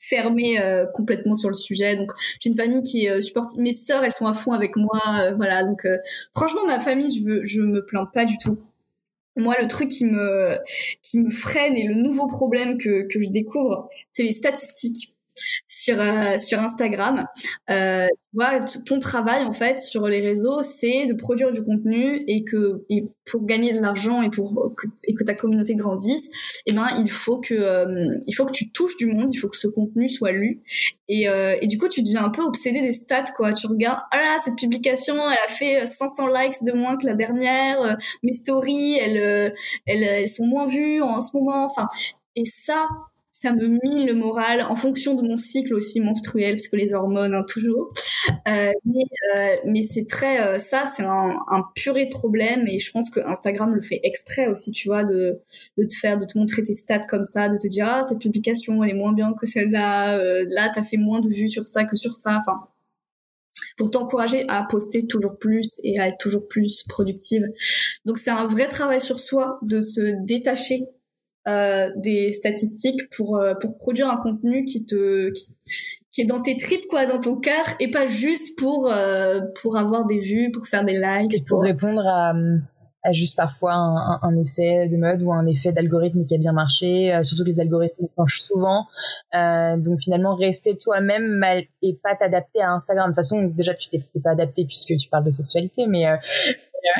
fermée 0.00 0.58
euh, 0.60 0.86
complètement 0.86 1.36
sur 1.36 1.50
le 1.50 1.54
sujet. 1.54 1.94
Donc 1.94 2.10
j'ai 2.40 2.50
une 2.50 2.56
famille 2.56 2.82
qui 2.82 3.08
euh, 3.08 3.20
supportive. 3.20 3.60
Mes 3.60 3.72
sœurs, 3.72 4.02
elles 4.02 4.14
sont 4.14 4.26
à 4.26 4.34
fond 4.34 4.52
avec 4.52 4.74
moi. 4.74 5.00
Euh, 5.20 5.34
voilà. 5.36 5.62
Donc 5.62 5.86
franchement, 6.34 6.66
ma 6.66 6.80
famille, 6.80 7.22
je 7.22 7.46
je 7.46 7.60
me 7.60 7.84
plains 7.84 8.06
pas 8.06 8.24
du 8.24 8.36
tout. 8.38 8.58
Moi, 9.36 9.54
le 9.60 9.68
truc 9.68 9.90
qui 9.90 10.06
me 10.06 10.58
qui 11.02 11.20
me 11.20 11.30
freine 11.30 11.76
et 11.76 11.86
le 11.86 11.94
nouveau 11.94 12.26
problème 12.26 12.78
que 12.78 13.02
que 13.02 13.20
je 13.20 13.28
découvre, 13.30 13.88
c'est 14.10 14.24
les 14.24 14.32
statistiques. 14.32 15.14
Sur 15.68 16.00
euh, 16.00 16.38
sur 16.38 16.58
Instagram. 16.58 17.26
Euh, 17.70 18.08
ton 18.86 19.00
travail 19.00 19.42
en 19.44 19.52
fait 19.52 19.80
sur 19.80 20.06
les 20.06 20.20
réseaux, 20.20 20.62
c'est 20.62 21.06
de 21.06 21.14
produire 21.14 21.50
du 21.52 21.64
contenu 21.64 22.22
et 22.28 22.44
que 22.44 22.82
pour 23.30 23.44
gagner 23.44 23.72
de 23.72 23.80
l'argent 23.80 24.22
et 24.22 24.30
pour 24.30 24.72
que, 24.76 24.86
et 25.04 25.14
que 25.14 25.24
ta 25.24 25.34
communauté 25.34 25.74
grandisse, 25.74 26.28
eh 26.66 26.72
ben 26.72 26.86
il 27.00 27.10
faut 27.10 27.38
que 27.38 27.54
euh, 27.54 28.14
il 28.26 28.32
faut 28.34 28.46
que 28.46 28.52
tu 28.52 28.70
touches 28.70 28.96
du 28.96 29.06
monde, 29.06 29.34
il 29.34 29.38
faut 29.38 29.48
que 29.48 29.56
ce 29.56 29.66
contenu 29.66 30.08
soit 30.08 30.32
lu 30.32 30.62
et, 31.08 31.26
et 31.60 31.66
du 31.66 31.76
coup 31.76 31.88
tu 31.88 32.02
deviens 32.02 32.24
un 32.24 32.30
peu 32.30 32.42
obsédé 32.42 32.80
des 32.80 32.92
stats 32.92 33.32
quoi. 33.36 33.52
Tu 33.52 33.66
regardes 33.66 34.00
ah 34.12 34.18
là 34.18 34.38
cette 34.44 34.56
publication 34.56 35.14
elle 35.14 35.38
a 35.46 35.52
fait 35.52 35.86
500 35.86 36.28
likes 36.28 36.62
de 36.62 36.72
moins 36.72 36.96
que 36.96 37.06
la 37.06 37.14
dernière, 37.14 37.98
mes 38.22 38.32
stories 38.32 38.98
elles, 39.00 39.52
elles 39.86 40.02
elles 40.04 40.28
sont 40.28 40.46
moins 40.46 40.66
vues 40.66 41.02
en 41.02 41.20
ce 41.20 41.36
moment. 41.36 41.64
Enfin 41.64 41.88
et 42.36 42.44
ça 42.44 42.88
ça 43.42 43.52
me 43.52 43.66
mine 43.68 44.06
le 44.06 44.14
moral 44.14 44.62
en 44.62 44.76
fonction 44.76 45.14
de 45.14 45.22
mon 45.22 45.36
cycle 45.36 45.74
aussi 45.74 46.00
menstruel 46.00 46.56
parce 46.56 46.68
que 46.68 46.76
les 46.76 46.92
hormones 46.94 47.34
hein, 47.34 47.44
toujours 47.46 47.92
euh, 48.48 48.72
mais, 48.84 49.02
euh, 49.34 49.56
mais 49.66 49.82
c'est 49.82 50.06
très 50.06 50.40
euh, 50.46 50.58
ça 50.58 50.84
c'est 50.94 51.04
un, 51.04 51.38
un 51.48 51.64
purée 51.74 52.06
de 52.06 52.10
problème 52.10 52.66
et 52.66 52.78
je 52.78 52.90
pense 52.90 53.10
que 53.10 53.20
Instagram 53.20 53.74
le 53.74 53.82
fait 53.82 54.00
exprès 54.02 54.48
aussi 54.48 54.72
tu 54.72 54.88
vois 54.88 55.04
de, 55.04 55.40
de 55.78 55.84
te 55.84 55.94
faire 55.94 56.18
de 56.18 56.26
te 56.26 56.36
montrer 56.36 56.62
tes 56.62 56.74
stats 56.74 57.06
comme 57.08 57.24
ça 57.24 57.48
de 57.48 57.56
te 57.56 57.66
dire 57.66 57.86
ah 57.88 58.02
cette 58.08 58.20
publication 58.20 58.82
elle 58.84 58.90
est 58.90 58.94
moins 58.94 59.12
bien 59.12 59.32
que 59.32 59.46
celle-là 59.46 60.18
euh, 60.18 60.44
là 60.50 60.70
t'as 60.74 60.82
fait 60.82 60.98
moins 60.98 61.20
de 61.20 61.28
vues 61.28 61.48
sur 61.48 61.64
ça 61.64 61.84
que 61.84 61.96
sur 61.96 62.16
ça 62.16 62.38
enfin 62.40 62.68
pour 63.76 63.90
t'encourager 63.90 64.44
à 64.48 64.62
poster 64.64 65.06
toujours 65.06 65.38
plus 65.38 65.80
et 65.82 65.98
à 65.98 66.08
être 66.08 66.18
toujours 66.18 66.46
plus 66.46 66.84
productive. 66.86 67.46
Donc 68.04 68.18
c'est 68.18 68.30
un 68.30 68.46
vrai 68.46 68.68
travail 68.68 69.00
sur 69.00 69.18
soi 69.18 69.58
de 69.62 69.80
se 69.80 70.22
détacher 70.26 70.86
euh, 71.48 71.88
des 71.96 72.32
statistiques 72.32 73.08
pour 73.16 73.38
euh, 73.38 73.54
pour 73.54 73.78
produire 73.78 74.10
un 74.10 74.18
contenu 74.18 74.66
qui 74.66 74.84
te 74.84 75.30
qui, 76.12 76.20
est 76.20 76.26
dans 76.26 76.42
tes 76.42 76.58
tripes 76.58 76.86
quoi 76.90 77.06
dans 77.06 77.18
ton 77.18 77.36
cœur 77.36 77.64
et 77.80 77.90
pas 77.90 78.06
juste 78.06 78.58
pour 78.58 78.92
euh, 78.92 79.40
pour 79.62 79.78
avoir 79.78 80.04
des 80.04 80.20
vues 80.20 80.50
pour 80.52 80.66
faire 80.66 80.84
des 80.84 80.92
likes 80.92 81.34
et 81.34 81.42
pour, 81.48 81.62
répondre 81.62 82.06
à, 82.06 82.34
à 83.04 83.12
juste 83.12 83.38
parfois 83.38 83.72
un, 83.72 84.18
un, 84.20 84.36
effet 84.36 84.86
de 84.88 84.98
mode 84.98 85.22
ou 85.22 85.32
un 85.32 85.46
effet 85.46 85.72
d'algorithme 85.72 86.26
qui 86.26 86.34
a 86.34 86.38
bien 86.38 86.52
marché 86.52 87.18
surtout 87.22 87.44
que 87.44 87.48
les 87.48 87.60
algorithmes 87.60 88.06
changent 88.18 88.42
souvent. 88.42 88.86
Donc 89.32 89.98
finalement 89.98 90.34
rester 90.34 90.76
toi-même 90.76 91.42
et 91.80 91.94
pas 91.94 92.16
t'adapter 92.16 92.60
à 92.60 92.72
Instagram. 92.72 93.06
De 93.06 93.14
toute 93.14 93.16
façon 93.16 93.44
déjà 93.44 93.72
tu 93.72 93.88
t'es 93.88 94.04
pas 94.22 94.32
adapté 94.32 94.66
puisque 94.66 94.94
tu 94.94 95.08
parles 95.08 95.24
de 95.24 95.30
sexualité 95.30 95.86
mais 95.86 96.04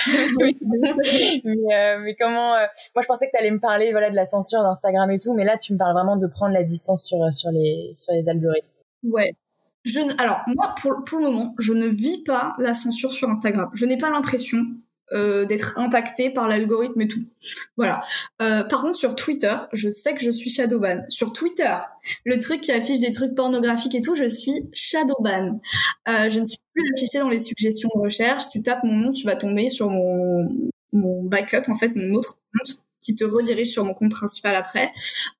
mais, 1.44 1.74
euh, 1.74 1.98
mais, 2.00 2.14
comment 2.14 2.54
euh, 2.54 2.66
Moi, 2.94 3.02
je 3.02 3.06
pensais 3.06 3.26
que 3.26 3.32
tu 3.32 3.38
allais 3.38 3.50
me 3.50 3.60
parler 3.60 3.90
voilà 3.92 4.10
de 4.10 4.16
la 4.16 4.24
censure 4.24 4.62
d'Instagram 4.62 5.10
et 5.10 5.18
tout, 5.18 5.34
mais 5.34 5.44
là, 5.44 5.58
tu 5.58 5.72
me 5.72 5.78
parles 5.78 5.94
vraiment 5.94 6.16
de 6.16 6.26
prendre 6.26 6.52
la 6.52 6.64
distance 6.64 7.04
sur 7.04 7.18
sur 7.32 7.50
les 7.50 7.92
sur 7.96 8.12
les 8.14 8.28
algorithmes. 8.28 8.66
Ouais. 9.04 9.34
Je, 9.84 10.00
alors 10.20 10.42
moi, 10.46 10.74
pour, 10.80 11.04
pour 11.04 11.18
le 11.18 11.24
moment, 11.24 11.54
je 11.58 11.72
ne 11.72 11.86
vis 11.86 12.22
pas 12.24 12.54
la 12.58 12.74
censure 12.74 13.12
sur 13.12 13.28
Instagram. 13.30 13.70
Je 13.72 13.86
n'ai 13.86 13.96
pas 13.96 14.10
l'impression 14.10 14.58
euh, 15.12 15.44
d'être 15.44 15.76
impacté 15.76 16.30
par 16.30 16.48
l'algorithme 16.48 17.00
et 17.00 17.08
tout. 17.08 17.24
Voilà. 17.76 18.00
Euh, 18.40 18.62
par 18.64 18.82
contre, 18.82 18.98
sur 18.98 19.14
Twitter, 19.14 19.56
je 19.72 19.88
sais 19.88 20.14
que 20.14 20.22
je 20.22 20.30
suis 20.30 20.50
shadowban. 20.50 21.02
Sur 21.08 21.32
Twitter, 21.32 21.74
le 22.24 22.38
truc 22.38 22.60
qui 22.60 22.72
affiche 22.72 23.00
des 23.00 23.10
trucs 23.10 23.34
pornographiques 23.34 23.94
et 23.94 24.00
tout, 24.00 24.14
je 24.14 24.28
suis 24.28 24.68
shadowban. 24.72 25.60
Euh, 26.08 26.30
je 26.30 26.40
ne 26.40 26.44
suis 26.44 26.58
plus 26.72 26.84
affichée 26.94 27.18
dans 27.18 27.28
les 27.28 27.40
suggestions 27.40 27.88
de 27.94 28.00
recherche. 28.00 28.44
Tu 28.52 28.62
tapes 28.62 28.84
mon 28.84 28.94
nom, 28.94 29.12
tu 29.12 29.26
vas 29.26 29.36
tomber 29.36 29.68
sur 29.70 29.90
mon, 29.90 30.48
mon 30.92 31.24
backup, 31.24 31.68
en 31.68 31.76
fait, 31.76 31.92
mon 31.96 32.14
autre 32.14 32.38
compte 32.56 32.80
qui 33.00 33.14
te 33.14 33.24
redirige 33.24 33.70
sur 33.70 33.84
mon 33.84 33.94
compte 33.94 34.10
principal 34.10 34.54
après. 34.56 34.92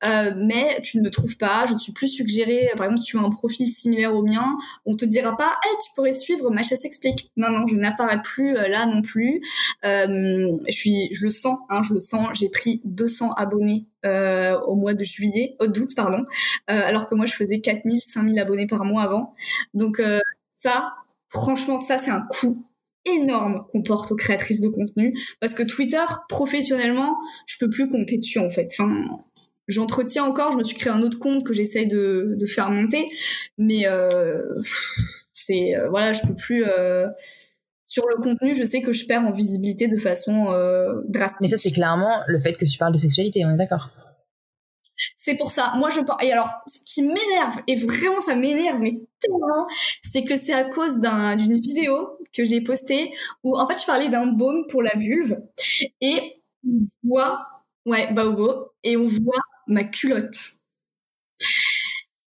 Euh, 0.05 0.33
mais 0.37 0.81
tu 0.83 0.99
ne 0.99 1.03
me 1.03 1.11
trouves 1.11 1.37
pas, 1.37 1.67
je 1.67 1.75
ne 1.75 1.79
suis 1.79 1.93
plus 1.93 2.09
suggérée. 2.09 2.71
Par 2.77 2.87
exemple, 2.87 3.01
si 3.01 3.07
tu 3.07 3.19
as 3.19 3.23
un 3.23 3.31
profil 3.31 3.69
similaire 3.69 4.15
au 4.15 4.23
mien, 4.23 4.57
on 4.87 4.97
te 4.97 5.05
dira 5.05 5.37
pas, 5.37 5.53
hey, 5.65 5.77
tu 5.85 5.95
pourrais 5.95 6.13
suivre 6.13 6.51
Macha 6.51 6.77
s'explique. 6.77 7.31
Non, 7.37 7.51
non, 7.51 7.67
je 7.67 7.75
n'apparais 7.75 8.23
plus 8.23 8.57
euh, 8.57 8.69
là 8.69 8.87
non 8.87 9.03
plus. 9.03 9.41
Euh, 9.85 10.57
je 10.69 10.73
suis, 10.73 11.09
je 11.13 11.27
le 11.27 11.31
sens, 11.31 11.59
hein, 11.69 11.83
je 11.83 11.95
le 11.95 12.01
sens. 12.01 12.29
J'ai 12.35 12.49
pris 12.49 12.81
200 12.85 13.33
abonnés 13.33 13.87
au 14.03 14.77
mois 14.77 14.95
de 14.95 15.05
juillet, 15.05 15.57
au 15.61 15.67
d'août, 15.67 15.91
pardon, 15.95 16.25
alors 16.69 17.07
que 17.07 17.15
moi 17.15 17.27
je 17.27 17.35
faisais 17.35 17.61
4000, 17.61 18.01
5000 18.01 18.41
abonnés 18.41 18.67
par 18.67 18.83
mois 18.87 19.03
avant. 19.03 19.35
Donc 19.75 20.01
ça, 20.57 20.95
franchement, 21.29 21.77
ça 21.77 21.99
c'est 21.99 22.11
un 22.11 22.23
coup 22.23 22.65
énorme 23.05 23.65
qu'on 23.71 23.83
porte 23.83 24.13
aux 24.13 24.17
créatrices 24.17 24.61
de 24.61 24.69
contenu 24.69 25.15
parce 25.41 25.55
que 25.55 25.63
Twitter 25.63 26.05
professionnellement 26.29 27.17
je 27.47 27.57
peux 27.59 27.71
plus 27.71 27.89
compter 27.89 28.19
dessus 28.19 28.39
en 28.39 28.51
fait. 28.51 28.69
Enfin 28.73 28.91
j'entretiens 29.69 30.25
encore 30.25 30.53
je 30.53 30.59
me 30.59 30.65
suis 30.65 30.77
créé 30.77 30.93
un 30.93 31.03
autre 31.03 31.19
compte 31.19 31.45
que 31.45 31.55
j'essaye 31.55 31.87
de, 31.87 32.35
de 32.39 32.47
faire 32.47 32.71
monter 32.71 33.09
mais 33.57 33.87
euh, 33.87 34.43
c'est 35.33 35.77
euh, 35.77 35.89
voilà 35.89 36.13
je 36.13 36.23
peux 36.23 36.35
plus 36.35 36.65
euh, 36.67 37.07
sur 37.87 38.05
le 38.09 38.23
contenu 38.23 38.55
je 38.55 38.65
sais 38.65 38.83
que 38.83 38.93
je 38.93 39.07
perds 39.07 39.23
en 39.23 39.33
visibilité 39.33 39.89
de 39.89 39.97
façon 39.97 40.53
euh, 40.53 41.01
drastique. 41.09 41.41
Mais 41.43 41.49
ça 41.49 41.57
c'est 41.57 41.73
clairement 41.73 42.21
le 42.27 42.39
fait 42.39 42.55
que 42.55 42.65
tu 42.65 42.79
parles 42.79 42.93
de 42.93 42.99
sexualité 42.99 43.45
on 43.45 43.55
est 43.55 43.59
d'accord 43.59 43.91
c'est 45.31 45.37
pour 45.37 45.51
ça. 45.51 45.73
Moi, 45.77 45.91
je 45.91 46.01
pense. 46.01 46.17
Et 46.23 46.33
alors, 46.33 46.51
ce 46.67 46.81
qui 46.85 47.03
m'énerve, 47.03 47.61
et 47.67 47.77
vraiment, 47.77 48.21
ça 48.21 48.35
m'énerve, 48.35 48.81
mais 48.81 49.01
tellement, 49.21 49.69
c'est 50.13 50.25
que 50.25 50.37
c'est 50.37 50.53
à 50.53 50.65
cause 50.65 51.01
d'une 51.01 51.61
vidéo 51.61 52.19
que 52.33 52.45
j'ai 52.45 52.61
postée 52.61 53.13
où, 53.45 53.57
en 53.57 53.67
fait, 53.69 53.79
je 53.81 53.87
parlais 53.87 54.09
d'un 54.09 54.27
baume 54.27 54.67
pour 54.69 54.83
la 54.83 54.93
vulve 54.97 55.41
et 56.01 56.43
on 56.67 56.87
voit, 57.05 57.47
ouais, 57.87 58.13
baobo, 58.13 58.73
et 58.83 58.97
on 58.97 59.07
voit 59.07 59.41
ma 59.67 59.85
culotte. 59.85 60.37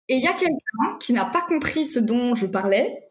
Et 0.10 0.16
il 0.18 0.24
y 0.24 0.28
a 0.28 0.34
quelqu'un 0.34 0.98
qui 1.00 1.14
n'a 1.14 1.26
pas 1.26 1.42
compris 1.42 1.86
ce 1.86 2.00
dont 2.00 2.34
je 2.36 2.46
parlais, 2.46 3.04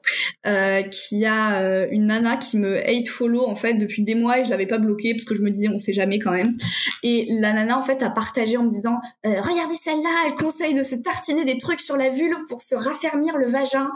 euh, 0.46 0.82
qui 0.82 1.24
a 1.24 1.60
euh, 1.60 1.86
une 1.90 2.06
nana 2.06 2.36
qui 2.36 2.58
me 2.58 2.78
hate 2.78 3.08
follow 3.08 3.46
en 3.48 3.56
fait 3.56 3.74
depuis 3.74 4.02
des 4.02 4.14
mois 4.14 4.38
et 4.38 4.44
je 4.44 4.50
l'avais 4.50 4.66
pas 4.66 4.78
bloqué 4.78 5.12
parce 5.12 5.24
que 5.24 5.34
je 5.34 5.42
me 5.42 5.50
disais 5.50 5.68
on 5.68 5.78
sait 5.78 5.92
jamais 5.92 6.18
quand 6.18 6.30
même. 6.30 6.56
Et 7.02 7.26
la 7.30 7.52
nana 7.52 7.78
en 7.78 7.82
fait 7.82 8.02
a 8.02 8.10
partagé 8.10 8.56
en 8.56 8.62
me 8.62 8.70
disant 8.70 9.00
euh, 9.26 9.40
regardez 9.40 9.74
celle-là, 9.74 10.10
elle 10.26 10.34
conseille 10.34 10.74
de 10.74 10.82
se 10.82 10.94
tartiner 10.94 11.44
des 11.44 11.58
trucs 11.58 11.80
sur 11.80 11.96
la 11.96 12.10
vulve 12.10 12.38
pour 12.48 12.62
se 12.62 12.74
raffermir 12.74 13.36
le 13.38 13.50
vagin 13.50 13.90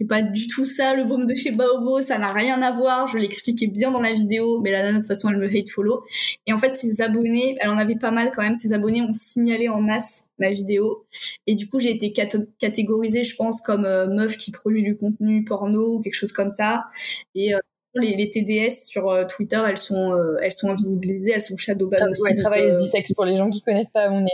c'est 0.00 0.06
pas 0.06 0.22
du 0.22 0.48
tout 0.48 0.64
ça 0.64 0.94
le 0.94 1.04
baume 1.04 1.26
de 1.26 1.34
chez 1.34 1.50
Baobo, 1.50 2.00
ça 2.00 2.16
n'a 2.16 2.32
rien 2.32 2.62
à 2.62 2.72
voir, 2.72 3.06
je 3.06 3.18
l'expliquais 3.18 3.66
bien 3.66 3.90
dans 3.90 4.00
la 4.00 4.14
vidéo, 4.14 4.62
mais 4.62 4.70
la 4.70 4.82
nana 4.82 4.92
de 4.92 4.98
toute 4.98 5.08
façon 5.08 5.28
elle 5.28 5.36
me 5.36 5.46
hate 5.46 5.68
follow. 5.68 6.02
Et 6.46 6.54
en 6.54 6.58
fait 6.58 6.74
ses 6.74 7.02
abonnés, 7.02 7.58
elle 7.60 7.68
en 7.68 7.76
avait 7.76 7.96
pas 7.96 8.10
mal 8.10 8.32
quand 8.34 8.40
même, 8.40 8.54
ses 8.54 8.72
abonnés 8.72 9.02
ont 9.02 9.12
signalé 9.12 9.68
en 9.68 9.82
masse 9.82 10.24
ma 10.38 10.50
vidéo. 10.50 11.04
Et 11.46 11.54
du 11.54 11.68
coup 11.68 11.80
j'ai 11.80 11.90
été 11.90 12.14
catégorisée 12.58 13.24
je 13.24 13.36
pense 13.36 13.60
comme 13.60 13.84
euh, 13.84 14.06
meuf 14.06 14.38
qui 14.38 14.52
produit 14.52 14.82
du 14.82 14.96
contenu 14.96 15.44
porno 15.44 15.96
ou 15.96 16.00
quelque 16.00 16.14
chose 16.14 16.32
comme 16.32 16.50
ça. 16.50 16.86
Et 17.34 17.54
euh, 17.54 17.58
les, 17.94 18.16
les, 18.16 18.30
TDS 18.30 18.86
sur 18.86 19.10
euh, 19.10 19.24
Twitter, 19.24 19.60
elles 19.68 19.76
sont, 19.76 20.16
elles 20.40 20.52
sont 20.52 20.70
invisibilisées, 20.70 21.32
elles 21.34 21.42
sont 21.42 21.58
shadowban 21.58 22.08
aussi. 22.08 22.22
Ouais, 22.22 22.34
travailleuses 22.34 22.80
du 22.80 22.88
sexe 22.88 23.12
pour 23.12 23.26
les 23.26 23.36
gens 23.36 23.50
qui 23.50 23.60
connaissent 23.60 23.90
pas 23.90 24.08
mon 24.08 24.22
nez. 24.22 24.30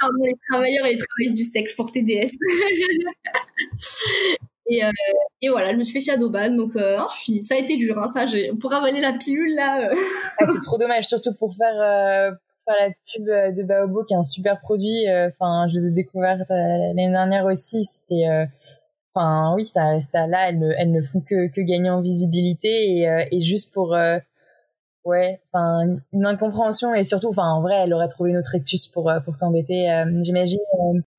Pardon, 0.00 0.24
les 0.24 0.34
travailleurs 0.50 0.86
et 0.86 0.94
les 0.94 0.98
travailleuses 0.98 1.36
du 1.36 1.44
sexe 1.44 1.74
pour 1.74 1.92
TDS. 1.92 2.32
Et, 4.70 4.84
euh, 4.84 4.90
et, 5.42 5.48
voilà, 5.48 5.72
je 5.72 5.76
me 5.76 5.82
suis 5.82 5.94
fait 5.94 6.12
shadowban, 6.12 6.50
donc 6.50 6.76
euh, 6.76 6.98
hein, 6.98 7.06
je 7.10 7.16
suis, 7.16 7.42
ça 7.42 7.56
a 7.56 7.58
été 7.58 7.76
dur, 7.76 7.98
hein, 7.98 8.06
ça, 8.14 8.24
pour 8.60 8.72
avaler 8.72 9.00
la 9.00 9.12
pilule 9.14 9.54
là. 9.56 9.90
Euh. 9.90 9.94
Ah, 10.40 10.46
c'est 10.46 10.60
trop 10.60 10.78
dommage, 10.78 11.08
surtout 11.08 11.34
pour 11.34 11.54
faire, 11.56 11.74
euh, 11.74 12.30
faire 12.64 12.74
la 12.78 12.90
pub 13.12 13.56
de 13.56 13.62
Baobo, 13.64 14.04
qui 14.04 14.14
est 14.14 14.16
un 14.16 14.22
super 14.22 14.60
produit. 14.60 15.06
Enfin, 15.08 15.66
je 15.68 15.80
les 15.80 15.88
ai 15.88 15.90
découvertes 15.90 16.48
l'année 16.48 17.10
dernière 17.10 17.44
aussi. 17.46 17.82
C'était, 17.84 18.24
enfin, 19.12 19.54
oui, 19.56 19.66
ça, 19.66 20.00
ça 20.00 20.26
là, 20.26 20.48
elles 20.48 20.74
elles 20.78 20.92
ne 20.92 21.02
font 21.02 21.20
que, 21.20 21.48
que 21.48 21.60
gagner 21.60 21.90
en 21.90 22.00
visibilité 22.00 23.06
et 23.30 23.42
juste 23.42 23.74
pour 23.74 23.94
ouais 25.04 25.40
enfin 25.50 25.96
une 26.12 26.26
incompréhension 26.26 26.94
et 26.94 27.04
surtout 27.04 27.28
enfin 27.28 27.48
en 27.48 27.62
vrai 27.62 27.76
elle 27.84 27.94
aurait 27.94 28.08
trouvé 28.08 28.30
une 28.30 28.36
autre 28.36 28.50
rectus 28.52 28.86
pour 28.86 29.10
pour 29.24 29.36
t'embêter 29.38 29.88
j'imagine 30.22 30.60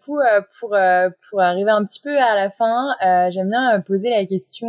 coup, 0.04 0.20
euh, 0.20 0.42
pour 0.60 0.74
euh, 0.76 1.10
pour 1.30 1.42
arriver 1.42 1.72
un 1.72 1.86
petit 1.86 2.02
peu 2.02 2.18
à 2.18 2.36
la 2.36 2.50
fin, 2.50 2.96
euh, 3.06 3.32
j'aime 3.32 3.50
bien 3.50 3.80
poser 3.82 4.10
la 4.10 4.26
question 4.26 4.68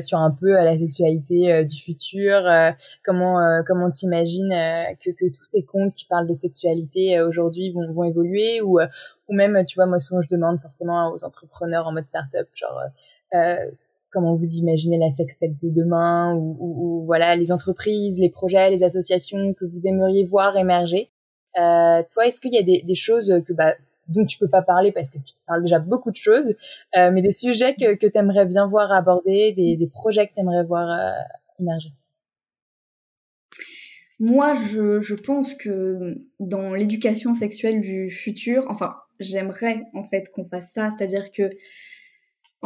sur 0.00 0.18
un 0.18 0.30
peu 0.30 0.52
la 0.52 0.78
sexualité 0.78 1.64
du 1.64 1.76
futur. 1.76 2.48
comment 3.04 3.62
comment 3.66 3.90
t'imagines 3.90 4.54
que 5.04 5.10
que 5.10 5.28
tous 5.28 5.44
ces 5.44 5.64
comptes 5.64 5.94
qui 5.94 6.06
parlent 6.06 6.28
de 6.28 6.34
sexualité 6.34 7.20
aujourd'hui 7.20 7.72
vont 7.72 7.92
vont 7.92 8.04
évoluer 8.04 8.60
ou 8.60 8.78
ou 9.28 9.34
même 9.34 9.64
tu 9.66 9.74
vois 9.74 9.86
moi 9.86 9.98
souvent 9.98 10.20
je 10.20 10.28
demande 10.28 10.60
forcément 10.60 11.12
aux 11.12 11.24
entrepreneurs 11.24 11.86
en 11.88 11.92
mode 11.92 12.06
startup 12.06 12.48
genre 12.54 12.80
comment 14.10 14.34
vous 14.34 14.54
imaginez 14.54 14.98
la 14.98 15.10
sextech 15.10 15.58
de 15.58 15.68
demain 15.68 16.34
ou, 16.34 16.56
ou, 16.58 17.04
voilà 17.04 17.36
les 17.36 17.52
entreprises, 17.52 18.18
les 18.20 18.30
projets, 18.30 18.70
les 18.70 18.82
associations 18.82 19.54
que 19.54 19.64
vous 19.64 19.86
aimeriez 19.86 20.24
voir 20.24 20.56
émerger. 20.56 21.10
Euh, 21.58 22.02
toi, 22.10 22.26
est-ce 22.26 22.40
qu'il 22.40 22.54
y 22.54 22.58
a 22.58 22.62
des, 22.62 22.82
des 22.82 22.94
choses 22.94 23.42
que 23.46 23.52
bah, 23.52 23.74
dont 24.08 24.24
tu 24.24 24.38
peux 24.38 24.48
pas 24.48 24.62
parler 24.62 24.92
parce 24.92 25.10
que 25.10 25.18
tu 25.18 25.34
parles 25.46 25.62
déjà 25.62 25.78
beaucoup 25.78 26.10
de 26.10 26.16
choses, 26.16 26.54
euh, 26.96 27.10
mais 27.12 27.22
des 27.22 27.30
sujets 27.30 27.74
que, 27.74 27.94
que 27.94 28.06
tu 28.06 28.18
aimerais 28.18 28.46
bien 28.46 28.66
voir 28.66 28.92
aborder, 28.92 29.52
des, 29.52 29.76
des 29.76 29.86
projets 29.88 30.26
que 30.26 30.34
tu 30.34 30.40
aimerais 30.40 30.64
voir 30.64 30.88
euh, 30.90 31.12
émerger? 31.58 31.90
Moi, 34.18 34.54
je, 34.54 35.00
je 35.00 35.14
pense 35.14 35.54
que 35.54 36.22
dans 36.40 36.72
l'éducation 36.74 37.34
sexuelle 37.34 37.82
du 37.82 38.10
futur, 38.10 38.64
enfin, 38.70 38.94
j'aimerais 39.20 39.82
en 39.92 40.04
fait 40.04 40.30
qu'on 40.32 40.44
fasse 40.44 40.72
ça, 40.72 40.90
c'est-à-dire 40.96 41.30
que 41.30 41.50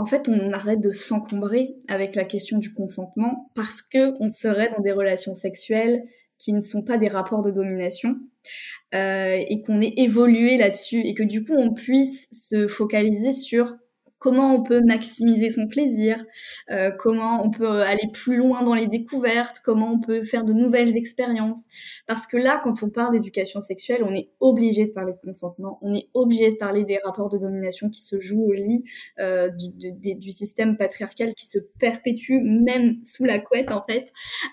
en 0.00 0.06
fait, 0.06 0.28
on 0.28 0.52
arrête 0.52 0.80
de 0.80 0.92
s'encombrer 0.92 1.74
avec 1.88 2.14
la 2.14 2.24
question 2.24 2.56
du 2.56 2.72
consentement 2.72 3.50
parce 3.54 3.82
que 3.82 4.14
on 4.18 4.32
serait 4.32 4.70
dans 4.70 4.82
des 4.82 4.92
relations 4.92 5.34
sexuelles 5.34 6.04
qui 6.38 6.54
ne 6.54 6.60
sont 6.60 6.82
pas 6.82 6.96
des 6.96 7.08
rapports 7.08 7.42
de 7.42 7.50
domination 7.50 8.16
euh, 8.94 9.36
et 9.36 9.60
qu'on 9.60 9.82
ait 9.82 9.92
évolué 9.98 10.56
là-dessus 10.56 11.00
et 11.04 11.12
que 11.12 11.22
du 11.22 11.44
coup 11.44 11.52
on 11.54 11.74
puisse 11.74 12.28
se 12.32 12.66
focaliser 12.66 13.32
sur 13.32 13.74
comment 14.20 14.54
on 14.54 14.62
peut 14.62 14.82
maximiser 14.82 15.50
son 15.50 15.66
plaisir, 15.66 16.22
euh, 16.70 16.90
comment 16.92 17.44
on 17.44 17.50
peut 17.50 17.80
aller 17.80 18.08
plus 18.12 18.36
loin 18.36 18.62
dans 18.62 18.74
les 18.74 18.86
découvertes, 18.86 19.56
comment 19.64 19.92
on 19.92 20.00
peut 20.00 20.24
faire 20.24 20.44
de 20.44 20.52
nouvelles 20.52 20.96
expériences. 20.96 21.62
Parce 22.06 22.26
que 22.26 22.36
là, 22.36 22.60
quand 22.62 22.82
on 22.82 22.90
parle 22.90 23.14
d'éducation 23.14 23.60
sexuelle, 23.60 24.02
on 24.04 24.14
est 24.14 24.30
obligé 24.38 24.84
de 24.84 24.92
parler 24.92 25.14
de 25.14 25.18
consentement, 25.18 25.78
on 25.82 25.94
est 25.94 26.08
obligé 26.14 26.50
de 26.50 26.56
parler 26.56 26.84
des 26.84 26.98
rapports 27.02 27.30
de 27.30 27.38
domination 27.38 27.88
qui 27.88 28.02
se 28.02 28.20
jouent 28.20 28.44
au 28.44 28.52
lit 28.52 28.84
euh, 29.18 29.48
du, 29.48 30.14
du, 30.14 30.30
système 30.30 30.76
patriarcal 30.76 31.34
qui 31.34 31.46
se 31.46 31.58
perpétue 31.78 32.40
même 32.42 33.02
sous 33.02 33.24
la 33.24 33.38
couette 33.38 33.72
en 33.72 33.82
fait. 33.88 34.12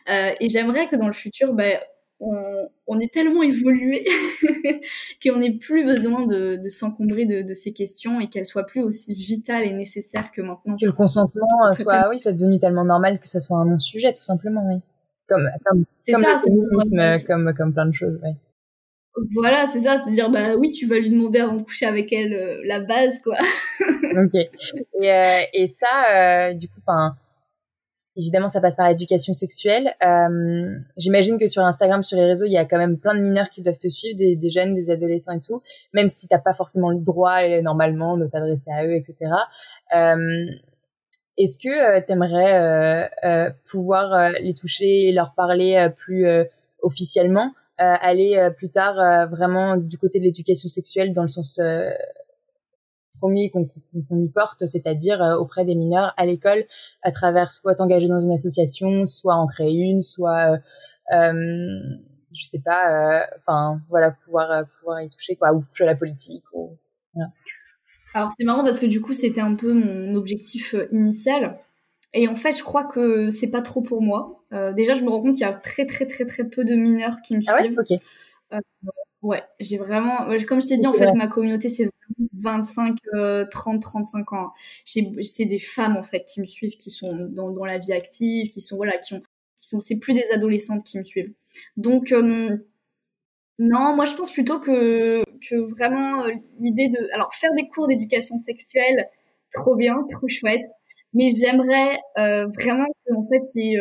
Euh, 0.10 0.32
et 0.40 0.50
j'aimerais 0.50 0.88
que 0.88 0.96
dans 0.96 1.08
le 1.08 1.14
futur, 1.14 1.54
ben, 1.54 1.78
on, 2.20 3.00
est 3.00 3.14
tellement 3.14 3.44
évolué 3.44 4.06
qu'on 5.24 5.38
n'ait 5.38 5.58
plus 5.58 5.86
besoin 5.86 6.26
de, 6.26 6.60
s'encombrer 6.70 7.26
de, 7.26 7.54
ces 7.54 7.74
questions 7.74 8.20
et 8.20 8.28
qu'elles 8.28 8.46
soient 8.46 8.66
plus 8.66 8.82
aussi 8.82 9.14
vitales 9.14 9.66
et 9.66 9.74
nécessaires 9.74 10.32
que 10.32 10.42
maintenant. 10.42 10.76
Que 10.78 10.86
le 10.86 10.92
consentement 10.92 11.48
soit, 11.76 12.10
oui, 12.10 12.20
soit 12.20 12.34
devenu 12.34 12.60
tellement 12.60 12.86
normal 12.86 13.20
que 13.20 13.28
ça 13.28 13.42
soit 13.42 13.58
un 13.58 13.66
non-sujet, 13.66 14.14
tout 14.14 14.24
simplement, 14.24 14.66
oui. 14.68 14.82
Comme, 15.28 15.50
comme, 15.66 15.84
comme 16.10 16.24
ça, 16.24 16.34
le 16.34 16.40
féminisme, 16.40 17.28
comme, 17.28 17.54
comme 17.54 17.74
plein 17.74 17.86
de 17.86 17.94
choses, 17.94 18.18
oui. 18.24 18.32
Voilà, 19.32 19.66
c'est 19.66 19.80
ça, 19.80 19.98
c'est 19.98 20.12
à 20.12 20.14
dire, 20.14 20.30
bah 20.30 20.56
oui, 20.58 20.72
tu 20.72 20.86
vas 20.86 21.00
lui 21.00 21.10
demander 21.10 21.40
avant 21.40 21.56
de 21.56 21.64
coucher 21.64 21.88
avec 21.88 22.14
elle 22.14 22.34
euh, 22.34 22.62
la 22.66 22.80
base, 22.80 23.20
quoi. 23.24 23.36
ok. 24.04 24.36
Et, 24.36 25.12
euh, 25.12 25.40
et 25.54 25.68
ça, 25.68 25.88
euh, 26.14 26.54
du 26.54 26.68
coup, 26.68 26.80
enfin, 26.86 27.16
Évidemment, 28.20 28.48
ça 28.48 28.62
passe 28.62 28.76
par 28.76 28.90
l'éducation 28.90 29.34
sexuelle. 29.34 29.94
Euh, 30.04 30.76
J'imagine 30.98 31.38
que 31.38 31.46
sur 31.46 31.64
Instagram, 31.64 32.02
sur 32.02 32.18
les 32.18 32.26
réseaux, 32.26 32.46
il 32.46 32.52
y 32.52 32.58
a 32.58 32.66
quand 32.66 32.80
même 32.80 32.98
plein 32.98 33.14
de 33.14 33.22
mineurs 33.22 33.52
qui 33.52 33.62
doivent 33.62 33.78
te 33.78 33.90
suivre, 33.90 34.18
des, 34.18 34.50
jeunes, 34.50 34.74
des 34.74 34.90
adolescents 34.90 35.34
et 35.34 35.40
tout, 35.40 35.62
même 35.94 36.10
si 36.10 36.28
t'as 36.28 36.40
pas 36.40 36.54
forcément 36.54 36.90
le 36.90 36.98
droit 36.98 37.48
normalement 37.62 38.18
de 38.18 38.26
t'adresser 38.26 38.72
à 38.72 38.86
eux, 38.88 38.96
etc. 38.96 39.32
Euh, 39.96 40.46
Est-ce 41.38 41.60
que 41.60 41.70
euh, 41.70 42.02
tu 42.06 42.12
aimerais 42.12 42.60
euh, 42.60 43.08
euh, 43.24 43.52
pouvoir 43.70 44.32
les 44.42 44.56
toucher 44.56 45.10
et 45.10 45.12
leur 45.14 45.36
parler 45.36 45.88
plus 45.96 46.28
officiellement, 46.82 47.54
aller 47.78 48.50
plus 48.58 48.72
tard 48.72 49.30
vraiment 49.30 49.78
du 49.78 50.00
côté 50.00 50.18
de 50.18 50.24
l'éducation 50.24 50.70
sexuelle 50.70 51.14
dans 51.14 51.22
le 51.22 51.28
sens 51.28 51.60
premier 53.20 53.50
qu'on 53.50 53.68
y 54.12 54.30
porte, 54.30 54.66
c'est-à-dire 54.68 55.22
euh, 55.22 55.38
auprès 55.38 55.66
des 55.66 55.76
mineurs 55.76 56.14
à 56.18 56.26
l'école, 56.26 56.66
à 57.04 57.12
travers 57.12 57.52
soit 57.52 57.76
t'engager 57.76 58.08
dans 58.08 58.22
une 58.22 58.32
association, 58.32 59.06
soit 59.06 59.36
en 59.36 59.48
créer 59.48 59.74
une, 59.74 60.02
soit 60.02 60.54
euh, 60.54 60.58
euh 61.16 61.80
je 62.34 62.46
sais 62.46 62.60
pas, 62.60 62.92
euh, 62.92 63.26
enfin 63.40 63.82
voilà, 63.90 64.12
pouvoir 64.12 64.66
pouvoir 64.80 65.02
y 65.02 65.10
toucher 65.10 65.36
quoi, 65.36 65.54
ou 65.54 65.62
toucher 65.62 65.86
à 65.86 65.88
la 65.88 65.96
politique. 65.96 66.44
Ou, 66.54 66.78
Alors 68.14 68.30
c'est 68.38 68.46
marrant 68.46 68.64
parce 68.64 68.80
que 68.80 68.86
du 68.86 69.02
coup 69.02 69.14
c'était 69.14 69.42
un 69.42 69.56
peu 69.56 69.74
mon 69.74 70.14
objectif 70.14 70.76
initial. 70.92 71.58
Et 72.14 72.28
en 72.28 72.36
fait, 72.36 72.52
je 72.52 72.64
crois 72.64 72.86
que 72.86 73.30
c'est 73.30 73.50
pas 73.50 73.62
trop 73.62 73.82
pour 73.82 74.02
moi. 74.02 74.44
Euh, 74.54 74.74
déjà, 74.74 74.94
je 74.94 75.04
me 75.04 75.10
rends 75.10 75.22
compte 75.22 75.34
qu'il 75.34 75.42
y 75.42 75.50
a 75.50 75.54
très 75.54 75.86
très 75.86 76.06
très 76.06 76.26
très 76.26 76.46
peu 76.46 76.64
de 76.64 76.74
mineurs 76.76 77.22
qui 77.24 77.36
me 77.36 77.42
ah 77.48 77.60
suivent. 77.60 77.78
Ouais, 77.78 77.96
ok. 77.96 78.02
Euh, 78.54 78.60
ouais, 79.22 79.44
j'ai 79.60 79.78
vraiment, 79.78 80.26
comme 80.48 80.62
je 80.62 80.68
t'ai 80.68 80.78
dit, 80.78 80.88
en 80.88 80.94
fait, 80.94 81.14
ma 81.14 81.28
communauté 81.28 81.70
c'est 81.70 81.90
25, 82.34 82.98
30, 83.52 83.82
35 83.82 84.34
ans. 84.34 84.52
C'est 84.86 85.46
des 85.46 85.60
femmes 85.60 85.98
en 85.98 86.04
fait 86.04 86.24
qui 86.26 86.42
me 86.42 86.46
suivent, 86.46 86.78
qui 86.78 86.90
sont 86.90 87.28
dans, 87.30 87.66
la 87.66 87.78
vie 87.78 87.94
active, 87.94 88.50
qui 88.50 88.62
sont 88.62 88.76
voilà, 88.78 88.98
qui 88.98 89.14
ont, 89.14 89.22
qui 89.62 89.70
sont, 89.70 89.80
c'est 89.80 89.98
plus 89.98 90.14
des 90.14 90.26
adolescentes 90.34 90.84
qui 90.84 90.98
me 90.98 91.04
suivent. 91.04 91.34
Donc 91.76 92.12
euh, 92.12 92.58
non, 93.60 93.96
moi 93.96 94.06
je 94.06 94.14
pense 94.14 94.32
plutôt 94.32 94.60
que 94.60 95.24
que 95.50 95.56
vraiment 95.56 96.24
euh, 96.26 96.32
l'idée 96.60 96.90
de, 96.90 97.10
alors 97.14 97.34
faire 97.34 97.54
des 97.54 97.68
cours 97.68 97.88
d'éducation 97.88 98.40
sexuelle, 98.46 99.08
trop 99.54 99.76
bien, 99.76 100.06
trop 100.12 100.28
chouette. 100.28 100.66
Mais 101.14 101.32
j'aimerais 101.32 101.98
euh, 102.20 102.48
vraiment 102.48 102.88
que 103.06 103.14
en 103.16 103.28
fait 103.28 103.44
ait 103.60 103.78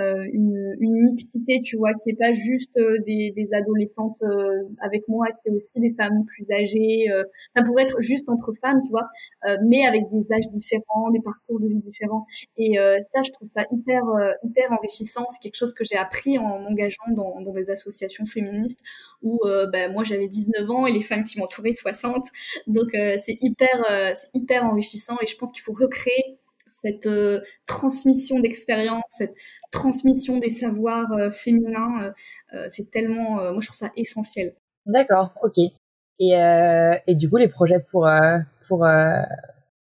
euh, 0.00 0.24
une, 0.32 0.76
mixité, 0.80 1.60
tu 1.60 1.76
vois, 1.76 1.92
qui 1.94 2.10
est 2.10 2.18
pas 2.18 2.32
juste 2.32 2.76
euh, 2.78 2.98
des, 3.06 3.48
adolescentes 3.52 4.18
euh, 4.22 4.62
avec 4.80 5.06
moi, 5.08 5.26
qui 5.28 5.48
est 5.48 5.52
aussi 5.52 5.80
des 5.80 5.94
femmes 5.94 6.24
plus 6.26 6.50
âgées. 6.50 7.06
ça 7.56 7.62
pourrait 7.64 7.84
être 7.84 8.00
juste 8.00 8.28
entre 8.28 8.52
femmes, 8.60 8.80
tu 8.84 8.90
vois, 8.90 9.08
mais 9.64 9.84
avec 9.84 10.02
des 10.12 10.32
âges 10.32 10.48
différents, 10.50 11.10
des 11.10 11.20
parcours 11.20 11.60
de 11.60 11.68
vie 11.68 11.80
différents. 11.80 12.26
Et 12.56 12.76
ça, 13.12 13.22
je 13.24 13.30
trouve 13.32 13.48
ça 13.48 13.64
hyper 13.72 14.02
hyper 14.44 14.72
enrichissant. 14.72 15.24
C'est 15.28 15.40
quelque 15.42 15.56
chose 15.56 15.72
que 15.72 15.84
j'ai 15.84 15.96
appris 15.96 16.38
en 16.38 16.60
m'engageant 16.60 17.10
dans, 17.10 17.40
dans, 17.40 17.52
des 17.52 17.70
associations 17.70 18.26
féministes 18.26 18.80
où 19.22 19.40
ben, 19.72 19.92
moi 19.92 20.04
j'avais 20.04 20.28
19 20.28 20.70
ans 20.70 20.86
et 20.86 20.92
les 20.92 21.02
femmes 21.02 21.24
qui 21.24 21.38
m'entouraient 21.38 21.72
60. 21.72 22.26
Donc 22.66 22.90
c'est 22.92 23.38
hyper 23.40 23.84
c'est 24.14 24.30
hyper 24.34 24.64
enrichissant 24.64 25.16
et 25.22 25.26
je 25.26 25.36
pense 25.36 25.52
qu'il 25.52 25.62
faut 25.62 25.72
recréer 25.72 26.39
cette 26.82 27.06
euh, 27.06 27.40
transmission 27.66 28.40
d'expérience, 28.40 29.04
cette 29.10 29.34
transmission 29.70 30.38
des 30.38 30.50
savoirs 30.50 31.12
euh, 31.12 31.30
féminins, 31.30 32.12
euh, 32.54 32.64
c'est 32.68 32.90
tellement, 32.90 33.52
moi 33.52 33.60
je 33.60 33.66
trouve 33.66 33.76
ça 33.76 33.90
essentiel. 33.96 34.54
D'accord, 34.86 35.32
ok. 35.42 35.58
Et, 36.22 36.32
et 37.06 37.14
du 37.14 37.30
coup, 37.30 37.38
les 37.38 37.48
projets 37.48 37.80
pour 37.90 38.06
pour 38.68 38.86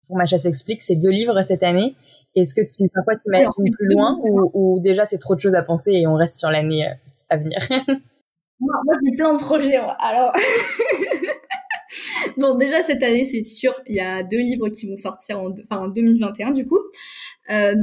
pour 0.07 0.17
Macha 0.17 0.39
s'explique, 0.39 0.83
c'est 0.83 0.95
deux 0.95 1.11
livres 1.11 1.43
cette 1.43 1.65
année. 1.65 1.97
Est-ce 2.37 2.55
que 2.55 2.61
tu 2.61 2.89
parfois 2.95 3.17
t'imagines 3.17 3.51
plus 3.73 3.89
loin 3.89 4.19
ou, 4.23 4.51
ou, 4.55 4.81
déjà 4.81 5.05
c'est 5.05 5.19
trop 5.19 5.35
de 5.35 5.41
choses 5.41 5.55
à 5.55 5.63
penser 5.63 5.93
et 5.93 6.07
on 6.07 6.15
reste 6.15 6.39
sur 6.39 6.51
l'année 6.51 6.89
à 7.29 7.37
venir? 7.37 7.59
Moi, 8.61 8.75
moi 8.85 8.95
j'ai 9.05 9.17
plein 9.17 9.35
de 9.35 9.41
projets. 9.41 9.77
Alors, 9.99 10.33
bon, 12.37 12.55
déjà 12.55 12.83
cette 12.83 13.03
année, 13.03 13.25
c'est 13.25 13.43
sûr, 13.43 13.73
il 13.87 13.97
y 13.97 14.01
a 14.01 14.23
deux 14.23 14.39
livres 14.39 14.69
qui 14.69 14.89
vont 14.89 14.97
sortir 14.97 15.39
en, 15.39 15.51
enfin, 15.71 15.85
en 15.85 15.89
2021 15.89 16.53
du 16.53 16.67
coup. 16.67 16.81
Euh, 17.51 17.75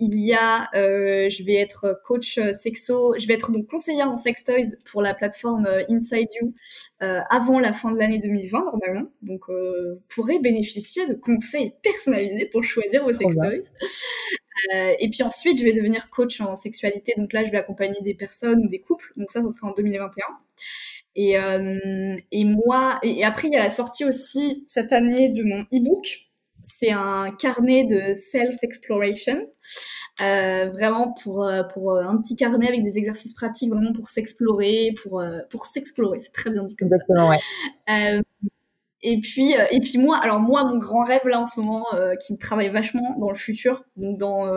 il 0.00 0.14
y 0.14 0.34
a, 0.34 0.68
euh, 0.74 1.30
je 1.30 1.44
vais 1.44 1.54
être 1.54 2.00
coach 2.04 2.38
sexo, 2.60 3.14
je 3.16 3.26
vais 3.28 3.34
être 3.34 3.52
donc 3.52 3.68
conseillère 3.68 4.10
en 4.10 4.16
sex 4.16 4.42
toys 4.42 4.76
pour 4.90 5.02
la 5.02 5.14
plateforme 5.14 5.66
euh, 5.66 5.84
Inside 5.88 6.28
You 6.40 6.52
euh, 7.02 7.20
avant 7.30 7.60
la 7.60 7.72
fin 7.72 7.92
de 7.92 7.98
l'année 7.98 8.18
2020 8.18 8.64
normalement. 8.64 9.08
Donc, 9.22 9.42
vous 9.48 10.00
pourrez 10.08 10.38
bénéficier 10.40 11.06
de 11.06 11.14
conseils 11.14 11.72
personnalisés 11.82 12.46
pour 12.46 12.64
choisir 12.64 13.04
vos 13.04 13.12
sex 13.12 13.36
toys. 13.36 13.62
Euh, 14.74 14.94
et 14.98 15.08
puis 15.10 15.22
ensuite, 15.22 15.58
je 15.58 15.64
vais 15.64 15.72
devenir 15.72 16.10
coach 16.10 16.40
en 16.40 16.56
sexualité. 16.56 17.14
Donc 17.16 17.32
là, 17.32 17.44
je 17.44 17.50
vais 17.50 17.58
accompagner 17.58 18.00
des 18.00 18.14
personnes 18.14 18.64
ou 18.64 18.68
des 18.68 18.80
couples. 18.80 19.12
Donc 19.16 19.30
ça, 19.30 19.42
ça 19.42 19.50
sera 19.50 19.68
en 19.68 19.72
2021. 19.72 20.24
Et, 21.16 21.38
euh, 21.38 22.14
et 22.30 22.44
moi, 22.44 22.98
et, 23.02 23.24
après, 23.24 23.48
il 23.48 23.54
y 23.54 23.56
a 23.56 23.64
la 23.64 23.70
sortie 23.70 24.04
aussi 24.04 24.62
cette 24.68 24.92
année 24.92 25.30
de 25.30 25.42
mon 25.42 25.62
e-book. 25.72 26.06
C'est 26.62 26.92
un 26.92 27.30
carnet 27.30 27.84
de 27.84 28.12
self-exploration, 28.12 29.48
euh, 30.20 30.68
vraiment 30.70 31.14
pour 31.22 31.44
euh, 31.44 31.62
pour 31.62 31.96
un 31.96 32.20
petit 32.20 32.34
carnet 32.34 32.68
avec 32.68 32.82
des 32.82 32.98
exercices 32.98 33.34
pratiques, 33.34 33.70
vraiment 33.70 33.92
pour 33.92 34.08
s'explorer, 34.08 34.94
pour 35.02 35.24
pour 35.48 35.64
s'explorer. 35.64 36.18
C'est 36.18 36.32
très 36.32 36.50
bien 36.50 36.64
dit 36.64 36.76
comme 36.76 36.88
Exactement, 36.88 37.32
ça. 37.86 38.14
Ouais. 38.16 38.20
et 39.02 39.20
puis 39.20 39.54
et 39.70 39.80
puis 39.80 39.96
moi, 39.96 40.18
alors 40.18 40.40
moi, 40.40 40.64
mon 40.64 40.78
grand 40.78 41.04
rêve 41.04 41.26
là 41.26 41.40
en 41.40 41.46
ce 41.46 41.60
moment, 41.60 41.86
qui 42.20 42.34
me 42.34 42.38
travaille 42.38 42.68
vachement 42.68 43.16
dans 43.18 43.30
le 43.30 43.36
futur, 43.36 43.84
donc 43.96 44.18
dans 44.18 44.50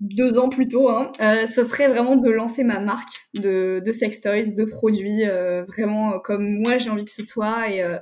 deux 0.00 0.38
ans 0.38 0.48
plus 0.48 0.68
tôt, 0.68 0.88
hein, 0.88 1.12
euh, 1.20 1.46
ce 1.46 1.64
serait 1.64 1.88
vraiment 1.88 2.16
de 2.16 2.30
lancer 2.30 2.62
ma 2.62 2.78
marque 2.78 3.28
de, 3.34 3.82
de 3.84 3.92
sex 3.92 4.20
toys, 4.20 4.54
de 4.54 4.64
produits, 4.64 5.26
euh, 5.26 5.64
vraiment 5.64 6.14
euh, 6.14 6.18
comme 6.18 6.60
moi 6.60 6.78
j'ai 6.78 6.90
envie 6.90 7.04
que 7.04 7.10
ce 7.10 7.24
soit. 7.24 7.68
Et, 7.70 7.82
euh, 7.82 7.98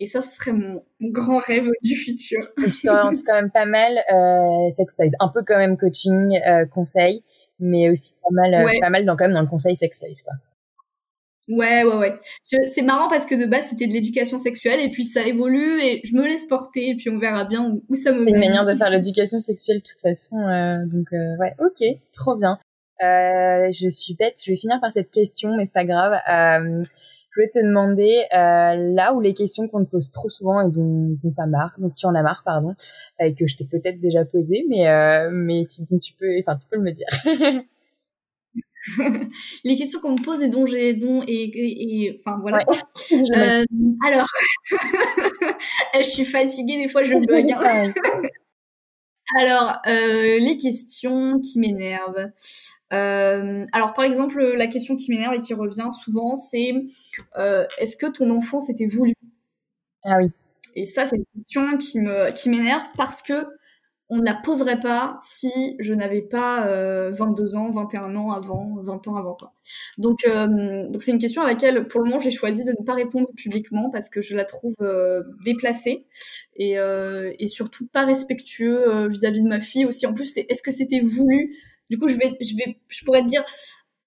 et 0.00 0.06
ça, 0.06 0.22
ce 0.22 0.34
serait 0.34 0.52
mon, 0.52 0.82
grand 1.00 1.38
rêve 1.38 1.70
du 1.82 1.94
futur. 1.94 2.40
tu 2.64 2.82
t'orientes 2.82 3.22
quand 3.24 3.34
même 3.34 3.50
pas 3.50 3.64
mal 3.64 3.96
euh, 4.12 4.70
sex 4.72 4.96
toys, 4.96 5.10
un 5.20 5.28
peu 5.28 5.42
quand 5.46 5.56
même 5.56 5.76
coaching, 5.76 6.38
conseil, 6.72 7.22
mais 7.60 7.90
aussi 7.90 8.12
pas 8.22 8.30
mal, 8.32 8.66
pas 8.80 8.90
mal 8.90 9.04
dans 9.04 9.14
quand 9.14 9.24
même 9.26 9.34
dans 9.34 9.42
le 9.42 9.48
conseil 9.48 9.76
sex 9.76 10.00
toys, 10.00 10.22
quoi. 10.24 10.34
Ouais, 11.48 11.84
ouais, 11.84 11.94
ouais. 11.94 12.18
C'est 12.44 12.82
marrant 12.82 13.08
parce 13.08 13.24
que 13.24 13.34
de 13.34 13.46
base, 13.46 13.66
c'était 13.66 13.86
de 13.86 13.92
l'éducation 13.92 14.36
sexuelle 14.36 14.80
et 14.80 14.88
puis 14.88 15.04
ça 15.04 15.24
évolue 15.24 15.80
et 15.80 16.00
je 16.04 16.14
me 16.16 16.26
laisse 16.26 16.44
porter 16.44 16.90
et 16.90 16.96
puis 16.96 17.08
on 17.08 17.18
verra 17.18 17.44
bien 17.44 17.78
où, 17.88 17.94
ça 17.94 18.12
me. 18.12 18.18
C'est 18.18 18.30
une 18.30 18.38
manière 18.38 18.64
de 18.64 18.74
faire 18.74 18.90
l'éducation 18.90 19.38
sexuelle 19.38 19.78
de 19.78 19.82
toute 19.82 20.00
façon. 20.00 20.38
Euh, 20.38 20.84
donc, 20.86 21.12
euh, 21.12 21.36
ouais, 21.38 21.54
ok, 21.60 21.84
trop 22.12 22.34
bien. 22.34 22.58
Euh, 23.02 23.70
je 23.72 23.88
suis 23.90 24.14
bête, 24.14 24.40
je 24.44 24.50
vais 24.50 24.56
finir 24.56 24.80
par 24.80 24.90
cette 24.90 25.10
question, 25.10 25.56
mais 25.56 25.66
c'est 25.66 25.74
pas 25.74 25.84
grave. 25.84 26.14
Euh, 26.14 26.82
je 26.82 27.40
voulais 27.40 27.50
te 27.50 27.64
demander 27.64 28.24
euh, 28.34 28.94
là 28.94 29.12
où 29.12 29.20
les 29.20 29.34
questions 29.34 29.68
qu'on 29.68 29.84
te 29.84 29.90
pose 29.90 30.10
trop 30.10 30.28
souvent 30.28 30.66
et 30.66 30.72
dont, 30.72 31.16
dont 31.22 31.32
t'as 31.36 31.46
marre, 31.46 31.74
donc 31.78 31.94
tu 31.94 32.06
en 32.06 32.14
as 32.14 32.22
marre, 32.22 32.42
pardon, 32.44 32.74
et 33.20 33.34
que 33.34 33.46
je 33.46 33.56
t'ai 33.56 33.66
peut-être 33.66 34.00
déjà 34.00 34.24
posé, 34.24 34.64
mais 34.68 34.86
mais 35.30 35.66
tu, 35.66 35.84
tu 35.98 36.14
peux, 36.14 36.38
enfin 36.40 36.56
tu 36.56 36.66
peux 36.70 36.78
me 36.80 36.90
dire. 36.90 37.06
les 39.64 39.76
questions 39.76 40.00
qu'on 40.00 40.12
me 40.12 40.22
pose 40.22 40.42
et 40.42 40.48
dont 40.48 40.66
j'ai 40.66 40.94
dont 40.94 41.22
et, 41.26 42.20
enfin 42.20 42.38
voilà. 42.40 42.64
Euh, 43.12 43.64
alors, 44.04 44.26
je 45.94 46.02
suis 46.02 46.24
fatiguée 46.24 46.76
des 46.76 46.88
fois, 46.88 47.02
je 47.02 47.14
bug. 47.14 47.52
Hein. 47.52 47.92
alors, 49.38 49.78
euh, 49.86 50.38
les 50.38 50.56
questions 50.58 51.40
qui 51.40 51.58
m'énervent. 51.58 52.30
Euh, 52.92 53.64
alors, 53.72 53.92
par 53.94 54.04
exemple, 54.04 54.42
la 54.42 54.66
question 54.66 54.96
qui 54.96 55.10
m'énerve 55.10 55.34
et 55.34 55.40
qui 55.40 55.54
revient 55.54 55.88
souvent, 56.02 56.36
c'est 56.36 56.74
est-ce 57.78 57.96
que 57.96 58.06
ton 58.06 58.30
enfant 58.30 58.60
s'était 58.60 58.86
voulu 58.86 59.14
Ah 60.04 60.16
oui. 60.18 60.30
Et 60.74 60.84
ça, 60.84 61.06
c'est 61.06 61.16
une 61.16 61.24
question 61.34 61.78
qui 61.78 62.00
me 62.00 62.30
qui 62.32 62.50
m'énerve 62.50 62.84
parce 62.96 63.22
que 63.22 63.46
on 64.08 64.18
ne 64.18 64.24
la 64.24 64.34
poserait 64.34 64.78
pas 64.78 65.18
si 65.20 65.50
je 65.80 65.92
n'avais 65.92 66.22
pas 66.22 66.66
euh, 66.68 67.10
22 67.10 67.56
ans, 67.56 67.70
21 67.70 68.14
ans 68.14 68.30
avant, 68.30 68.76
20 68.82 69.08
ans 69.08 69.16
avant 69.16 69.34
quoi. 69.34 69.52
Donc 69.98 70.20
euh, 70.26 70.88
donc 70.88 71.02
c'est 71.02 71.10
une 71.10 71.18
question 71.18 71.42
à 71.42 71.46
laquelle 71.46 71.88
pour 71.88 72.00
le 72.00 72.06
moment 72.06 72.20
j'ai 72.20 72.30
choisi 72.30 72.62
de 72.64 72.70
ne 72.70 72.84
pas 72.84 72.94
répondre 72.94 73.28
publiquement 73.36 73.90
parce 73.90 74.08
que 74.08 74.20
je 74.20 74.36
la 74.36 74.44
trouve 74.44 74.74
euh, 74.80 75.22
déplacée 75.44 76.06
et, 76.54 76.78
euh, 76.78 77.32
et 77.38 77.48
surtout 77.48 77.86
pas 77.88 78.04
respectueux 78.04 79.08
vis-à-vis 79.08 79.42
de 79.42 79.48
ma 79.48 79.60
fille 79.60 79.84
aussi. 79.86 80.06
En 80.06 80.14
plus, 80.14 80.32
est-ce 80.36 80.62
que 80.62 80.72
c'était 80.72 81.00
voulu? 81.00 81.56
Du 81.90 81.98
coup, 81.98 82.08
je 82.08 82.16
vais 82.16 82.36
je 82.40 82.54
vais 82.56 82.78
je 82.88 83.04
pourrais 83.04 83.22
te 83.22 83.26
dire 83.26 83.44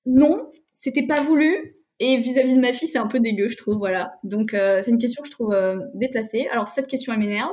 non, 0.06 0.52
c'était 0.74 1.06
pas 1.08 1.22
voulu. 1.22 1.76
Et 2.02 2.16
vis-à-vis 2.16 2.54
de 2.54 2.62
ma 2.62 2.72
fille, 2.72 2.88
c'est 2.88 2.98
un 2.98 3.08
peu 3.08 3.20
dégueu, 3.20 3.50
je 3.50 3.58
trouve, 3.58 3.76
voilà. 3.76 4.14
Donc, 4.24 4.52
c'est 4.54 4.88
une 4.90 4.98
question 4.98 5.22
que 5.22 5.28
je 5.28 5.34
trouve 5.34 5.54
déplacée. 5.96 6.48
Alors, 6.50 6.70
cette 6.70 6.88
question, 6.88 7.12
elle 7.12 7.20
m'énerve. 7.20 7.52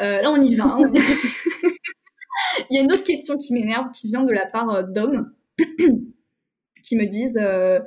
Euh, 0.00 0.22
là, 0.22 0.30
on 0.30 0.42
y 0.42 0.54
va. 0.54 0.64
Hein. 0.64 0.92
Il 2.70 2.76
y 2.76 2.78
a 2.78 2.82
une 2.82 2.92
autre 2.92 3.04
question 3.04 3.36
qui 3.36 3.52
m'énerve, 3.52 3.90
qui 3.92 4.08
vient 4.08 4.22
de 4.22 4.32
la 4.32 4.46
part 4.46 4.70
euh, 4.70 4.82
d'hommes 4.82 5.32
qui 6.84 6.96
me 6.96 7.04
disent 7.04 7.38
euh, 7.38 7.80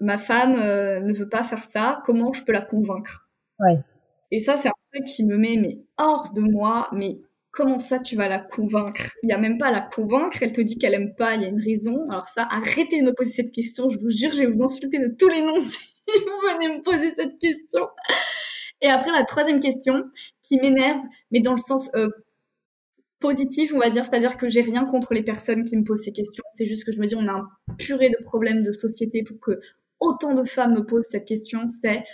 ma 0.00 0.18
femme 0.18 0.52
ne 0.52 1.12
veut 1.12 1.28
pas 1.28 1.42
faire 1.42 1.58
ça, 1.58 2.02
comment 2.04 2.32
je 2.32 2.44
peux 2.44 2.52
la 2.52 2.60
convaincre? 2.60 3.28
Ouais. 3.58 3.78
Et 4.30 4.40
ça, 4.40 4.56
c'est 4.56 4.68
un 4.68 4.72
truc 4.92 5.06
qui 5.06 5.24
me 5.24 5.36
met 5.36 5.56
mais 5.56 5.80
hors 5.96 6.32
de 6.32 6.40
moi. 6.40 6.88
Mais 6.92 7.20
comment 7.50 7.78
ça, 7.78 7.98
tu 7.98 8.16
vas 8.16 8.28
la 8.28 8.38
convaincre? 8.38 9.12
Il 9.22 9.26
n'y 9.26 9.32
a 9.32 9.38
même 9.38 9.58
pas 9.58 9.68
à 9.68 9.72
la 9.72 9.80
convaincre. 9.80 10.38
Elle 10.42 10.52
te 10.52 10.60
dit 10.60 10.78
qu'elle 10.78 10.94
aime 10.94 11.14
pas. 11.14 11.34
Il 11.34 11.42
y 11.42 11.44
a 11.46 11.48
une 11.48 11.62
raison. 11.62 12.08
Alors 12.10 12.26
ça, 12.26 12.46
arrêtez 12.50 13.00
de 13.00 13.06
me 13.06 13.12
poser 13.14 13.30
cette 13.30 13.52
question. 13.52 13.90
Je 13.90 13.98
vous 13.98 14.10
jure, 14.10 14.32
je 14.32 14.40
vais 14.40 14.46
vous 14.46 14.62
insulter 14.62 14.98
de 14.98 15.14
tous 15.16 15.28
les 15.28 15.40
noms 15.40 15.60
si 15.60 16.18
vous 16.18 16.52
venez 16.52 16.76
me 16.76 16.82
poser 16.82 17.14
cette 17.16 17.38
question. 17.38 17.86
Et 18.80 18.88
après, 18.88 19.12
la 19.12 19.24
troisième 19.24 19.60
question 19.60 20.04
qui 20.44 20.58
m'énerve, 20.60 21.02
mais 21.32 21.40
dans 21.40 21.52
le 21.52 21.58
sens 21.58 21.90
euh, 21.96 22.08
positif, 23.18 23.72
on 23.74 23.78
va 23.78 23.90
dire, 23.90 24.04
c'est-à-dire 24.04 24.36
que 24.36 24.48
j'ai 24.48 24.60
rien 24.60 24.84
contre 24.84 25.14
les 25.14 25.22
personnes 25.22 25.64
qui 25.64 25.76
me 25.76 25.82
posent 25.82 26.02
ces 26.02 26.12
questions. 26.12 26.44
C'est 26.52 26.66
juste 26.66 26.84
que 26.84 26.92
je 26.92 27.00
me 27.00 27.06
dis, 27.06 27.16
on 27.16 27.26
a 27.26 27.32
un 27.32 27.48
purée 27.78 28.10
de 28.10 28.22
problèmes 28.22 28.62
de 28.62 28.70
société 28.70 29.24
pour 29.24 29.40
que 29.40 29.60
autant 29.98 30.34
de 30.34 30.44
femmes 30.44 30.74
me 30.74 30.84
posent 30.84 31.06
cette 31.06 31.26
question. 31.26 31.60
C'est, 31.66 32.04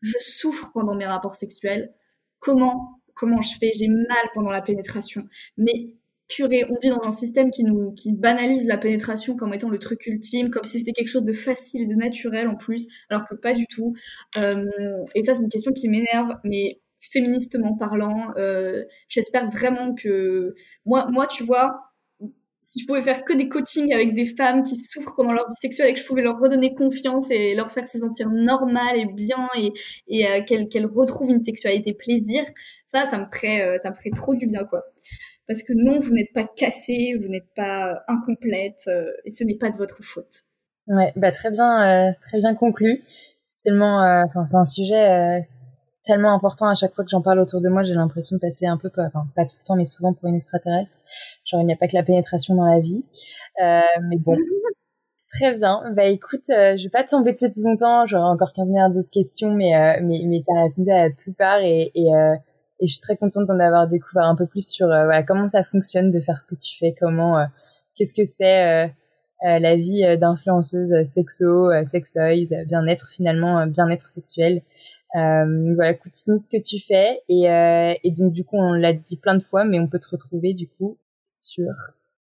je 0.00 0.16
souffre 0.18 0.70
pendant 0.72 0.94
mes 0.94 1.06
rapports 1.06 1.34
sexuels. 1.34 1.92
Comment, 2.38 3.02
comment 3.14 3.42
je 3.42 3.54
fais? 3.60 3.70
J'ai 3.78 3.88
mal 3.88 4.30
pendant 4.34 4.50
la 4.50 4.62
pénétration. 4.62 5.24
Mais 5.58 5.94
purée, 6.28 6.64
on 6.70 6.78
vit 6.80 6.88
dans 6.88 7.04
un 7.04 7.12
système 7.12 7.50
qui 7.50 7.62
nous 7.62 7.92
qui 7.92 8.12
banalise 8.12 8.66
la 8.66 8.78
pénétration 8.78 9.36
comme 9.36 9.52
étant 9.54 9.68
le 9.68 9.78
truc 9.78 10.06
ultime, 10.06 10.50
comme 10.50 10.64
si 10.64 10.78
c'était 10.78 10.92
quelque 10.92 11.08
chose 11.08 11.24
de 11.24 11.32
facile 11.32 11.82
et 11.82 11.86
de 11.86 11.94
naturel 11.94 12.48
en 12.48 12.56
plus, 12.56 12.86
alors 13.10 13.28
que 13.28 13.34
pas 13.34 13.52
du 13.52 13.66
tout. 13.66 13.94
Euh, 14.38 14.64
et 15.14 15.22
ça, 15.24 15.34
c'est 15.34 15.42
une 15.42 15.50
question 15.50 15.72
qui 15.72 15.88
m'énerve, 15.88 16.30
mais 16.44 16.80
féministement 17.00 17.76
parlant, 17.76 18.32
euh, 18.36 18.84
j'espère 19.08 19.48
vraiment 19.50 19.94
que 19.94 20.54
moi, 20.84 21.06
moi, 21.10 21.26
tu 21.26 21.44
vois, 21.44 21.92
si 22.60 22.80
je 22.80 22.86
pouvais 22.86 23.02
faire 23.02 23.24
que 23.24 23.32
des 23.32 23.48
coachings 23.48 23.92
avec 23.94 24.14
des 24.14 24.26
femmes 24.26 24.64
qui 24.64 24.76
souffrent 24.76 25.14
pendant 25.16 25.32
leur 25.32 25.48
vie 25.48 25.56
sexuelle 25.60 25.90
et 25.90 25.94
que 25.94 26.00
je 26.00 26.06
pouvais 26.06 26.22
leur 26.22 26.38
redonner 26.38 26.74
confiance 26.74 27.30
et 27.30 27.54
leur 27.54 27.70
faire 27.70 27.86
se 27.86 27.98
sentir 27.98 28.28
normales 28.30 28.96
et 28.96 29.06
bien 29.06 29.48
et, 29.56 29.72
et 30.08 30.26
euh, 30.26 30.42
qu'elles 30.42 30.86
retrouvent 30.86 31.30
une 31.30 31.44
sexualité 31.44 31.94
plaisir, 31.94 32.44
ça, 32.92 33.04
ça 33.04 33.18
me 33.18 33.26
ferait, 33.32 33.78
ça 33.82 33.90
me 33.90 33.94
ferait 33.94 34.10
trop 34.10 34.34
du 34.34 34.46
bien, 34.46 34.64
quoi 34.64 34.84
parce 35.46 35.62
que 35.62 35.72
non, 35.74 36.00
vous 36.00 36.12
n'êtes 36.12 36.32
pas 36.32 36.44
cassé, 36.44 37.16
vous 37.20 37.28
n'êtes 37.28 37.52
pas 37.54 38.02
incomplète, 38.08 38.82
euh, 38.88 39.10
et 39.24 39.30
ce 39.30 39.44
n'est 39.44 39.54
pas 39.54 39.70
de 39.70 39.76
votre 39.76 40.02
faute. 40.02 40.42
Ouais, 40.88 41.12
bah 41.16 41.32
très 41.32 41.50
bien, 41.50 42.08
euh, 42.08 42.12
très 42.20 42.38
bien 42.38 42.54
conclu. 42.54 43.02
C'est 43.46 43.64
tellement, 43.64 44.02
euh, 44.02 44.22
enfin, 44.26 44.44
c'est 44.44 44.56
un 44.56 44.64
sujet 44.64 45.48
tellement 46.06 46.32
important 46.34 46.68
à 46.68 46.74
chaque 46.74 46.94
fois 46.94 47.04
que 47.04 47.10
j'en 47.10 47.22
parle 47.22 47.38
autour 47.40 47.60
de 47.60 47.68
moi, 47.68 47.82
j'ai 47.82 47.94
l'impression 47.94 48.36
de 48.36 48.40
passer 48.40 48.66
un 48.66 48.76
peu, 48.76 48.90
enfin 48.96 49.26
pas 49.34 49.44
tout 49.44 49.56
le 49.60 49.66
temps, 49.66 49.76
mais 49.76 49.84
souvent 49.84 50.12
pour 50.12 50.28
une 50.28 50.36
extraterrestre. 50.36 50.98
Genre 51.44 51.60
il 51.60 51.66
n'y 51.66 51.72
a 51.72 51.76
pas 51.76 51.88
que 51.88 51.94
la 51.96 52.02
pénétration 52.02 52.54
dans 52.54 52.66
la 52.66 52.80
vie, 52.80 53.04
mais 53.58 54.16
bon. 54.18 54.36
Très 55.28 55.54
bien. 55.54 55.82
Bah 55.94 56.04
écoute, 56.04 56.44
je 56.46 56.82
vais 56.82 56.88
pas 56.88 57.02
t'embêter 57.02 57.50
plus 57.50 57.62
longtemps. 57.62 58.06
J'aurai 58.06 58.24
encore 58.24 58.52
15 58.54 58.68
milliards 58.68 58.90
d'autres 58.90 59.10
questions, 59.10 59.52
mais 59.52 60.00
mais 60.00 60.22
mais 60.24 60.42
t'as 60.46 60.62
répondu 60.62 60.90
à 60.90 61.08
la 61.08 61.10
plupart 61.10 61.60
et, 61.60 61.90
et 61.94 62.10
et 62.80 62.86
je 62.86 62.92
suis 62.92 63.00
très 63.00 63.16
contente 63.16 63.46
d'en 63.46 63.58
avoir 63.58 63.88
découvert 63.88 64.24
un 64.24 64.36
peu 64.36 64.46
plus 64.46 64.68
sur 64.68 64.86
euh, 64.86 65.04
voilà, 65.04 65.22
comment 65.22 65.48
ça 65.48 65.64
fonctionne 65.64 66.10
de 66.10 66.20
faire 66.20 66.40
ce 66.40 66.46
que 66.46 66.54
tu 66.60 66.76
fais, 66.78 66.94
comment, 66.98 67.38
euh, 67.38 67.44
qu'est-ce 67.96 68.14
que 68.14 68.24
c'est 68.24 68.84
euh, 68.84 68.88
la 69.42 69.76
vie 69.76 70.02
d'influenceuse 70.18 71.04
sexo, 71.04 71.70
sex 71.84 72.12
toys, 72.12 72.64
bien-être 72.66 73.10
finalement, 73.10 73.66
bien-être 73.66 74.08
sexuel. 74.08 74.62
Voilà, 75.16 75.94
continue 75.94 76.38
ce 76.38 76.48
que 76.50 76.60
tu 76.60 76.78
fais 76.78 77.22
et, 77.28 77.44
et 78.04 78.10
donc 78.10 78.32
du 78.32 78.44
coup 78.44 78.56
on 78.56 78.72
l'a 78.72 78.92
dit 78.92 79.16
plein 79.16 79.34
de 79.34 79.42
fois, 79.42 79.64
mais 79.64 79.80
on 79.80 79.88
peut 79.88 79.98
te 79.98 80.08
retrouver 80.08 80.54
du 80.54 80.68
coup 80.68 80.98
sur 81.36 81.66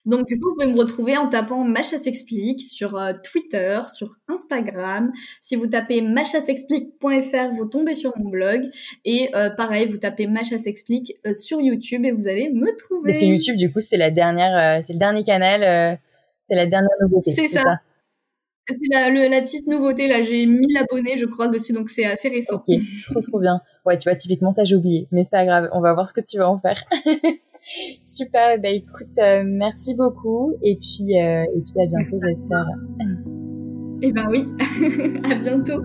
donc 0.05 0.27
du 0.27 0.39
coup, 0.39 0.49
vous 0.49 0.55
pouvez 0.55 0.73
me 0.73 0.80
retrouver 0.80 1.17
en 1.17 1.27
tapant 1.27 1.63
Macha 1.63 1.97
s'explique 1.97 2.61
sur 2.61 2.97
euh, 2.97 3.13
Twitter, 3.21 3.80
sur 3.93 4.15
Instagram. 4.27 5.11
Si 5.41 5.55
vous 5.55 5.67
tapez 5.67 6.01
machasexplique.fr, 6.01 7.53
vous 7.55 7.65
tombez 7.65 7.93
sur 7.93 8.17
mon 8.17 8.30
blog. 8.30 8.69
Et 9.05 9.30
euh, 9.36 9.49
pareil, 9.49 9.88
vous 9.88 9.97
tapez 9.97 10.25
Macha 10.25 10.57
s'explique 10.57 11.15
euh, 11.27 11.36
sur 11.36 11.61
YouTube 11.61 12.05
et 12.05 12.11
vous 12.11 12.27
allez 12.27 12.49
me 12.49 12.75
trouver. 12.75 13.11
Parce 13.11 13.19
que 13.19 13.25
YouTube, 13.25 13.57
du 13.57 13.71
coup, 13.71 13.82
c'est 13.82 13.97
la 13.97 14.09
dernière, 14.09 14.84
c'est 14.84 14.93
le 14.93 14.99
dernier 14.99 15.21
canal, 15.21 15.99
c'est 16.41 16.55
la 16.55 16.65
dernière 16.65 16.89
nouveauté. 17.01 17.32
C'est 17.32 17.47
ça. 17.47 17.80
C'est 18.70 18.78
la, 18.91 19.09
la, 19.09 19.41
petite 19.41 19.67
nouveauté 19.67 20.07
là, 20.07 20.22
j'ai 20.22 20.45
1000 20.45 20.78
abonnés 20.78 21.17
je 21.17 21.26
crois 21.26 21.47
dessus 21.47 21.74
donc 21.74 21.89
c'est 21.89 22.05
assez 22.05 22.30
récent. 22.30 22.55
Ok, 22.55 22.76
trop 23.09 23.22
trop 23.22 23.39
bien. 23.39 23.61
Ouais, 23.86 23.97
tu 23.97 24.09
vois 24.09 24.15
typiquement 24.15 24.51
ça 24.51 24.63
j'ai 24.63 24.76
oublié, 24.76 25.07
mais 25.11 25.24
c'est 25.24 25.32
pas 25.32 25.45
grave, 25.45 25.70
on 25.74 25.82
va 25.82 25.93
voir 25.93 26.07
ce 26.07 26.13
que 26.13 26.22
tu 26.22 26.38
vas 26.38 26.49
en 26.49 26.59
faire. 26.59 26.84
Super, 28.03 28.59
bah 28.59 28.70
écoute, 28.70 29.17
euh, 29.20 29.43
merci 29.45 29.93
beaucoup 29.93 30.53
et 30.63 30.78
puis, 30.78 31.20
euh, 31.20 31.43
et 31.43 31.61
puis 31.61 31.84
à 31.84 31.88
bientôt 31.88 32.17
j'espère. 32.26 32.65
Eh 34.01 34.11
ben 34.11 34.28
oui, 34.30 34.45
à 35.30 35.36
bientôt. 35.36 35.84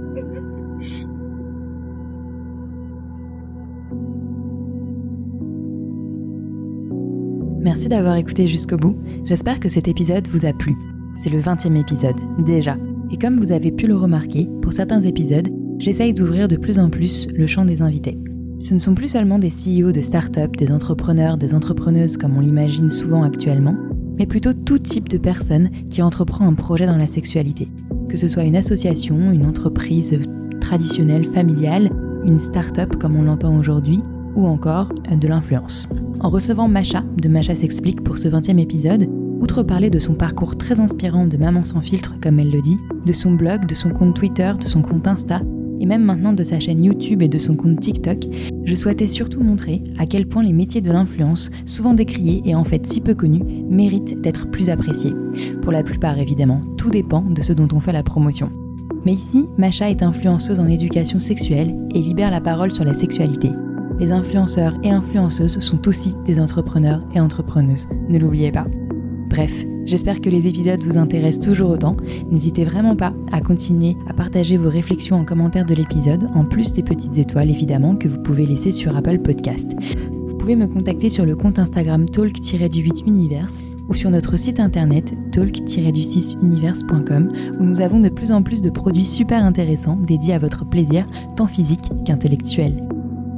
Merci 7.65 7.89
d'avoir 7.89 8.17
écouté 8.17 8.47
jusqu'au 8.47 8.77
bout. 8.77 8.95
J'espère 9.25 9.59
que 9.59 9.71
cet 9.71 9.89
épisode 9.89 10.29
vous 10.29 10.45
a 10.45 10.53
plu. 10.53 10.77
C'est 11.17 11.31
le 11.31 11.41
20e 11.41 11.77
épisode, 11.77 12.17
déjà. 12.45 12.77
Et 13.11 13.17
comme 13.17 13.39
vous 13.39 13.53
avez 13.53 13.71
pu 13.71 13.87
le 13.87 13.97
remarquer, 13.97 14.49
pour 14.63 14.73
certains 14.73 15.01
épisodes, 15.03 15.49
j'essaye 15.79 16.13
d'ouvrir 16.13 16.49
de 16.49 16.57
plus 16.57 16.79
en 16.79 16.91
plus 16.91 17.29
le 17.35 17.47
champ 17.47 17.65
des 17.65 17.83
invités. 17.83 18.19
Ce 18.61 18.75
ne 18.75 18.79
sont 18.79 18.95
plus 18.95 19.09
seulement 19.09 19.39
des 19.39 19.51
CEO 19.51 19.93
de 19.93 20.03
start-up, 20.03 20.57
des 20.57 20.71
entrepreneurs, 20.71 21.37
des 21.37 21.55
entrepreneuses 21.55 22.17
comme 22.17 22.37
on 22.37 22.41
l'imagine 22.41 22.91
souvent 22.91 23.23
actuellement, 23.23 23.77
mais 24.19 24.27
plutôt 24.27 24.53
tout 24.53 24.79
type 24.79 25.09
de 25.09 25.19
personne 25.19 25.71
qui 25.91 26.03
entreprend 26.03 26.47
un 26.47 26.55
projet 26.55 26.87
dans 26.87 26.97
la 26.97 27.07
sexualité. 27.07 27.69
Que 28.09 28.17
ce 28.17 28.29
soit 28.29 28.45
une 28.45 28.57
association, 28.57 29.33
une 29.33 29.47
entreprise 29.47 30.19
traditionnelle, 30.61 31.25
familiale, 31.25 31.91
une 32.25 32.39
start-up 32.39 32.97
comme 32.97 33.17
on 33.17 33.23
l'entend 33.23 33.57
aujourd'hui, 33.57 34.01
ou 34.35 34.47
encore 34.47 34.93
de 35.11 35.29
l'influence. 35.29 35.89
En 36.21 36.31
recevant 36.31 36.69
Macha 36.69 37.05
de 37.21 37.29
Macha 37.29 37.55
s'explique 37.55 38.03
pour 38.03 38.19
ce 38.19 38.29
20e 38.29 38.59
épisode, 38.59 39.09
outre 39.45 39.63
parler 39.63 39.91
de 39.91 39.99
son 39.99 40.15
parcours 40.15 40.57
très 40.57 40.81
inspirant 40.81 41.27
de 41.27 41.37
maman 41.37 41.67
sans 41.67 41.83
filtre 41.83 42.15
comme 42.23 42.39
elle 42.39 42.51
le 42.51 42.63
dit, 42.63 42.79
de 43.05 43.13
son 43.13 43.33
blog, 43.33 43.67
de 43.67 43.75
son 43.75 43.91
compte 43.91 44.17
Twitter, 44.17 44.51
de 44.59 44.67
son 44.67 44.81
compte 44.81 45.07
Insta, 45.07 45.43
et 45.81 45.85
même 45.85 46.03
maintenant 46.03 46.33
de 46.33 46.43
sa 46.43 46.59
chaîne 46.59 46.83
YouTube 46.83 47.21
et 47.21 47.29
de 47.29 47.37
son 47.37 47.55
compte 47.55 47.79
TikTok, 47.79 48.25
je 48.65 48.75
souhaitais 48.75 49.07
surtout 49.07 49.43
montrer 49.43 49.85
à 49.99 50.07
quel 50.07 50.27
point 50.27 50.43
les 50.43 50.55
métiers 50.55 50.81
de 50.81 50.91
l'influence, 50.91 51.51
souvent 51.67 51.93
décriés 51.93 52.41
et 52.47 52.55
en 52.55 52.65
fait 52.65 52.87
si 52.87 53.03
peu 53.03 53.15
connus, 53.15 53.45
méritent 53.69 54.19
d'être 54.19 54.51
plus 54.51 54.71
appréciés. 54.71 55.13
Pour 55.61 55.73
la 55.73 55.83
plupart 55.83 56.19
évidemment, 56.19 56.63
tout 56.79 56.89
dépend 56.89 57.21
de 57.21 57.43
ce 57.43 57.53
dont 57.53 57.69
on 57.75 57.81
fait 57.81 57.93
la 57.93 58.03
promotion. 58.03 58.51
Mais 59.05 59.13
ici, 59.13 59.45
Macha 59.59 59.91
est 59.91 60.03
influenceuse 60.03 60.59
en 60.59 60.69
éducation 60.69 61.21
sexuelle 61.21 61.77
et 61.95 62.01
libère 62.01 62.31
la 62.31 62.41
parole 62.41 62.73
sur 62.73 62.85
la 62.85 62.95
sexualité. 62.95 63.51
Les 64.01 64.11
influenceurs 64.11 64.79
et 64.83 64.91
influenceuses 64.91 65.59
sont 65.61 65.87
aussi 65.87 66.15
des 66.25 66.41
entrepreneurs 66.41 67.03
et 67.15 67.21
entrepreneuses, 67.21 67.89
ne 68.09 68.19
l'oubliez 68.19 68.51
pas. 68.51 68.67
Bref, 69.35 69.65
j'espère 69.85 70.21
que 70.21 70.31
les 70.31 70.47
épisodes 70.47 70.81
vous 70.85 70.97
intéressent 70.97 71.45
toujours 71.45 71.71
autant. 71.71 71.97
N'hésitez 72.31 72.63
vraiment 72.63 72.95
pas 72.95 73.13
à 73.33 73.41
continuer 73.41 73.97
à 74.09 74.13
partager 74.13 74.57
vos 74.57 74.71
réflexions 74.71 75.17
en 75.17 75.25
commentaire 75.25 75.65
de 75.65 75.75
l'épisode, 75.75 76.29
en 76.37 76.45
plus 76.45 76.73
des 76.73 76.85
petites 76.85 77.19
étoiles 77.19 77.51
évidemment 77.51 77.97
que 77.97 78.07
vous 78.07 78.23
pouvez 78.23 78.47
laisser 78.47 78.71
sur 78.71 78.97
Apple 78.97 79.19
Podcast. 79.19 79.73
Vous 80.29 80.37
pouvez 80.37 80.55
me 80.55 80.69
contacter 80.69 81.11
sur 81.11 81.27
le 81.27 81.35
compte 81.35 81.59
Instagram 81.59 82.05
talk-du8universe 82.05 83.63
ou 83.89 83.95
sur 83.95 84.11
notre 84.11 84.37
site 84.37 84.61
internet 84.61 85.13
talk-du6univers.com 85.33 87.33
où 87.59 87.65
nous 87.65 87.81
avons 87.81 87.99
de 87.99 88.11
plus 88.11 88.31
en 88.31 88.45
plus 88.45 88.63
de 88.63 88.71
produits 88.71 89.05
super 89.05 89.43
intéressants 89.43 89.97
dédiés 89.97 90.35
à 90.35 90.39
votre 90.39 90.65
plaisir 90.65 91.09
tant 91.37 91.49
physique 91.49 91.91
qu'intellectuel. 92.07 92.77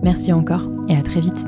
Merci 0.02 0.30
encore 0.30 0.70
et 0.90 0.94
à 0.94 1.00
très 1.00 1.22
vite. 1.22 1.46